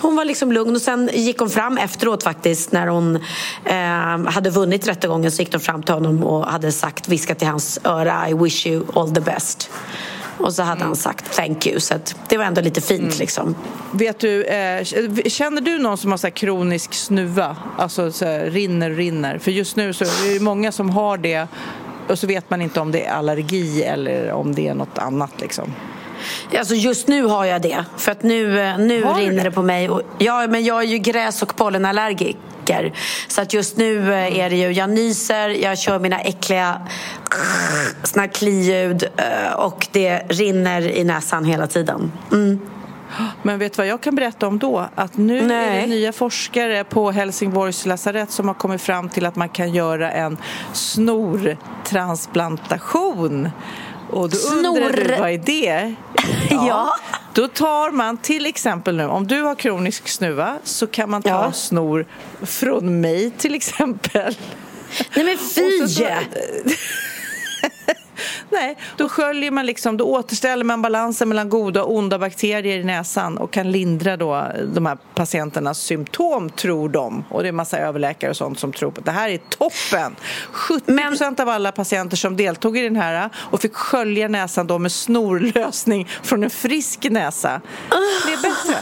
hon 0.00 0.16
var 0.16 0.24
liksom 0.24 0.52
lugn 0.52 0.74
och 0.74 0.82
sen 0.82 1.10
gick 1.12 1.38
hon 1.38 1.50
fram 1.50 1.78
efteråt 1.78 2.22
faktiskt 2.22 2.72
när 2.72 2.86
hon 2.86 3.16
eh, 3.64 4.32
hade 4.32 4.50
vunnit 4.50 4.88
rättegången 4.88 5.32
så 5.32 5.42
gick 5.42 5.52
de 5.52 5.60
fram 5.60 5.82
till 5.82 5.94
honom 5.94 6.24
och 6.24 6.46
hade 6.46 6.72
sagt, 6.72 7.08
viskat 7.08 7.42
i 7.42 7.44
hans 7.44 7.78
öra 7.84 8.28
I 8.28 8.34
wish 8.34 8.66
you 8.66 8.84
all 8.94 9.14
the 9.14 9.20
best. 9.20 9.70
Och 10.38 10.54
så 10.54 10.62
hade 10.62 10.76
mm. 10.76 10.86
han 10.86 10.96
sagt 10.96 11.36
thank 11.36 11.66
you. 11.66 11.80
Så 11.80 11.94
det 12.28 12.36
var 12.36 12.44
ändå 12.44 12.60
lite 12.60 12.80
fint. 12.80 13.00
Mm. 13.00 13.18
Liksom. 13.18 13.54
Vet 13.92 14.18
du, 14.18 14.44
eh, 14.44 14.84
känner 15.26 15.60
du 15.60 15.78
någon 15.78 15.98
som 15.98 16.10
har 16.10 16.18
så 16.18 16.30
kronisk 16.30 16.94
snuva? 16.94 17.56
Alltså 17.78 18.12
så 18.12 18.24
här, 18.24 18.50
rinner, 18.50 18.90
rinner. 18.90 19.38
För 19.38 19.50
just 19.50 19.76
nu 19.76 19.92
så 19.92 20.04
är 20.04 20.34
det 20.34 20.40
många 20.40 20.72
som 20.72 20.90
har 20.90 21.18
det 21.18 21.48
och 22.08 22.18
så 22.18 22.26
vet 22.26 22.50
man 22.50 22.62
inte 22.62 22.80
om 22.80 22.92
det 22.92 23.04
är 23.04 23.12
allergi 23.12 23.82
eller 23.82 24.32
om 24.32 24.54
det 24.54 24.68
är 24.68 24.74
något 24.74 24.98
annat. 24.98 25.40
Liksom. 25.40 25.74
Alltså 26.58 26.74
just 26.74 27.08
nu 27.08 27.22
har 27.22 27.44
jag 27.44 27.62
det. 27.62 27.84
För 27.96 28.12
att 28.12 28.22
nu, 28.22 28.60
eh, 28.60 28.78
nu 28.78 29.04
rinner 29.04 29.44
det 29.44 29.50
på 29.50 29.62
mig. 29.62 29.88
Och, 29.88 30.02
ja, 30.18 30.46
men 30.46 30.64
jag 30.64 30.82
är 30.82 30.86
ju 30.86 30.98
gräs 30.98 31.42
och 31.42 31.56
pollenallergiker. 31.56 32.92
Så 33.28 33.40
att 33.40 33.54
just 33.54 33.76
nu 33.76 34.14
eh, 34.14 34.38
är 34.38 34.50
det 34.50 34.56
ju, 34.56 34.72
jag 34.72 34.90
nyser, 34.90 35.48
jag 35.48 35.78
kör 35.78 35.98
mina 35.98 36.20
äckliga 36.20 36.86
såna 38.02 38.28
kliljud 38.28 39.04
eh, 39.16 39.52
och 39.52 39.86
det 39.92 40.22
rinner 40.28 40.90
i 40.90 41.04
näsan 41.04 41.44
hela 41.44 41.66
tiden. 41.66 42.12
Mm. 42.32 42.60
Men 43.42 43.58
vet 43.58 43.72
du 43.72 43.76
vad 43.76 43.86
jag 43.86 44.00
kan 44.00 44.14
berätta 44.14 44.46
om 44.46 44.58
då? 44.58 44.88
Att 44.94 45.16
nu 45.16 45.42
Nej. 45.42 45.76
är 45.76 45.80
det 45.80 45.86
nya 45.86 46.12
forskare 46.12 46.84
på 46.84 47.10
Helsingborgs 47.10 47.86
lasarett 47.86 48.30
som 48.30 48.48
har 48.48 48.54
kommit 48.54 48.82
fram 48.82 49.08
till 49.08 49.26
att 49.26 49.36
man 49.36 49.48
kan 49.48 49.72
göra 49.72 50.12
en 50.12 50.36
snortransplantation 50.72 53.50
och 54.10 54.30
då 54.30 54.36
Snor... 54.36 54.66
undrar 54.66 54.92
du, 54.92 55.16
vad 55.20 55.30
är 55.30 55.38
det? 55.38 55.94
Ja. 56.50 56.66
ja. 56.68 56.96
Då 57.34 57.48
tar 57.48 57.90
man 57.90 58.16
till 58.16 58.46
exempel 58.46 58.96
nu, 58.96 59.04
om 59.04 59.26
du 59.26 59.42
har 59.42 59.54
kronisk 59.54 60.08
snuva 60.08 60.58
så 60.64 60.86
kan 60.86 61.10
man 61.10 61.22
ta 61.22 61.28
ja. 61.28 61.52
snor 61.52 62.06
från 62.42 63.00
mig 63.00 63.30
till 63.30 63.54
exempel. 63.54 64.36
Nej 65.14 65.24
men 65.24 65.38
fy! 65.54 66.04
Nej, 68.50 68.76
då 68.96 69.08
sköljer 69.08 69.50
man 69.50 69.66
liksom, 69.66 69.96
då 69.96 70.04
återställer 70.04 70.64
man 70.64 70.82
balansen 70.82 71.28
mellan 71.28 71.48
goda 71.48 71.82
och 71.82 71.94
onda 71.94 72.18
bakterier 72.18 72.78
i 72.78 72.84
näsan 72.84 73.38
och 73.38 73.50
kan 73.50 73.72
lindra 73.72 74.16
då 74.16 74.46
de 74.74 74.86
här 74.86 74.98
patienternas 75.14 75.78
symptom, 75.78 76.50
tror 76.50 76.88
de. 76.88 77.24
Och 77.30 77.42
det 77.42 77.48
är 77.48 77.52
massa 77.52 77.78
överläkare 77.78 78.30
och 78.30 78.36
sånt 78.36 78.58
som 78.58 78.72
tror 78.72 78.90
på 78.90 79.00
det 79.00 79.10
här 79.10 79.28
är 79.28 79.38
toppen! 79.38 80.16
70 80.52 80.92
Men... 80.92 81.34
av 81.38 81.48
alla 81.48 81.72
patienter 81.72 82.16
som 82.16 82.36
deltog 82.36 82.78
i 82.78 82.82
den 82.82 82.96
här 82.96 83.30
och 83.36 83.60
fick 83.60 83.74
skölja 83.74 84.28
näsan 84.28 84.66
då 84.66 84.78
med 84.78 84.92
snorlösning 84.92 86.08
från 86.22 86.44
en 86.44 86.50
frisk 86.50 87.06
näsa. 87.10 87.60
Det 88.26 88.32
är 88.32 88.42
bättre. 88.42 88.78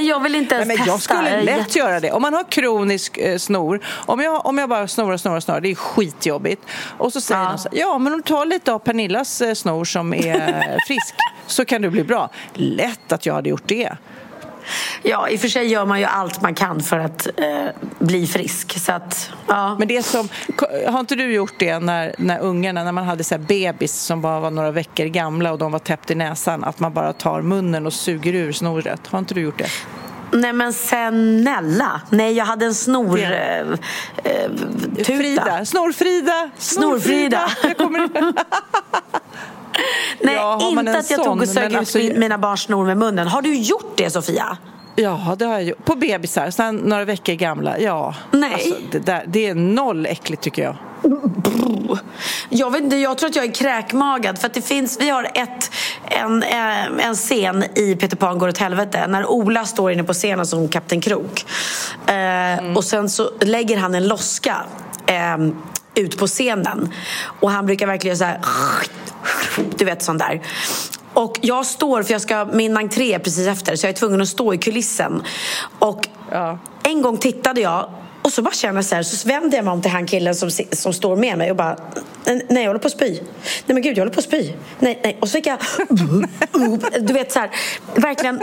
Jag 0.00 0.20
vill 0.20 0.34
inte 0.34 0.54
ens 0.54 0.68
Nej, 0.68 0.76
men 0.76 0.86
testa. 0.86 1.14
Jag 1.14 1.26
skulle 1.26 1.42
lätt 1.42 1.76
göra 1.76 2.00
det. 2.00 2.12
Om 2.12 2.22
man 2.22 2.34
har 2.34 2.44
kronisk 2.44 3.18
eh, 3.18 3.38
snor, 3.38 3.80
om 3.86 4.20
jag, 4.20 4.46
om 4.46 4.58
jag 4.58 4.68
bara 4.68 4.88
snorar 4.88 5.12
och 5.12 5.20
snorar, 5.20 5.40
snorar, 5.40 5.60
det 5.60 5.70
är 5.70 5.74
skitjobbigt. 5.74 6.62
Och 6.98 7.12
så 7.12 7.20
säger 7.20 7.40
ja. 7.40 7.48
någon 7.48 7.58
så 7.58 7.68
här, 7.72 7.78
ja 7.78 7.98
men 7.98 8.12
om 8.12 8.18
du 8.18 8.22
tar 8.22 8.46
lite 8.46 8.72
av 8.72 8.78
Pernillas 8.78 9.40
eh, 9.40 9.54
snor 9.54 9.84
som 9.84 10.14
är 10.14 10.78
frisk 10.86 11.14
så 11.46 11.64
kan 11.64 11.82
du 11.82 11.90
bli 11.90 12.04
bra. 12.04 12.30
Lätt 12.54 13.12
att 13.12 13.26
jag 13.26 13.34
hade 13.34 13.48
gjort 13.48 13.68
det. 13.68 13.96
Ja, 15.02 15.28
i 15.28 15.36
och 15.36 15.40
för 15.40 15.48
sig 15.48 15.66
gör 15.66 15.86
man 15.86 15.98
ju 16.00 16.04
allt 16.04 16.42
man 16.42 16.54
kan 16.54 16.80
för 16.80 16.98
att 16.98 17.26
eh, 17.26 17.66
bli 17.98 18.26
frisk. 18.26 18.78
Så 18.78 18.92
att, 18.92 19.30
ja. 19.46 19.76
Men 19.78 19.88
det 19.88 20.02
som, 20.02 20.28
har 20.88 21.00
inte 21.00 21.14
du 21.14 21.32
gjort 21.32 21.54
det 21.58 21.78
när, 21.78 22.14
när 22.18 22.40
ungarna, 22.40 22.84
när 22.84 22.92
man 22.92 23.04
hade 23.04 23.24
så 23.24 23.38
bebis 23.38 23.94
som 23.94 24.20
bara 24.20 24.40
var 24.40 24.50
några 24.50 24.70
veckor 24.70 25.04
gamla 25.04 25.52
och 25.52 25.58
de 25.58 25.72
var 25.72 25.78
täppt 25.78 26.10
i 26.10 26.14
näsan, 26.14 26.64
att 26.64 26.80
man 26.80 26.92
bara 26.92 27.12
tar 27.12 27.42
munnen 27.42 27.86
och 27.86 27.92
suger 27.92 28.34
ur 28.34 28.52
snoret? 28.52 29.06
Har 29.06 29.18
inte 29.18 29.34
du 29.34 29.40
gjort 29.40 29.58
det? 29.58 29.68
Nej 30.32 30.52
men 30.52 30.72
snälla. 30.72 32.00
Nej 32.10 32.32
jag 32.32 32.44
hade 32.44 32.66
en 32.66 32.74
snor... 32.74 33.20
Eh, 33.20 33.60
eh, 33.60 34.50
Frida. 35.04 35.64
Snorfrida. 35.64 36.50
Snorfrida. 36.58 37.48
Snorfrida. 37.76 38.32
Nej, 40.20 40.34
ja, 40.34 40.68
inte 40.70 40.98
att 40.98 41.10
jag 41.10 41.24
tog 41.24 41.40
och 41.40 41.48
sög 41.48 41.72
ut 41.72 41.78
alltså... 41.78 41.98
mina 41.98 42.38
barns 42.38 42.60
snor 42.60 42.86
med 42.86 42.96
munnen. 42.96 43.28
Har 43.28 43.42
du 43.42 43.56
gjort 43.56 43.92
det, 43.96 44.10
Sofia? 44.10 44.58
Ja, 44.96 45.36
det 45.38 45.44
har 45.44 45.52
jag 45.52 45.64
gjort. 45.64 45.84
På 45.84 45.94
bebisar, 45.94 46.50
sen 46.50 46.76
några 46.76 47.04
veckor 47.04 47.32
gamla. 47.32 47.78
Ja. 47.78 48.14
Nej. 48.30 48.52
Alltså, 48.54 48.74
det, 48.90 48.98
där, 48.98 49.24
det 49.26 49.46
är 49.46 49.54
noll 49.54 50.06
äckligt, 50.06 50.42
tycker 50.42 50.62
jag. 50.62 50.76
Jag, 52.48 52.70
vet 52.70 52.82
inte, 52.82 52.96
jag 52.96 53.18
tror 53.18 53.30
att 53.30 53.36
jag 53.36 53.44
är 53.44 53.52
kräkmagad. 53.52 54.38
För 54.38 54.46
att 54.46 54.54
det 54.54 54.62
finns, 54.62 55.00
vi 55.00 55.10
har 55.10 55.30
ett, 55.34 55.70
en, 56.04 56.42
eh, 56.42 57.06
en 57.06 57.14
scen 57.14 57.64
i 57.74 57.96
Peter 57.96 58.16
Pan 58.16 58.38
går 58.38 58.48
åt 58.48 58.58
helvete 58.58 59.06
när 59.06 59.26
Ola 59.26 59.64
står 59.64 59.92
inne 59.92 60.04
på 60.04 60.12
scenen 60.12 60.46
som 60.46 60.68
Kapten 60.68 61.00
Krok. 61.00 61.46
Eh, 62.06 62.14
mm. 62.14 62.76
Och 62.76 62.84
sen 62.84 63.10
så 63.10 63.30
lägger 63.40 63.76
han 63.76 63.94
en 63.94 64.08
loska 64.08 64.56
eh, 65.06 65.36
ut 65.96 66.18
på 66.18 66.26
scenen. 66.26 66.92
Och 67.40 67.50
han 67.50 67.66
brukar 67.66 67.86
verkligen 67.86 68.16
göra 68.16 68.38
så 68.40 68.50
här... 68.50 68.86
Du 69.76 69.84
vet, 69.84 70.02
sån 70.02 70.18
där. 70.18 70.42
Och 71.14 71.38
jag 71.40 71.66
står, 71.66 72.02
för 72.02 72.12
jag 72.12 72.20
ska, 72.20 72.44
min 72.44 72.76
entré 72.76 73.14
är 73.14 73.18
precis 73.18 73.46
efter, 73.46 73.76
så 73.76 73.86
jag 73.86 73.90
är 73.90 73.96
tvungen 73.96 74.20
att 74.20 74.28
stå 74.28 74.54
i 74.54 74.58
kulissen. 74.58 75.22
Och 75.78 76.08
ja. 76.30 76.58
en 76.82 77.02
gång 77.02 77.16
tittade 77.16 77.60
jag 77.60 77.90
och 78.26 78.32
så 78.32 78.42
bara 78.42 78.54
känner 78.54 78.74
jag 78.74 78.84
så 78.84 78.94
här, 78.94 79.02
så 79.02 79.28
vänder 79.28 79.58
jag 79.58 79.64
mig 79.64 79.72
om 79.72 79.82
till 79.82 79.90
han 79.90 80.06
killen 80.06 80.34
som, 80.34 80.50
som 80.72 80.92
står 80.92 81.16
med 81.16 81.38
mig 81.38 81.50
och 81.50 81.56
bara 81.56 81.76
Nej, 82.24 82.46
jag 82.48 82.66
håller 82.66 82.78
på 82.78 82.86
att 82.86 82.92
spy. 82.92 83.10
Nej 83.10 83.74
men 83.74 83.82
gud, 83.82 83.98
jag 83.98 84.02
håller 84.02 84.12
på 84.12 84.18
att 84.18 84.24
spy. 84.24 84.52
Nej, 84.78 85.00
nej. 85.04 85.18
Och 85.20 85.28
så 85.28 85.32
fick 85.32 85.46
jag 85.46 85.58
du 87.06 87.12
vet 87.12 87.32
så 87.32 87.38
här, 87.38 87.50
verkligen 87.94 88.40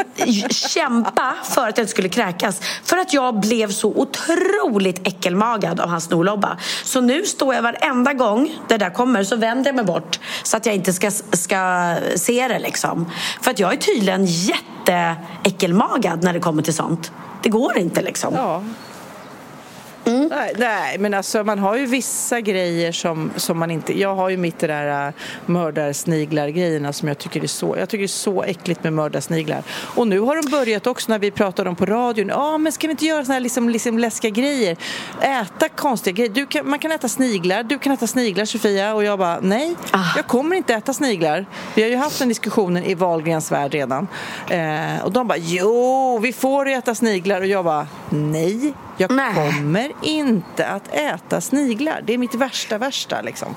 kämpa 0.50 1.34
för 1.44 1.68
att 1.68 1.78
jag 1.78 1.84
inte 1.84 1.92
skulle 1.92 2.10
kräkas. 2.10 2.62
För 2.84 2.98
att 2.98 3.14
jag 3.14 3.40
blev 3.40 3.72
så 3.72 3.90
otroligt 3.90 5.08
äckelmagad 5.08 5.80
av 5.80 5.90
hans 5.90 6.04
snorlobba. 6.04 6.58
Så 6.84 7.02
nu 7.02 7.26
står 7.26 7.56
jag 7.56 7.62
varenda 7.62 8.14
gång 8.14 8.56
det 8.68 8.78
där 8.78 8.90
kommer 8.90 9.24
så 9.24 9.36
vänder 9.36 9.70
jag 9.70 9.76
mig 9.76 9.86
bort 9.86 10.20
så 10.44 10.58
att 10.58 10.66
jag 10.66 10.76
inte 10.76 10.94
ska, 10.94 11.12
ska 11.32 11.96
se 12.16 12.48
det 12.48 12.60
liksom. 12.60 13.12
För 13.42 13.52
att 13.52 13.60
jag 13.60 13.74
är 13.74 13.78
tydligen 13.78 14.26
jätteäckelmagad 14.26 16.24
när 16.24 16.34
det 16.34 16.40
kommer 16.40 16.62
till 16.62 16.74
sånt. 16.74 17.12
Det 17.44 17.50
går 17.50 17.78
inte 17.78 18.02
liksom. 18.02 18.34
Ja. 18.36 18.64
Mm. 20.06 20.28
Nej, 20.32 20.54
nej, 20.58 20.98
men 20.98 21.14
alltså 21.14 21.44
man 21.44 21.60
har 21.60 21.76
ju 21.76 21.86
vissa 21.86 22.42
grejer 22.42 22.92
som, 22.92 23.32
som 23.36 23.60
man 23.60 23.72
inte... 23.72 24.00
Jag 24.00 24.16
har 24.16 24.30
ju 24.30 24.38
mitt 24.38 24.60
det 24.60 24.68
där 24.68 25.08
uh, 25.08 25.14
mördarsniglar-grejerna 25.46 26.94
som 26.94 27.08
jag 27.08 27.18
tycker 27.18 27.44
är 27.44 27.48
så... 27.48 27.76
Jag 27.78 27.90
tycker 27.90 28.02
det 28.02 28.06
är 28.06 28.08
så 28.08 28.44
äckligt 28.44 28.84
med 28.84 28.94
mördarsniglar. 28.94 29.64
Och 29.96 30.08
nu 30.08 30.20
har 30.20 30.36
de 30.42 30.52
börjat 30.52 30.88
också 30.88 31.12
när 31.12 31.20
vi 31.20 31.32
pratar 31.32 31.66
om 31.66 31.76
på 31.76 31.86
radion. 31.86 32.28
Ja, 32.28 32.36
ah, 32.36 32.58
men 32.58 32.72
ska 32.72 32.88
vi 32.88 32.92
inte 32.92 33.06
göra 33.06 33.26
såna 33.26 33.34
här 33.34 33.40
liksom, 33.40 33.70
liksom 33.70 34.00
läskiga 34.00 34.32
grejer? 34.32 34.78
Äta 35.22 35.70
konstiga 35.70 36.28
grejer. 36.28 36.46
Kan, 36.46 36.70
man 36.70 36.80
kan 36.80 36.92
äta 36.92 37.08
sniglar. 37.08 37.64
Du 37.64 37.80
kan 37.80 37.94
äta 37.94 38.08
sniglar, 38.08 38.46
Sofia. 38.46 38.94
Och 38.94 39.04
jag 39.04 39.20
bara, 39.20 39.40
nej, 39.42 39.76
ah. 39.92 40.14
jag 40.16 40.28
kommer 40.28 40.56
inte 40.56 40.74
äta 40.74 40.94
sniglar. 40.94 41.46
Vi 41.76 41.82
har 41.82 41.90
ju 41.90 41.96
haft 41.96 42.20
den 42.20 42.30
diskussionen 42.30 42.84
i 42.84 42.96
Wahlgrens 42.96 43.52
värld 43.52 43.74
redan. 43.74 44.08
Eh, 44.50 45.04
och 45.04 45.12
de 45.12 45.28
bara, 45.28 45.38
jo, 45.38 46.20
vi 46.20 46.34
får 46.34 46.70
äta 46.70 46.96
sniglar. 46.96 47.42
Och 47.42 47.48
jag 47.48 47.66
bara, 47.66 47.88
nej, 48.14 48.74
jag 48.98 49.12
Nej. 49.12 49.34
kommer 49.36 49.92
inte 50.02 50.66
att 50.68 50.96
äta 50.96 51.42
sniglar. 51.42 52.02
Det 52.06 52.14
är 52.14 52.18
mitt 52.18 52.36
värsta, 52.36 52.78
värsta 52.78 53.22
liksom. 53.22 53.56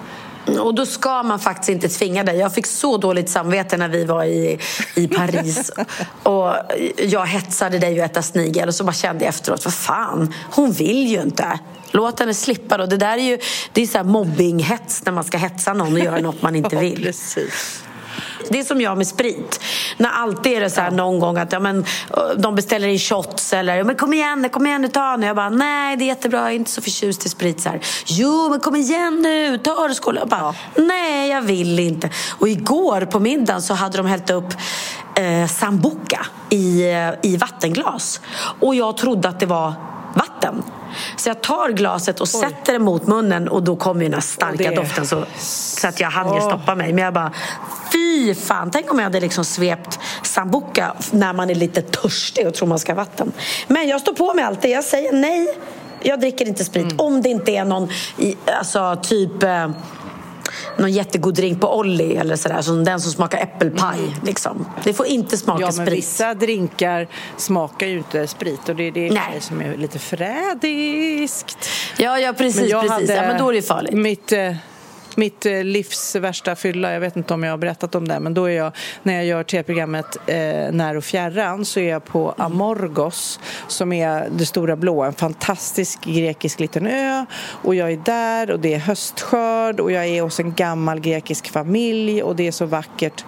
Och 0.60 0.74
då 0.74 0.86
ska 0.86 1.22
man 1.22 1.38
faktiskt 1.38 1.68
inte 1.68 1.88
tvinga 1.88 2.24
dig. 2.24 2.36
Jag 2.36 2.54
fick 2.54 2.66
så 2.66 2.96
dåligt 2.96 3.28
samvete 3.28 3.76
när 3.76 3.88
vi 3.88 4.04
var 4.04 4.24
i, 4.24 4.58
i 4.94 5.08
Paris 5.08 5.70
och 6.22 6.54
jag 6.98 7.26
hetsade 7.26 7.78
dig 7.78 8.00
att 8.00 8.10
äta 8.10 8.22
snigel 8.22 8.68
och 8.68 8.74
så 8.74 8.84
bara 8.84 8.92
kände 8.92 9.24
jag 9.24 9.28
efteråt, 9.28 9.64
vad 9.64 9.74
fan, 9.74 10.34
hon 10.50 10.72
vill 10.72 11.06
ju 11.06 11.22
inte. 11.22 11.58
Låt 11.90 12.20
henne 12.20 12.34
slippa 12.34 12.76
då. 12.76 12.86
Det 12.86 12.96
där 12.96 13.18
är 13.18 13.22
ju 13.22 13.38
det 13.72 13.82
är 13.82 13.86
så 13.86 14.04
mobbinghets 14.04 15.04
när 15.04 15.12
man 15.12 15.24
ska 15.24 15.38
hetsa 15.38 15.72
någon 15.72 15.92
och 15.92 15.98
göra 15.98 16.20
något 16.20 16.42
man 16.42 16.56
inte 16.56 16.76
vill. 16.76 17.04
Ja, 17.04 17.42
det 18.50 18.58
är 18.58 18.64
som 18.64 18.80
jag 18.80 18.96
med 18.96 19.06
sprit. 19.06 19.60
När 19.96 20.10
alltid 20.10 20.52
är 20.52 20.60
det 20.60 20.70
så 20.70 20.80
här 20.80 20.90
någon 20.90 21.20
gång 21.20 21.36
att 21.36 21.52
ja, 21.52 21.60
men, 21.60 21.84
de 22.36 22.54
beställer 22.54 22.88
in 22.88 22.98
shots 22.98 23.52
eller 23.52 23.84
men 23.84 23.96
kom 23.96 24.12
igen, 24.12 24.48
kom 24.48 24.66
igen 24.66 24.82
nu 24.82 24.88
ta 24.88 25.16
nu. 25.16 25.26
Jag 25.26 25.36
bara 25.36 25.50
nej 25.50 25.96
det 25.96 26.04
är 26.04 26.06
jättebra, 26.06 26.38
jag 26.38 26.50
är 26.50 26.54
inte 26.54 26.70
så 26.70 26.82
förtjust 26.82 27.26
i 27.26 27.28
sprit. 27.28 27.60
Så 27.60 27.68
här, 27.68 27.80
jo 28.06 28.48
men 28.50 28.60
kom 28.60 28.76
igen 28.76 29.20
nu, 29.22 29.58
ta 29.58 29.88
det 29.88 29.94
skål. 29.94 30.16
Jag 30.16 30.28
bara 30.28 30.54
nej 30.74 31.28
jag 31.28 31.42
vill 31.42 31.78
inte. 31.78 32.10
Och 32.38 32.48
igår 32.48 33.00
på 33.00 33.20
middagen 33.20 33.62
så 33.62 33.74
hade 33.74 33.96
de 33.96 34.06
hällt 34.06 34.30
upp 34.30 34.54
eh, 35.14 35.46
sambuca 35.46 36.26
i, 36.50 36.90
eh, 36.90 37.30
i 37.30 37.36
vattenglas. 37.36 38.20
Och 38.60 38.74
jag 38.74 38.96
trodde 38.96 39.28
att 39.28 39.40
det 39.40 39.46
var 39.46 39.72
vatten. 40.14 40.62
Så 41.16 41.28
jag 41.28 41.42
tar 41.42 41.70
glaset 41.70 42.20
och 42.20 42.28
Oj. 42.34 42.40
sätter 42.40 42.72
det 42.72 42.78
mot 42.78 43.06
munnen 43.06 43.48
och 43.48 43.62
då 43.62 43.76
kommer 43.76 44.00
ju 44.00 44.06
den 44.06 44.14
här 44.14 44.20
starka 44.20 44.70
det... 44.70 44.76
doften 44.76 45.06
så, 45.06 45.24
så 45.38 45.88
att 45.88 46.00
jag 46.00 46.10
hann 46.10 46.34
ju 46.34 46.40
stoppa 46.40 46.74
mig. 46.74 46.92
Men 46.92 47.04
jag 47.04 47.14
bara, 47.14 47.32
fy 47.92 48.34
fan! 48.34 48.70
Tänk 48.70 48.92
om 48.92 48.98
jag 48.98 49.04
hade 49.04 49.20
liksom 49.20 49.44
svept 49.44 49.98
sambuca 50.22 50.94
när 51.10 51.32
man 51.32 51.50
är 51.50 51.54
lite 51.54 51.82
törstig 51.82 52.46
och 52.46 52.54
tror 52.54 52.68
man 52.68 52.78
ska 52.78 52.92
ha 52.92 52.96
vatten. 52.96 53.32
Men 53.66 53.88
jag 53.88 54.00
står 54.00 54.12
på 54.12 54.34
mig 54.34 54.44
alltid. 54.44 54.70
Jag 54.70 54.84
säger 54.84 55.12
nej. 55.12 55.58
Jag 56.02 56.20
dricker 56.20 56.48
inte 56.48 56.64
sprit 56.64 56.84
mm. 56.84 57.00
om 57.00 57.22
det 57.22 57.28
inte 57.28 57.52
är 57.52 57.64
någon 57.64 57.88
alltså, 58.58 58.98
typ 59.02 59.42
eh, 59.42 59.68
någon 60.76 60.92
jättegod 60.92 61.34
drink 61.34 61.60
på 61.60 61.78
Olli 61.78 62.16
eller 62.16 62.36
sådär, 62.36 62.62
som 62.62 62.84
den 62.84 63.00
som 63.00 63.12
smakar 63.12 63.38
äppelpaj. 63.38 63.98
Mm. 63.98 64.10
Liksom. 64.24 64.66
Det 64.84 64.94
får 64.94 65.06
inte 65.06 65.36
smaka 65.36 65.60
ja, 65.60 65.66
men 65.66 65.86
sprit. 65.86 65.98
Vissa 65.98 66.34
drinkar 66.34 67.08
smakar 67.36 67.86
ju 67.86 67.98
inte 67.98 68.26
sprit 68.26 68.68
och 68.68 68.76
det 68.76 68.84
är 68.84 68.92
det 68.92 69.10
Nej. 69.10 69.40
som 69.40 69.60
är 69.60 69.76
lite 69.76 69.98
frädiskt. 69.98 71.68
Ja, 71.98 72.18
ja 72.18 72.32
precis. 72.32 72.72
Men, 72.72 72.80
precis. 72.80 72.90
Hade 72.90 73.14
ja, 73.14 73.22
men 73.22 73.38
då 73.38 73.48
är 73.48 73.52
det 73.52 73.62
farligt. 73.62 73.94
Mitt, 73.94 74.32
mitt 75.16 75.46
eh, 75.46 75.64
livs 75.64 76.16
värsta 76.16 76.56
fylla, 76.56 76.92
jag 76.92 77.00
vet 77.00 77.16
inte 77.16 77.34
om 77.34 77.42
jag 77.42 77.52
har 77.52 77.58
berättat 77.58 77.94
om 77.94 78.08
det, 78.08 78.20
men 78.20 78.34
då 78.34 78.44
är 78.44 78.56
jag, 78.56 78.72
när 79.02 79.14
jag 79.14 79.24
gör 79.24 79.42
tv-programmet 79.42 80.16
eh, 80.26 80.36
När 80.72 80.96
och 80.96 81.04
fjärran 81.04 81.64
så 81.64 81.80
är 81.80 81.90
jag 81.90 82.04
på 82.04 82.34
Amorgos 82.38 83.40
som 83.68 83.92
är 83.92 84.28
det 84.30 84.46
stora 84.46 84.76
blå, 84.76 85.02
en 85.02 85.12
fantastisk 85.12 86.04
grekisk 86.04 86.60
liten 86.60 86.86
ö 86.86 87.26
och 87.62 87.74
jag 87.74 87.92
är 87.92 87.96
där 88.04 88.50
och 88.50 88.60
det 88.60 88.74
är 88.74 88.78
höstskörd 88.78 89.80
och 89.80 89.92
jag 89.92 90.06
är 90.06 90.22
hos 90.22 90.40
en 90.40 90.54
gammal 90.54 91.00
grekisk 91.00 91.48
familj 91.50 92.22
och 92.22 92.36
det 92.36 92.46
är 92.46 92.52
så 92.52 92.66
vackert 92.66 93.24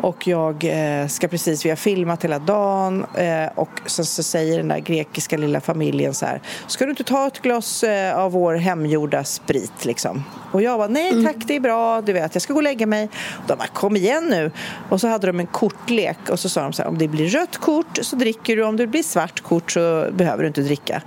och 0.00 0.26
jag 0.26 0.64
eh, 0.64 1.06
ska 1.06 1.28
precis, 1.28 1.64
vi 1.64 1.68
har 1.68 1.76
filmat 1.76 2.24
hela 2.24 2.38
dagen 2.38 3.06
eh, 3.14 3.46
och 3.54 3.80
sen 3.86 4.04
så 4.04 4.22
säger 4.22 4.56
den 4.56 4.68
där 4.68 4.78
grekiska 4.78 5.36
lilla 5.36 5.60
familjen 5.60 6.14
så 6.14 6.26
här 6.26 6.40
Ska 6.66 6.84
du 6.84 6.90
inte 6.90 7.04
ta 7.04 7.26
ett 7.26 7.42
glas 7.42 7.84
eh, 7.84 8.18
av 8.18 8.32
vår 8.32 8.54
hemgjorda 8.54 9.24
sprit 9.24 9.84
liksom? 9.84 10.24
Och 10.52 10.62
jag 10.62 10.78
var 10.78 10.88
nej 10.88 11.24
tack 11.24 11.36
det 11.46 11.56
är 11.56 11.60
bra, 11.60 12.00
du 12.00 12.12
vet 12.12 12.34
jag 12.34 12.42
ska 12.42 12.52
gå 12.52 12.58
och 12.58 12.62
lägga 12.62 12.86
mig. 12.86 13.08
Och 13.36 13.44
de 13.46 13.58
bara 13.58 13.68
kom 13.68 13.96
igen 13.96 14.26
nu. 14.30 14.50
Och 14.88 15.00
så 15.00 15.08
hade 15.08 15.26
de 15.26 15.40
en 15.40 15.46
kortlek 15.46 16.18
och 16.30 16.40
så 16.40 16.48
sa 16.48 16.62
de 16.62 16.72
så 16.72 16.82
här 16.82 16.88
om 16.88 16.98
det 16.98 17.08
blir 17.08 17.28
rött 17.28 17.56
kort 17.56 17.98
så 18.02 18.16
dricker 18.16 18.56
du, 18.56 18.64
om 18.64 18.76
det 18.76 18.86
blir 18.86 19.02
svart 19.02 19.40
kort 19.40 19.70
så 19.70 20.08
behöver 20.12 20.42
du 20.42 20.46
inte 20.46 20.60
dricka. 20.60 21.02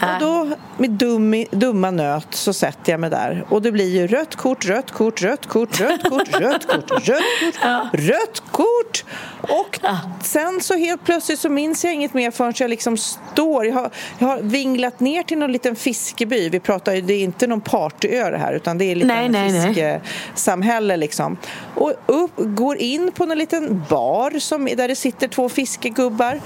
Och 0.00 0.20
då 0.20 0.48
med 0.78 0.90
dum, 0.90 1.44
dumma 1.50 1.90
nöt 1.90 2.26
så 2.30 2.52
sätter 2.52 2.92
jag 2.92 3.00
mig 3.00 3.10
där 3.10 3.44
och 3.48 3.62
det 3.62 3.72
blir 3.72 3.88
ju 3.88 4.06
rött 4.06 4.36
kort, 4.36 4.64
rött 4.64 4.90
kort, 4.90 5.22
rött 5.22 5.46
kort, 5.46 5.80
rött 5.80 6.02
kort, 6.02 6.40
rött 6.40 6.66
kort, 6.66 7.08
rött 7.08 7.22
kort, 7.50 7.88
rött 7.92 8.42
kort. 8.50 9.04
Och 9.40 9.80
sen 10.22 10.60
så 10.60 10.74
helt 10.74 11.04
plötsligt 11.04 11.38
så 11.38 11.48
minns 11.48 11.84
jag 11.84 11.94
inget 11.94 12.14
mer 12.14 12.30
förrän 12.30 12.52
jag 12.56 12.70
liksom 12.70 12.96
står. 12.96 13.66
Jag 13.66 13.74
har, 13.74 13.90
jag 14.18 14.26
har 14.28 14.38
vinglat 14.40 15.00
ner 15.00 15.22
till 15.22 15.38
någon 15.38 15.52
liten 15.52 15.76
fiskeby. 15.76 16.48
Vi 16.48 16.60
pratar 16.60 16.94
ju, 16.94 17.00
det 17.00 17.14
är 17.14 17.24
inte 17.24 17.46
någon 17.46 17.60
partyö 17.60 18.30
det 18.30 18.38
här 18.38 18.52
utan 18.52 18.78
det 18.78 18.84
är 18.84 18.94
lite 18.94 19.06
nej, 19.06 19.28
nej, 19.28 19.74
fiskesamhälle 19.74 20.96
liksom. 20.96 21.36
Och 21.74 21.92
upp, 22.06 22.32
går 22.36 22.76
in 22.76 23.12
på 23.12 23.26
någon 23.26 23.38
liten 23.38 23.84
bar 23.90 24.38
som, 24.38 24.64
där 24.64 24.88
det 24.88 24.96
sitter 24.96 25.28
två 25.28 25.48
fiskegubbar 25.48 26.40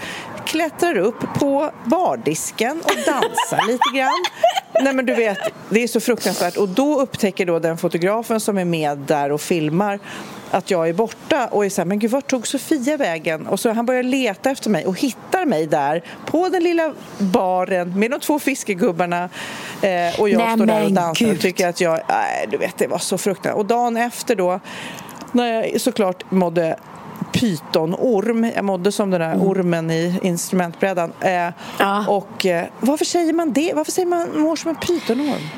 klättrar 0.51 0.99
upp 0.99 1.35
på 1.35 1.71
bardisken 1.85 2.81
och 2.81 2.97
dansar 3.07 3.67
lite 3.69 3.99
grann. 3.99 4.20
Nej 4.83 4.93
men 4.95 5.07
du 5.07 5.15
vet, 5.15 5.39
det 5.69 5.83
är 5.83 5.89
så 5.89 6.01
fruktansvärt. 6.01 6.57
Och 6.57 6.69
då 6.69 7.01
upptäcker 7.01 7.47
då 7.47 7.59
den 7.59 7.79
fotografen 7.79 8.41
som 8.41 8.59
är 8.59 8.65
med 8.65 8.99
där 8.99 9.33
och 9.33 9.41
filmar 9.41 9.99
att 10.51 10.71
jag 10.71 10.89
är 10.89 10.93
borta 10.93 11.47
och 11.47 11.65
är 11.65 11.71
så 11.71 11.81
här, 11.81 11.87
men 11.87 11.99
gud 11.99 12.11
vart 12.11 12.27
tog 12.27 12.47
Sofia 12.47 12.97
vägen? 12.97 13.47
Och 13.47 13.61
så 13.61 13.73
han 13.73 13.87
börjar 13.87 14.03
leta 14.03 14.51
efter 14.51 14.71
mig 14.71 14.87
och 14.87 15.01
hittar 15.01 15.45
mig 15.45 15.67
där 15.67 16.03
på 16.27 16.49
den 16.49 16.63
lilla 16.63 16.95
baren 17.19 17.99
med 17.99 18.11
de 18.11 18.21
två 18.21 18.39
fiskegubbarna 18.39 19.29
eh, 19.83 20.21
och 20.21 20.29
jag 20.29 20.39
Nej, 20.39 20.57
står 20.57 20.67
där 20.67 20.85
och 20.85 20.93
dansar 20.93 21.27
gud. 21.27 21.35
och 21.37 21.43
tycker 21.43 21.69
att 21.69 21.81
jag, 21.81 22.01
nej 22.09 22.47
du 22.51 22.57
vet 22.57 22.79
det 22.79 22.87
var 22.87 22.99
så 22.99 23.19
fruktansvärt. 23.19 23.59
Och 23.59 23.67
dagen 23.67 23.97
efter 23.97 24.37
då 24.37 24.61
när 25.33 25.63
jag 25.63 25.81
såklart 25.81 26.31
mådde 26.31 26.77
pytonorm. 27.33 28.45
Jag 28.55 28.65
mådde 28.65 28.93
som 28.93 29.11
den 29.11 29.21
där 29.21 29.33
mm. 29.33 29.47
ormen 29.47 29.91
i 29.91 30.19
instrumentbrädan. 30.23 31.13
Eh, 31.21 31.49
ja. 31.79 32.05
Och 32.09 32.47
eh, 32.47 32.67
varför 32.81 33.05
säger 33.05 33.33
man 33.33 33.53
det? 33.53 33.73
Varför 33.75 33.93
säger 33.93 34.09
man 34.09 34.41
mår 34.41 34.57
som 34.57 34.69
en 34.71 34.77
pytonorm? 34.77 35.49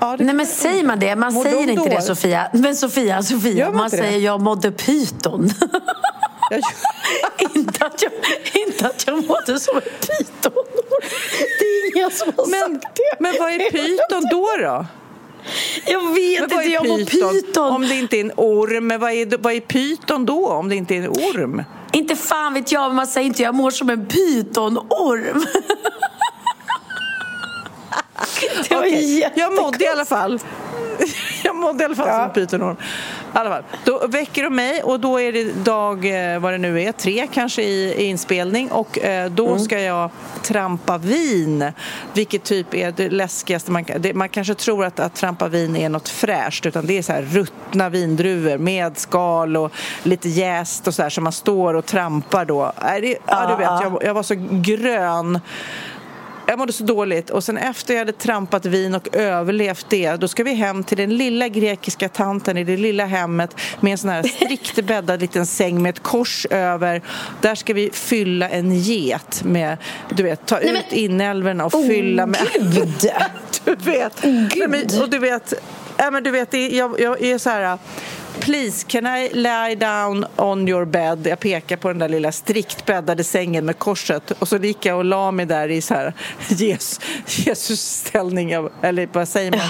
Ja, 0.00 0.16
Nej 0.18 0.34
men 0.34 0.46
säger 0.46 0.84
man 0.84 0.98
det? 0.98 1.16
Man 1.16 1.34
Mår 1.34 1.42
säger 1.42 1.70
inte 1.70 1.88
det 1.88 2.02
Sofia. 2.02 2.50
Men 2.52 2.76
Sofia, 2.76 3.22
Sofia, 3.22 3.66
man, 3.66 3.76
man 3.76 3.90
säger 3.90 4.18
jag 4.18 4.40
mådde 4.40 4.70
pyton. 4.70 5.44
inte, 7.54 7.86
att 7.86 8.02
jag, 8.02 8.12
inte 8.66 8.86
att 8.86 9.06
jag 9.06 9.26
mådde 9.26 9.60
som 9.60 9.76
en 9.76 9.82
pyton. 9.82 10.64
Det 11.58 11.64
är 11.64 11.96
ingen 11.96 12.10
som 12.10 12.32
har 12.36 12.46
men, 12.50 12.80
sagt 12.80 12.96
det. 12.96 13.16
Men 13.20 13.34
vad 13.40 13.50
är 13.50 13.70
pyton 13.70 14.22
då? 14.30 14.48
då? 14.60 14.86
Jag 15.86 16.14
vet 16.14 16.42
inte, 16.42 16.54
jag 16.54 16.88
mår 16.88 16.98
pyton. 16.98 17.72
Om 17.74 17.88
det 17.88 17.94
inte 17.94 18.16
är 18.16 18.20
en 18.20 18.32
orm, 18.36 19.00
vad 19.00 19.12
är, 19.12 19.38
vad 19.38 19.52
är 19.52 19.60
pyton 19.60 20.26
då 20.26 20.48
om 20.48 20.68
det 20.68 20.76
inte 20.76 20.94
är 20.94 21.02
en 21.02 21.08
orm? 21.08 21.64
Inte 21.92 22.16
fan 22.16 22.54
vet 22.54 22.72
jag, 22.72 22.88
men 22.88 22.96
man 22.96 23.06
säger 23.06 23.26
inte 23.26 23.42
jag 23.42 23.54
mår 23.54 23.70
som 23.70 23.90
en 23.90 24.06
pytonorm. 24.06 25.46
okay. 28.78 29.24
Jag 29.34 29.54
mådde 29.54 29.84
i 29.84 29.88
alla 29.88 30.04
fall 30.04 30.40
mådde 31.64 31.82
i 31.82 31.84
alla 31.84 31.94
fall 31.94 32.08
ja. 32.08 32.14
som 32.14 32.26
ett 32.26 32.34
pytonorm. 32.34 32.76
I 32.76 33.36
alla 33.38 33.50
fall. 33.50 33.62
Då 33.84 34.06
väcker 34.06 34.42
de 34.42 34.54
mig 34.56 34.82
och 34.82 35.00
då 35.00 35.20
är 35.20 35.32
det 35.32 35.64
dag, 35.64 36.32
eh, 36.32 36.38
vad 36.38 36.52
det 36.52 36.58
nu 36.58 36.82
är, 36.82 36.92
tre 36.92 37.28
kanske 37.32 37.62
i, 37.62 37.94
i 37.94 38.04
inspelning 38.04 38.70
och 38.72 38.98
eh, 38.98 39.30
då 39.30 39.46
mm. 39.46 39.58
ska 39.58 39.80
jag 39.80 40.10
trampa 40.42 40.98
vin. 40.98 41.72
Vilket 42.12 42.44
typ 42.44 42.74
är 42.74 42.92
det 42.92 43.10
läskigaste 43.10 43.70
man 43.70 43.84
kan... 43.84 44.02
Man 44.14 44.28
kanske 44.28 44.54
tror 44.54 44.84
att, 44.84 45.00
att 45.00 45.14
trampa 45.14 45.48
vin 45.48 45.76
är 45.76 45.88
något 45.88 46.08
fräscht 46.08 46.66
utan 46.66 46.86
det 46.86 46.98
är 46.98 47.02
så 47.02 47.12
här 47.12 47.22
ruttna 47.22 47.88
vindruvor 47.88 48.58
med 48.58 48.98
skal 48.98 49.56
och 49.56 49.72
lite 50.02 50.28
jäst 50.28 50.86
och 50.86 50.94
så 50.94 51.02
här 51.02 51.10
som 51.10 51.24
man 51.24 51.32
står 51.32 51.74
och 51.74 51.86
trampar 51.86 52.44
då. 52.44 52.64
Äh, 52.64 53.00
det, 53.00 53.16
ja, 53.26 53.46
du 53.50 53.56
vet, 53.56 53.82
jag, 53.82 54.08
jag 54.08 54.14
var 54.14 54.22
så 54.22 54.34
grön 54.50 55.40
jag 56.46 56.58
mådde 56.58 56.72
så 56.72 56.84
dåligt 56.84 57.30
och 57.30 57.44
sen 57.44 57.56
efter 57.56 57.94
jag 57.94 57.98
hade 57.98 58.12
trampat 58.12 58.66
vin 58.66 58.94
och 58.94 59.16
överlevt 59.16 59.86
det 59.88 60.16
då 60.16 60.28
ska 60.28 60.44
vi 60.44 60.54
hem 60.54 60.84
till 60.84 60.96
den 60.96 61.16
lilla 61.16 61.48
grekiska 61.48 62.08
tanten 62.08 62.58
i 62.58 62.64
det 62.64 62.76
lilla 62.76 63.06
hemmet 63.06 63.56
med 63.80 63.92
en 63.92 63.98
sån 63.98 64.10
här 64.10 64.22
strikt 64.22 64.84
bäddad 64.86 65.20
liten 65.20 65.46
säng 65.46 65.82
med 65.82 65.90
ett 65.90 66.02
kors 66.02 66.46
över. 66.50 67.02
Där 67.40 67.54
ska 67.54 67.74
vi 67.74 67.90
fylla 67.90 68.48
en 68.48 68.74
get 68.74 69.44
med, 69.44 69.78
du 70.10 70.22
vet, 70.22 70.46
ta 70.46 70.54
Nej, 70.54 70.70
ut 70.70 70.84
men... 70.90 70.98
inälvorna 70.98 71.64
och 71.64 71.74
oh, 71.74 71.86
fylla 71.86 72.26
med... 72.26 72.40
Gud! 72.54 73.10
du 73.64 73.74
vet. 73.74 74.20
Gud. 74.22 74.70
Men, 74.70 75.02
och 75.02 75.10
du 75.10 75.18
vet, 75.18 75.54
ja, 75.96 76.10
men 76.10 76.22
du 76.22 76.30
vet 76.30 76.54
jag, 76.54 77.00
jag 77.00 77.22
är 77.22 77.38
så 77.38 77.50
här 77.50 77.78
Please, 78.40 78.86
can 78.88 79.06
I 79.06 79.28
lie 79.32 79.74
down 79.74 80.26
on 80.36 80.68
your 80.68 80.84
bed? 80.84 81.26
Jag 81.26 81.40
pekar 81.40 81.76
på 81.76 81.88
den 81.88 81.98
där 81.98 82.08
lilla 82.08 82.32
strikt 82.32 82.86
bäddade 82.86 83.24
sängen 83.24 83.66
med 83.66 83.78
korset 83.78 84.30
och 84.30 84.48
så 84.48 84.56
gick 84.56 84.86
jag 84.86 84.98
och 84.98 85.04
la 85.04 85.30
mig 85.30 85.46
där 85.46 85.68
i 85.68 85.80
så 85.80 85.94
här 85.94 86.12
Jesus, 86.48 87.00
Jesus-ställning, 87.26 88.52
eller 88.82 89.08
vad 89.12 89.28
säger 89.28 89.50
man? 89.50 89.60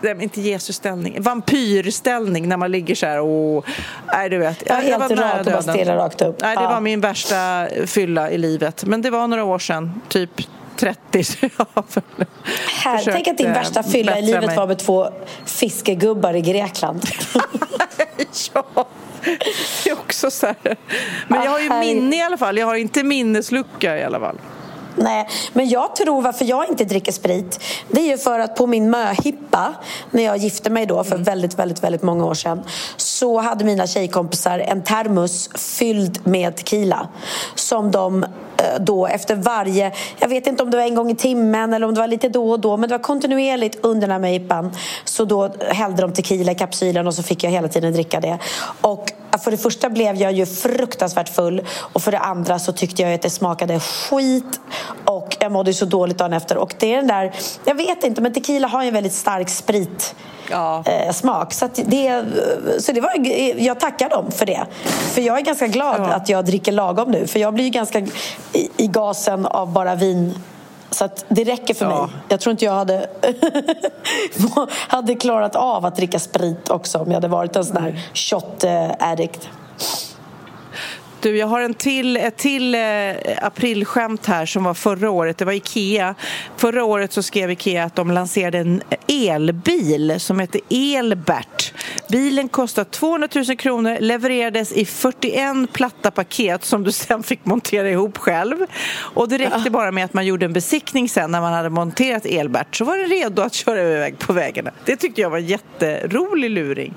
Nej, 0.00 0.16
inte 0.20 0.40
Jesus-ställning, 0.40 1.22
vampyrställning 1.22 2.48
när 2.48 2.56
man 2.56 2.70
ligger 2.70 2.94
så 2.94 3.06
här 3.06 3.20
och... 3.20 3.66
Nej, 4.12 4.30
du 4.30 4.38
vet. 4.38 4.62
Jag, 4.66 4.88
jag 4.88 4.98
var 4.98 5.08
rak 5.08 5.46
och 5.46 5.52
bara 5.52 5.62
stirrar 5.62 5.96
rakt 5.96 6.22
upp. 6.22 6.40
Nej, 6.40 6.56
det 6.56 6.62
ja. 6.62 6.68
var 6.68 6.80
min 6.80 7.00
värsta 7.00 7.68
fylla 7.86 8.30
i 8.30 8.38
livet. 8.38 8.84
Men 8.84 9.02
det 9.02 9.10
var 9.10 9.28
några 9.28 9.44
år 9.44 9.58
sedan, 9.58 10.00
typ 10.08 10.30
30 10.78 11.24
så 11.24 11.36
jag 11.40 11.66
har 11.74 11.84
Här, 12.84 13.02
Tänk 13.12 13.28
att 13.28 13.38
din 13.38 13.52
värsta 13.52 13.82
fylla 13.82 14.18
i 14.18 14.22
livet 14.22 14.46
mig. 14.46 14.56
var 14.56 14.66
med 14.66 14.78
två 14.78 15.08
fiskegubbar 15.44 16.34
i 16.34 16.40
Grekland. 16.40 17.04
ja, 18.54 18.88
det 19.84 19.90
är 19.90 19.92
också 19.92 20.30
så 20.30 20.46
här. 20.46 20.76
Men 21.28 21.44
jag 21.44 21.50
har 21.50 21.60
ju 21.60 21.70
minne 21.70 22.16
i 22.16 22.22
alla 22.22 22.38
fall. 22.38 22.58
Jag 22.58 22.66
har 22.66 22.74
inte 22.74 23.02
minneslucka 23.04 23.98
i 23.98 24.04
alla 24.04 24.20
fall. 24.20 24.38
Nej, 25.00 25.28
men 25.52 25.68
jag 25.68 25.96
tror 25.96 26.22
varför 26.22 26.44
jag 26.44 26.68
inte 26.68 26.84
dricker 26.84 27.12
sprit 27.12 27.60
det 27.88 28.00
är 28.00 28.06
ju 28.06 28.18
för 28.18 28.38
att 28.38 28.56
på 28.56 28.66
min 28.66 28.90
möhippa 28.90 29.74
när 30.10 30.22
jag 30.22 30.36
gifte 30.36 30.70
mig 30.70 30.86
då 30.86 31.04
för 31.04 31.14
mm. 31.14 31.24
väldigt, 31.24 31.58
väldigt, 31.58 31.84
väldigt 31.84 32.02
många 32.02 32.24
år 32.24 32.34
sedan 32.34 32.62
så 32.96 33.38
hade 33.38 33.64
mina 33.64 33.86
tjejkompisar 33.86 34.58
en 34.58 34.82
termos 34.82 35.50
fylld 35.54 36.26
med 36.26 36.56
tequila 36.56 37.08
som 37.54 37.90
de 37.90 38.24
eh, 38.24 38.28
då 38.80 39.06
efter 39.06 39.34
varje, 39.34 39.92
jag 40.18 40.28
vet 40.28 40.46
inte 40.46 40.62
om 40.62 40.70
det 40.70 40.76
var 40.76 40.84
en 40.84 40.94
gång 40.94 41.10
i 41.10 41.16
timmen 41.16 41.72
eller 41.72 41.86
om 41.86 41.94
det 41.94 42.00
var 42.00 42.08
lite 42.08 42.28
då 42.28 42.50
och 42.50 42.60
då 42.60 42.76
men 42.76 42.88
det 42.88 42.94
var 42.94 43.02
kontinuerligt 43.02 43.78
under 43.82 44.00
den 44.00 44.10
här 44.10 44.18
möhippan 44.18 44.72
så 45.04 45.24
då 45.24 45.54
hällde 45.68 46.02
de 46.02 46.12
tequila 46.12 46.52
i 46.52 46.54
kapsylen 46.54 47.06
och 47.06 47.14
så 47.14 47.22
fick 47.22 47.44
jag 47.44 47.50
hela 47.50 47.68
tiden 47.68 47.92
dricka 47.92 48.20
det 48.20 48.38
och 48.80 49.12
för 49.44 49.50
det 49.50 49.56
första 49.56 49.90
blev 49.90 50.16
jag 50.16 50.32
ju 50.32 50.46
fruktansvärt 50.46 51.28
full 51.28 51.66
och 51.92 52.02
för 52.02 52.12
det 52.12 52.18
andra 52.18 52.58
så 52.58 52.72
tyckte 52.72 53.02
jag 53.02 53.14
att 53.14 53.22
det 53.22 53.30
smakade 53.30 53.80
skit 53.80 54.60
och 55.04 55.36
jag 55.40 55.52
mådde 55.52 55.74
så 55.74 55.84
dåligt 55.84 56.18
dagen 56.18 56.32
efter. 56.32 56.56
Och 56.56 56.74
det 56.78 56.92
är 56.92 56.96
den 56.96 57.06
där, 57.06 57.32
jag 57.64 57.74
vet 57.74 58.04
inte, 58.04 58.20
men 58.20 58.32
tequila 58.32 58.68
har 58.68 58.82
ju 58.82 58.88
en 58.88 58.94
väldigt 58.94 59.12
stark 59.12 59.48
sprit 59.48 60.14
ja. 60.50 60.82
eh, 60.86 61.12
smak. 61.12 61.52
Så, 61.52 61.68
det, 61.74 62.24
så 62.78 62.92
det 62.92 63.00
var, 63.00 63.26
jag 63.60 63.80
tackar 63.80 64.08
dem 64.08 64.30
för 64.30 64.46
det. 64.46 64.66
För 64.84 65.20
jag 65.20 65.38
är 65.38 65.42
ganska 65.42 65.66
glad 65.66 66.00
ja. 66.00 66.04
att 66.04 66.28
jag 66.28 66.44
dricker 66.44 66.72
lagom 66.72 67.10
nu. 67.10 67.26
För 67.26 67.38
jag 67.38 67.54
blir 67.54 67.64
ju 67.64 67.70
ganska 67.70 67.98
i, 67.98 68.70
i 68.76 68.86
gasen 68.86 69.46
av 69.46 69.72
bara 69.72 69.94
vin 69.94 70.34
så 70.90 71.08
det 71.28 71.44
räcker 71.44 71.74
för 71.74 71.84
ja. 71.84 72.06
mig. 72.06 72.16
Jag 72.28 72.40
tror 72.40 72.50
inte 72.50 72.64
jag 72.64 72.72
hade, 72.72 73.06
hade 74.70 75.14
klarat 75.14 75.56
av 75.56 75.86
att 75.86 75.96
dricka 75.96 76.18
sprit 76.18 76.70
också 76.70 76.98
om 76.98 77.06
jag 77.06 77.14
hade 77.14 77.28
varit 77.28 77.56
en 77.56 77.64
sån 77.64 77.76
här 77.76 78.10
shot-addict. 78.14 79.48
Du, 81.20 81.36
jag 81.36 81.46
har 81.46 81.60
en 81.60 81.74
till, 81.74 82.16
ett 82.16 82.36
till 82.36 82.74
eh, 82.74 82.80
aprilskämt 83.42 84.26
här 84.26 84.46
som 84.46 84.64
var 84.64 84.74
förra 84.74 85.10
året. 85.10 85.38
Det 85.38 85.44
var 85.44 85.52
Ikea. 85.52 86.14
Förra 86.56 86.84
året 86.84 87.12
så 87.12 87.22
skrev 87.22 87.50
Ikea 87.50 87.84
att 87.84 87.96
de 87.96 88.10
lanserade 88.10 88.58
en 88.58 88.82
elbil 89.06 90.14
som 90.18 90.40
heter 90.40 90.60
Elbert. 90.70 91.72
Bilen 92.08 92.48
kostar 92.48 92.84
200 92.84 93.28
000 93.34 93.56
kronor, 93.56 93.96
levererades 94.00 94.72
i 94.72 94.84
41 94.84 95.72
platta 95.72 96.10
paket 96.10 96.64
som 96.64 96.84
du 96.84 96.92
sen 97.08 97.22
fick 97.22 97.44
montera 97.44 97.90
ihop 97.90 98.18
själv. 98.18 98.56
Och 98.96 99.28
det 99.28 99.38
räckte 99.38 99.60
ja. 99.64 99.70
bara 99.70 99.92
med 99.92 100.04
att 100.04 100.14
man 100.14 100.26
gjorde 100.26 100.44
en 100.44 100.52
besiktning 100.52 101.08
sen 101.08 101.30
när 101.30 101.40
man 101.40 101.52
hade 101.52 101.70
monterat 101.70 102.26
Elbert 102.26 102.76
så 102.76 102.84
var 102.84 102.96
det 102.96 103.04
redo 103.04 103.42
att 103.42 103.54
köra 103.54 103.82
iväg 103.82 104.18
på 104.18 104.32
vägarna. 104.32 104.70
Det 104.84 104.96
tyckte 104.96 105.20
jag 105.20 105.30
var 105.30 105.38
en 105.38 105.46
jätterolig 105.46 106.50
luring. 106.50 106.94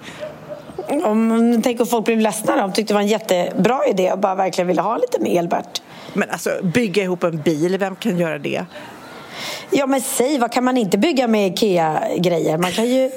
Om, 1.03 1.61
tänk 1.63 1.79
om 1.79 1.87
folk 1.87 2.05
blev 2.05 2.19
ledsna 2.19 2.55
De 2.55 2.73
tyckte 2.73 2.93
det 2.93 2.95
var 2.95 3.01
en 3.01 3.07
jättebra 3.07 3.85
idé 3.87 4.11
och 4.11 4.19
bara 4.19 4.35
verkligen 4.35 4.67
ville 4.67 4.81
ha 4.81 4.97
lite 4.97 5.19
med 5.19 5.31
Elbert. 5.31 5.81
Men 6.13 6.29
alltså 6.29 6.49
bygga 6.63 7.03
ihop 7.03 7.23
en 7.23 7.41
bil, 7.41 7.77
vem 7.77 7.95
kan 7.95 8.17
göra 8.17 8.39
det? 8.39 8.65
Ja 9.69 9.87
men 9.87 10.01
säg, 10.01 10.37
vad 10.37 10.51
kan 10.51 10.63
man 10.63 10.77
inte 10.77 10.97
bygga 10.97 11.27
med 11.27 11.47
IKEA-grejer? 11.47 12.57
Man 12.57 12.71
kan 12.71 12.85
ju 12.85 13.11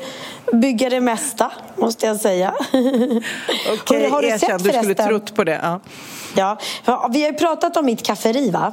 bygga 0.53 0.89
det 0.89 1.01
mesta, 1.01 1.53
måste 1.77 2.07
jag 2.07 2.17
säga. 2.17 2.55
Okej, 2.69 3.23
okay, 3.83 4.09
har 4.09 4.23
du 4.23 4.39
sett 4.39 4.65
du 4.65 4.73
skulle 4.73 4.95
trott 4.95 5.35
på 5.35 5.45
det. 5.45 5.81
Ja. 6.35 6.59
ja, 6.85 7.09
vi 7.13 7.23
har 7.23 7.31
ju 7.31 7.39
pratat 7.39 7.77
om 7.77 7.87
mitt 7.87 8.03
kafferi 8.03 8.51
va? 8.51 8.73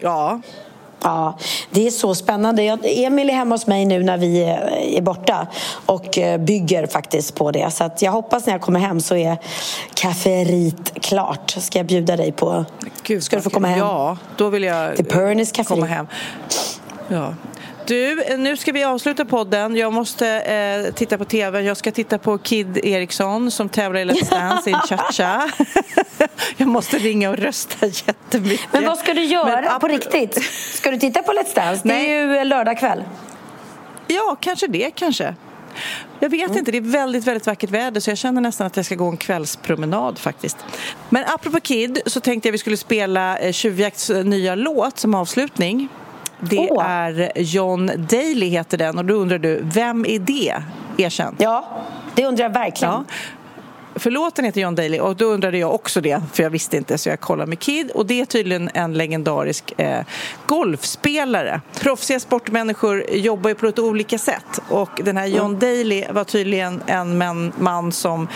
Ja. 0.00 0.40
Ja, 1.02 1.38
det 1.70 1.86
är 1.86 1.90
så 1.90 2.14
spännande. 2.14 2.62
Emil 2.82 3.30
är 3.30 3.34
hemma 3.34 3.54
hos 3.54 3.66
mig 3.66 3.84
nu 3.84 4.02
när 4.02 4.18
vi 4.18 4.42
är 4.96 5.00
borta 5.00 5.46
och 5.86 6.18
eh, 6.18 6.40
bygger 6.40 6.86
faktiskt 6.86 7.34
på 7.34 7.50
det. 7.50 7.70
Så 7.70 7.90
jag 8.00 8.12
hoppas 8.12 8.46
när 8.46 8.54
jag 8.54 8.60
kommer 8.60 8.80
hem 8.80 9.00
så 9.00 9.16
är 9.16 9.38
kafferiet 9.94 10.92
klart. 11.02 11.50
Ska 11.50 11.78
jag 11.78 11.86
bjuda 11.86 12.16
dig 12.16 12.32
på... 12.32 12.64
Gud, 13.02 13.22
Ska 13.22 13.36
du 13.36 13.42
få 13.42 13.50
komma 13.50 13.68
hem? 13.68 13.78
Ja, 13.78 14.16
då 14.36 14.48
vill 14.48 14.62
jag 14.62 14.96
Till 14.96 15.04
Pernis 15.04 15.52
komma 15.68 15.86
hem. 15.86 16.06
Ja, 17.08 17.34
du, 17.86 18.36
nu 18.36 18.56
ska 18.56 18.72
vi 18.72 18.84
avsluta 18.84 19.24
podden. 19.24 19.76
Jag 19.76 19.92
måste 19.92 20.28
eh, 20.28 20.94
titta 20.94 21.18
på 21.18 21.24
tv. 21.24 21.60
Jag 21.60 21.76
ska 21.76 21.92
titta 21.92 22.18
på 22.18 22.38
Kid 22.38 22.78
Eriksson 22.84 23.50
som 23.50 23.68
tävlar 23.68 24.00
i 24.00 24.04
Let's 24.04 24.30
Dance 24.30 24.70
i 24.70 24.72
cha-cha. 24.72 25.50
jag 26.56 26.68
måste 26.68 26.98
ringa 26.98 27.30
och 27.30 27.36
rösta 27.36 27.86
jättemycket. 27.86 28.66
Men 28.72 28.84
vad 28.84 28.98
ska 28.98 29.14
du 29.14 29.24
göra 29.24 29.60
Men, 29.60 29.80
på 29.80 29.88
riktigt? 29.88 30.42
Ska 30.74 30.90
du 30.90 30.98
titta 30.98 31.22
på 31.22 31.32
Let's 31.32 31.54
Dance? 31.54 31.88
Det 31.88 31.94
är 31.94 32.38
ju 32.38 32.44
lördag 32.44 32.78
kväll. 32.78 33.04
Ja, 34.06 34.36
kanske 34.40 34.66
det 34.66 34.90
kanske. 34.94 35.34
Jag 36.20 36.30
vet 36.30 36.46
mm. 36.46 36.58
inte, 36.58 36.72
det 36.72 36.78
är 36.78 36.82
väldigt, 36.82 37.26
väldigt 37.26 37.46
vackert 37.46 37.70
väder 37.70 38.00
så 38.00 38.10
jag 38.10 38.18
känner 38.18 38.40
nästan 38.40 38.66
att 38.66 38.76
jag 38.76 38.86
ska 38.86 38.94
gå 38.94 39.08
en 39.08 39.16
kvällspromenad 39.16 40.18
faktiskt. 40.18 40.56
Men 41.08 41.24
apropå 41.26 41.60
Kid 41.60 42.00
så 42.06 42.20
tänkte 42.20 42.48
jag 42.48 42.52
att 42.52 42.54
vi 42.54 42.58
skulle 42.58 42.76
spela 42.76 43.38
eh, 43.38 43.52
Tjuvjakts 43.52 44.10
nya 44.24 44.54
låt 44.54 44.98
som 44.98 45.14
avslutning. 45.14 45.88
Det 46.40 46.70
oh. 46.70 46.84
är 46.84 47.32
John 47.36 47.90
Daly 47.96 48.46
heter 48.46 48.78
den 48.78 48.98
och 48.98 49.04
då 49.04 49.14
undrar 49.14 49.38
du, 49.38 49.60
vem 49.64 50.06
är 50.06 50.18
det? 50.18 50.54
Erkänn. 50.96 51.36
Ja, 51.38 51.64
det 52.14 52.26
undrar 52.26 52.44
jag 52.44 52.52
verkligen. 52.52 52.94
Ja. 52.94 53.04
För 53.94 54.10
låten 54.10 54.44
heter 54.44 54.60
John 54.60 54.74
Daly 54.74 54.98
och 54.98 55.16
då 55.16 55.24
undrade 55.24 55.58
jag 55.58 55.74
också 55.74 56.00
det 56.00 56.22
för 56.32 56.42
jag 56.42 56.50
visste 56.50 56.76
inte 56.76 56.98
så 56.98 57.08
jag 57.08 57.20
kollade 57.20 57.48
med 57.48 57.58
Kid 57.58 57.90
och 57.90 58.06
det 58.06 58.20
är 58.20 58.24
tydligen 58.24 58.70
en 58.74 58.94
legendarisk 58.94 59.72
eh, 59.76 60.04
golfspelare. 60.46 61.60
Proffsiga 61.80 62.20
sportmänniskor 62.20 63.10
jobbar 63.10 63.50
ju 63.50 63.54
på 63.54 63.66
ett 63.66 63.78
olika 63.78 64.18
sätt 64.18 64.60
och 64.68 65.00
den 65.04 65.16
här 65.16 65.26
John 65.26 65.54
mm. 65.54 65.58
Daly 65.58 66.04
var 66.10 66.24
tydligen 66.24 66.82
en 66.86 67.18
man 67.58 67.92
som 67.92 68.28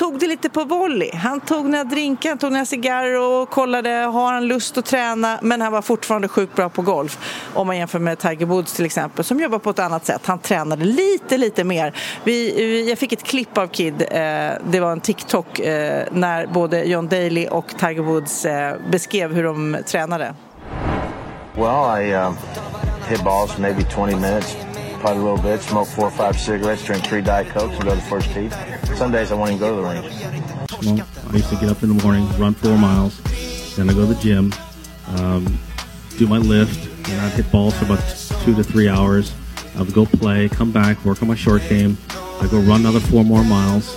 tog 0.00 0.18
det 0.18 0.26
lite 0.26 0.48
på 0.48 0.64
volley. 0.64 1.10
Han 1.14 1.40
tog 1.40 1.64
några 1.64 1.84
drinkar, 1.84 2.28
han 2.28 2.38
tog 2.38 2.52
några 2.52 2.64
cigarrer 2.64 3.20
och 3.20 3.50
kollade, 3.50 3.90
har 3.90 4.32
han 4.32 4.46
lust 4.46 4.78
att 4.78 4.84
träna? 4.84 5.38
Men 5.42 5.60
han 5.60 5.72
var 5.72 5.82
fortfarande 5.82 6.28
sjukt 6.28 6.56
bra 6.56 6.68
på 6.68 6.82
golf. 6.82 7.18
Om 7.54 7.66
man 7.66 7.76
jämför 7.76 7.98
med 7.98 8.18
Tiger 8.18 8.46
Woods 8.46 8.72
till 8.72 8.84
exempel, 8.84 9.24
som 9.24 9.40
jobbar 9.40 9.58
på 9.58 9.70
ett 9.70 9.78
annat 9.78 10.06
sätt. 10.06 10.26
Han 10.26 10.38
tränade 10.38 10.84
lite, 10.84 11.38
lite 11.38 11.64
mer. 11.64 11.94
Vi, 12.24 12.54
vi 12.56 12.88
jag 12.88 12.98
fick 12.98 13.12
ett 13.12 13.22
klipp 13.22 13.58
av 13.58 13.66
Kid, 13.66 14.02
eh, 14.10 14.18
det 14.70 14.80
var 14.80 14.92
en 14.92 15.00
TikTok, 15.00 15.58
eh, 15.58 16.04
när 16.12 16.46
både 16.46 16.84
John 16.84 17.08
Daly 17.08 17.46
och 17.46 17.68
Tiger 17.78 18.02
Woods 18.02 18.44
eh, 18.44 18.76
beskrev 18.90 19.34
hur 19.34 19.44
de 19.44 19.76
tränade. 19.86 20.34
Well, 21.54 22.02
I 22.02 22.14
uh, 22.14 22.32
hit 23.08 23.24
balls 23.24 23.58
maybe 23.58 23.82
20 23.94 24.16
minutes. 24.16 24.69
Pot 25.00 25.16
a 25.16 25.20
little 25.20 25.38
bit, 25.38 25.60
smoke 25.62 25.88
four 25.88 26.06
or 26.06 26.10
five 26.10 26.38
cigarettes, 26.38 26.84
drink 26.84 27.06
three 27.06 27.22
Diet 27.22 27.48
Cokes, 27.48 27.74
and 27.74 27.84
go 27.84 27.90
to 27.90 27.96
the 27.96 28.02
first 28.02 28.32
tee. 28.32 28.50
Some 28.96 29.10
days 29.10 29.32
I 29.32 29.34
won't 29.34 29.52
even 29.52 29.60
go 29.60 29.70
to 29.70 29.82
the 29.82 29.88
range. 29.88 30.06
Well, 30.82 31.08
I 31.30 31.36
used 31.36 31.48
to 31.50 31.56
get 31.56 31.68
up 31.68 31.82
in 31.82 31.96
the 31.96 32.02
morning, 32.02 32.28
run 32.38 32.54
four 32.54 32.76
miles, 32.76 33.20
then 33.76 33.88
I 33.88 33.94
go 33.94 34.06
to 34.06 34.14
the 34.14 34.20
gym, 34.20 34.52
um, 35.16 35.58
do 36.18 36.26
my 36.26 36.38
lift, 36.38 36.86
and 37.08 37.20
I'd 37.20 37.32
hit 37.32 37.50
balls 37.50 37.76
for 37.78 37.86
about 37.86 38.00
two 38.44 38.54
to 38.54 38.62
three 38.62 38.88
hours. 38.88 39.32
I 39.76 39.82
would 39.82 39.94
go 39.94 40.04
play, 40.04 40.48
come 40.48 40.70
back, 40.70 41.04
work 41.04 41.22
on 41.22 41.28
my 41.28 41.34
short 41.34 41.62
game. 41.68 41.96
I'd 42.10 42.50
go 42.50 42.58
run 42.60 42.80
another 42.80 43.00
four 43.00 43.24
more 43.24 43.44
miles. 43.44 43.96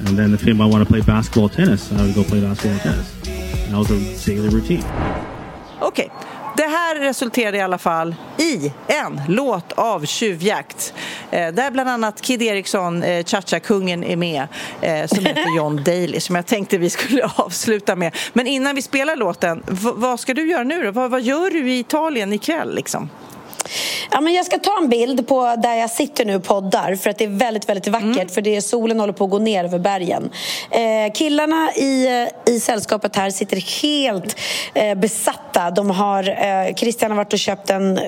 And 0.00 0.18
then 0.18 0.34
if 0.34 0.42
anybody 0.42 0.70
wanted 0.70 0.84
to 0.84 0.90
play 0.90 1.00
basketball 1.00 1.44
or 1.44 1.48
tennis, 1.48 1.90
I 1.92 2.02
would 2.04 2.14
go 2.14 2.24
play 2.24 2.40
basketball 2.40 2.76
or 2.76 2.80
tennis. 2.80 3.28
And 3.64 3.72
that 3.72 3.78
was 3.78 3.90
a 3.90 4.26
daily 4.26 4.48
routine. 4.48 4.82
Okej. 5.80 6.10
Det 6.56 6.66
här 6.66 6.94
resulterade 6.96 7.58
i 7.58 7.60
alla 7.60 7.78
fall 7.78 8.14
i 8.38 8.72
en 8.86 9.20
låt 9.28 9.72
av 9.72 10.04
tjuvjakt 10.04 10.94
eh, 11.30 11.48
där 11.52 11.70
bland 11.70 11.88
annat 11.88 12.20
Kid 12.20 12.42
Eriksson, 12.42 13.02
eh, 13.02 13.24
Cha-Cha-kungen, 13.24 14.04
är 14.04 14.16
med 14.16 14.46
eh, 14.80 15.06
som 15.06 15.24
heter 15.24 15.56
John 15.56 15.76
Daly 15.84 16.20
som 16.20 16.36
jag 16.36 16.46
tänkte 16.46 16.78
vi 16.78 16.90
skulle 16.90 17.24
avsluta 17.36 17.96
med. 17.96 18.16
Men 18.32 18.46
innan 18.46 18.74
vi 18.74 18.82
spelar 18.82 19.16
låten, 19.16 19.62
vad 19.94 20.20
ska 20.20 20.34
du 20.34 20.50
göra 20.50 20.64
nu 20.64 20.82
då? 20.82 20.90
Vad, 20.90 21.10
vad 21.10 21.22
gör 21.22 21.50
du 21.50 21.70
i 21.70 21.78
Italien 21.78 22.32
ikväll 22.32 22.74
liksom? 22.74 23.08
Ja, 24.10 24.20
men 24.20 24.34
jag 24.34 24.46
ska 24.46 24.58
ta 24.58 24.78
en 24.82 24.88
bild 24.88 25.28
på 25.28 25.56
där 25.58 25.74
jag 25.74 25.90
sitter 25.90 26.24
nu 26.24 26.36
och 26.36 26.44
poddar 26.44 26.96
för 26.96 27.10
att 27.10 27.18
det 27.18 27.24
är 27.24 27.28
väldigt, 27.28 27.68
väldigt 27.68 27.88
vackert 27.88 28.30
för 28.30 28.40
det 28.40 28.56
är, 28.56 28.60
solen 28.60 29.00
håller 29.00 29.12
på 29.12 29.24
att 29.24 29.30
gå 29.30 29.38
ner 29.38 29.64
över 29.64 29.78
bergen. 29.78 30.30
Eh, 30.70 31.12
killarna 31.14 31.72
i, 31.72 32.28
i 32.46 32.60
sällskapet 32.60 33.16
här 33.16 33.30
sitter 33.30 33.82
helt 33.82 34.36
eh, 34.74 34.94
besatta. 34.94 35.70
De 35.70 35.90
har, 35.90 36.28
eh, 36.28 36.74
Christian 36.74 37.10
har 37.10 37.16
varit 37.16 37.32
och 37.32 37.38
köpt 37.38 37.70
en 37.70 37.98
eh, 37.98 38.04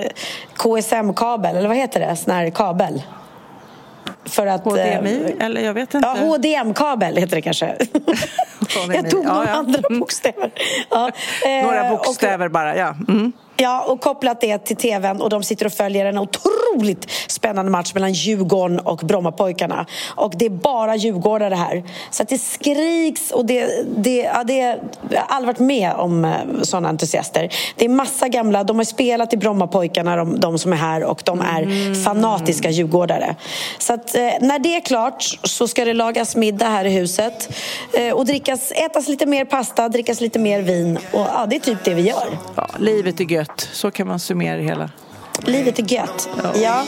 KSM-kabel, 0.57 1.55
eller 1.55 1.67
vad 1.67 1.77
heter 1.77 1.99
det? 1.99 2.15
Sån 2.15 2.33
här 2.33 2.49
kabel. 2.49 3.01
För 4.27 4.47
att, 4.47 4.63
HDMI? 4.63 5.33
eh, 5.39 5.45
Eller 5.45 5.61
jag 5.61 5.73
vet 5.73 5.93
inte. 5.93 6.07
Ja, 6.15 6.25
HDM-kabel 6.27 7.17
heter 7.17 7.35
det 7.35 7.41
kanske. 7.41 7.75
jag 8.93 9.09
tog 9.09 9.25
Ja, 9.25 9.33
några 9.33 9.47
ja. 9.47 9.53
andra 9.53 9.81
bokstäver. 9.99 10.51
Ja, 10.89 11.11
eh, 11.45 11.65
Några 11.65 11.83
och- 11.91 11.97
bokstäver 11.97 12.49
bara, 12.49 12.77
ja. 12.77 12.95
Mm. 13.07 13.31
Ja, 13.59 13.85
och 13.87 14.01
kopplat 14.01 14.41
det 14.41 14.57
till 14.57 14.75
tvn 14.75 15.21
och 15.21 15.29
de 15.29 15.43
sitter 15.43 15.65
och 15.65 15.73
följer 15.73 16.05
en 16.05 16.17
otroligt 16.17 17.11
spännande 17.27 17.71
match 17.71 17.93
mellan 17.93 18.13
Djurgården 18.13 18.79
och 18.79 18.97
Brommapojkarna. 18.97 19.85
Och 20.15 20.33
det 20.35 20.45
är 20.45 20.49
bara 20.49 20.95
djurgårdare 20.95 21.55
här. 21.55 21.83
Så 22.11 22.23
att 22.23 22.29
det 22.29 22.37
skriks 22.37 23.31
och 23.31 23.45
det, 23.45 23.69
det, 23.97 24.17
ja, 24.17 24.43
det 24.43 24.57
jag 25.09 25.21
har 25.21 25.35
aldrig 25.35 25.47
varit 25.55 25.59
med 25.67 25.93
om 25.93 26.25
eh, 26.25 26.31
sådana 26.61 26.89
entusiaster. 26.89 27.49
Det 27.75 27.85
är 27.85 27.89
massa 27.89 28.27
gamla, 28.27 28.63
de 28.63 28.77
har 28.77 28.83
spelat 28.83 29.33
i 29.33 29.37
Brommapojkarna, 29.37 30.15
de, 30.15 30.39
de 30.39 30.57
som 30.59 30.73
är 30.73 30.77
här 30.77 31.03
och 31.03 31.21
de 31.25 31.41
är 31.41 32.03
fanatiska 32.03 32.69
djurgårdare. 32.69 33.35
Så 33.77 33.93
att 33.93 34.15
när 34.41 34.59
det 34.59 34.75
är 34.75 34.81
klart 34.81 35.23
så 35.43 35.67
ska 35.67 35.85
det 35.85 35.93
lagas 35.93 36.35
middag 36.35 36.69
här 36.69 36.85
i 36.85 36.89
huset 36.89 37.49
eh, 37.93 38.13
och 38.13 38.25
drickas, 38.25 38.71
ätas 38.71 39.07
lite 39.07 39.25
mer 39.25 39.45
pasta, 39.45 39.89
drickas 39.89 40.21
lite 40.21 40.39
mer 40.39 40.61
vin 40.61 40.97
och 41.11 41.27
ja, 41.33 41.45
det 41.49 41.55
är 41.55 41.59
typ 41.59 41.83
det 41.83 41.93
vi 41.93 42.01
gör. 42.01 42.37
Ja, 42.55 42.69
livet 42.79 43.19
är 43.19 43.23
gött, 43.23 43.69
så 43.73 43.91
kan 43.91 44.07
man 44.07 44.19
summera 44.19 44.57
det 44.57 44.63
hela. 44.63 44.89
Livet 45.41 45.79
är 45.79 45.93
gött. 45.93 46.29
Ja. 46.61 46.83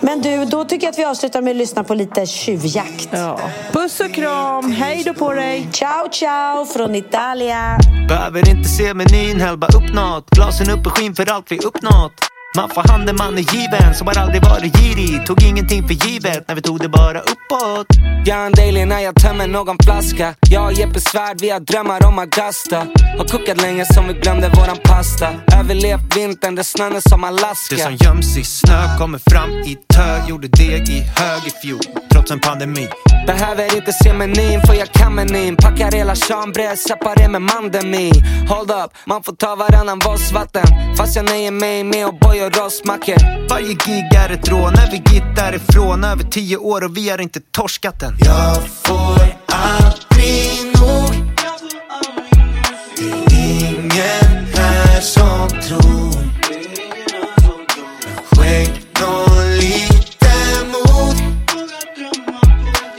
Men 0.00 0.22
du, 0.22 0.44
då 0.44 0.64
tycker 0.64 0.86
jag 0.86 0.92
att 0.92 0.98
vi 0.98 1.04
avslutar 1.04 1.42
med 1.42 1.50
att 1.50 1.56
lyssna 1.56 1.84
på 1.84 1.94
lite 1.94 2.26
tjuvjakt. 2.26 3.08
Ja. 3.10 3.40
Puss 3.72 4.00
och 4.00 4.14
kram, 4.14 4.72
hej 4.72 5.02
då 5.04 5.14
på 5.14 5.32
dig! 5.32 5.68
Ciao 5.72 6.08
ciao 6.12 6.64
från 6.64 6.94
Italia. 6.94 7.78
Behöver 8.08 8.48
inte 8.48 8.68
se 8.68 8.94
menyn, 8.94 9.40
häll 9.40 9.56
bara 9.56 9.78
upp 9.78 9.94
något 9.94 10.30
Glasen 10.30 10.70
upp 10.70 10.86
och 10.86 10.98
skinn 10.98 11.14
för 11.14 11.30
allt 11.30 11.52
vi 11.52 11.58
uppnått 11.58 12.28
Man 12.56 12.68
får 12.70 12.82
handen 12.88 13.16
man 13.18 13.38
är 13.38 13.54
given, 13.54 13.94
som 13.94 14.06
har 14.06 14.18
aldrig 14.18 14.44
varit 14.44 14.76
girig. 14.76 15.26
Tog 15.26 15.42
ingenting 15.42 15.88
för 15.88 15.94
givet 15.94 16.48
när 16.48 16.54
vi 16.54 16.62
tog 16.62 16.80
det 16.80 16.88
bara 16.88 17.20
uppåt. 17.20 17.86
Jag 18.24 18.38
är 18.38 18.46
en 18.46 18.52
daily 18.52 18.84
när 18.84 19.00
jag 19.00 19.14
tömmer 19.14 19.46
någon 19.46 19.76
flaska. 19.84 20.34
Jag 20.50 20.66
och 20.66 20.72
Jeppe 20.72 21.00
Svärd, 21.00 21.40
vi 21.40 21.50
har 21.50 21.60
drömmar 21.60 22.06
om 22.06 22.18
Augusta. 22.18 22.86
Har 23.18 23.24
kokat 23.24 23.60
länge 23.60 23.84
som 23.94 24.08
vi 24.08 24.14
glömde 24.14 24.48
våran 24.48 24.76
pasta. 24.84 25.28
Överlevt 25.60 26.16
vintern, 26.16 26.54
det 26.54 26.64
snön 26.64 26.96
är 26.96 27.08
som 27.08 27.24
Alaska. 27.24 27.76
Det 27.76 27.82
som 27.82 27.96
göms 28.00 28.36
i 28.36 28.44
snö 28.44 28.98
kommer 28.98 29.20
fram 29.30 29.50
i 29.50 29.76
tö 29.94 30.28
Gjorde 30.28 30.48
deg 30.48 30.88
i 30.88 31.00
hög 31.00 31.46
i 31.46 31.50
fjol, 31.62 31.80
trots 32.12 32.30
en 32.30 32.40
pandemi. 32.40 32.88
Behöver 33.28 33.76
inte 33.76 33.92
se 33.92 34.12
menyn 34.12 34.60
för 34.66 34.74
jag 34.74 34.92
kan 34.92 35.14
menyn 35.14 35.56
Packar 35.56 35.92
hela 35.92 36.14
chambre, 36.14 36.76
separé 36.76 37.28
med 37.28 37.42
mandemi 37.42 38.10
Hold 38.48 38.70
up, 38.70 38.90
man 39.04 39.22
får 39.22 39.32
ta 39.32 39.56
varannan 39.56 40.00
vatten 40.32 40.96
Fast 40.96 41.16
jag 41.16 41.24
nöjer 41.24 41.50
mig 41.50 41.84
med 41.84 42.06
O'boy 42.06 42.37
och 42.42 42.56
rostmackor 42.56 43.48
Varje 43.48 43.74
gig 43.74 44.14
är 44.16 44.30
ett 44.30 44.48
rån 44.48 44.72
när 44.72 44.90
vi 44.90 44.96
gitt 44.96 45.36
därifrån 45.36 46.04
Över 46.04 46.24
tio 46.24 46.56
år 46.56 46.84
och 46.84 46.96
vi 46.96 47.10
har 47.10 47.20
inte 47.20 47.40
torskat 47.40 48.02
än 48.02 48.16
Jag 48.20 48.62
får 48.68 49.20
aldrig 49.46 50.66
nog 50.80 51.34
Det 52.96 53.34
är 53.34 53.70
ingen 53.70 54.46
här 54.54 55.00
som 55.00 55.48
tror. 55.48 56.08
Skänk 58.30 59.00
någon 59.00 59.56
lite 59.56 60.34
mod 60.72 61.16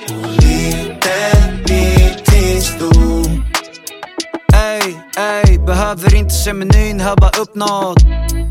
Och 0.09 0.43
liten 0.43 1.63
bit 1.65 2.25
till 2.25 2.63
stor. 2.63 3.43
Ey, 4.53 4.95
ey, 5.17 5.57
behöver 5.59 6.15
inte 6.15 6.33
se 6.33 6.53
menyn, 6.53 6.99
hör 6.99 7.15
bara 7.15 7.41
upp 7.41 7.55
något 7.55 7.99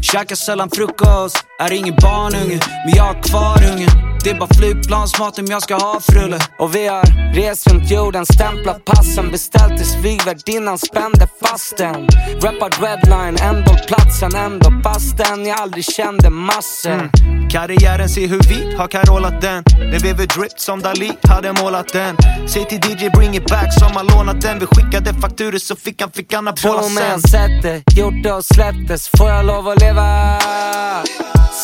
Käkar 0.02 0.36
sällan 0.36 0.70
frukost, 0.70 1.44
är 1.60 1.72
ingen 1.72 1.94
barnunge 1.94 2.60
Men 2.86 2.94
jag 2.96 3.04
har 3.04 3.22
kvar 3.22 3.72
ungen. 3.72 3.90
Det 4.24 4.30
är 4.30 4.38
bara 4.38 4.54
flygplansmat 4.54 5.38
om 5.38 5.46
jag 5.46 5.62
ska 5.62 5.74
ha 5.74 6.00
frulle. 6.00 6.38
Och 6.58 6.74
vi 6.74 6.86
har 6.86 7.34
rest 7.34 7.70
runt 7.70 7.90
jorden, 7.90 8.26
stämplat 8.26 8.84
passen 8.84 9.30
Beställt 9.30 9.76
tills 9.78 9.94
flygvärdinnan 10.00 10.78
spände 10.78 11.28
fast 11.42 11.76
den. 11.76 12.06
Rappad 12.42 12.74
redline, 12.82 13.36
ändå 13.42 13.72
platsen 13.88 14.34
Ändå 14.34 14.70
fastän 14.84 15.46
jag 15.46 15.60
aldrig 15.60 15.84
kände 15.84 16.30
massen. 16.30 17.10
Karriären, 17.50 18.08
se 18.08 18.26
hur 18.26 18.40
vi 18.48 18.76
har 18.76 18.88
carolat 18.88 19.40
den. 19.40 19.64
Den 19.64 19.98
vever 20.02 20.26
drip 20.26 20.60
som 20.60 20.80
Dali 20.80 21.12
hade 21.22 21.52
målat 21.52 21.92
den. 21.92 22.16
Säg 22.48 22.64
till 22.64 22.78
DJ 22.78 23.08
bring 23.10 23.34
it 23.36 23.46
back 23.46 23.78
som 23.78 23.96
har 23.96 24.16
lånat 24.16 24.40
den. 24.40 24.58
Vi 24.58 24.66
skickade 24.66 25.14
fakturor 25.20 25.58
så 25.58 25.76
fick 25.76 26.00
han 26.00 26.10
fick 26.10 26.32
anabola 26.32 26.82
Tro 26.82 26.88
mig, 26.88 27.04
sen 27.04 27.10
jag 27.10 27.20
sett 27.20 27.62
det, 27.62 28.00
gjort 28.00 28.22
det 28.22 28.32
och 28.32 28.44
släppt 28.44 28.88
det 28.88 28.98
Så 28.98 29.16
får 29.18 29.28
jag 29.28 29.46
lov 29.46 29.68
att 29.68 29.80
leva 29.80 29.87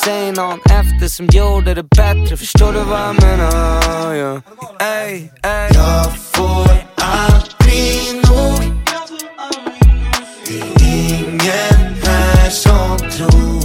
Säg 0.04 0.32
någon 0.32 0.58
efter 0.60 1.08
som 1.08 1.26
gjorde 1.26 1.74
det 1.74 1.82
bättre 1.82 2.36
Förstår 2.36 2.72
du 2.72 2.80
vad 2.80 3.00
jag 3.00 3.22
menar? 3.22 4.14
Yeah. 4.14 4.40
Ey, 4.80 5.30
ey. 5.42 5.68
Jag 5.74 6.16
får 6.32 6.68
aldrig 6.96 8.14
nog 8.14 8.60
Det 10.46 10.84
är 10.84 11.28
ingen 11.28 11.94
här 12.04 12.50
som 12.50 12.98
tror 12.98 13.63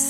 Imagine 0.00 0.08
the 0.08 0.09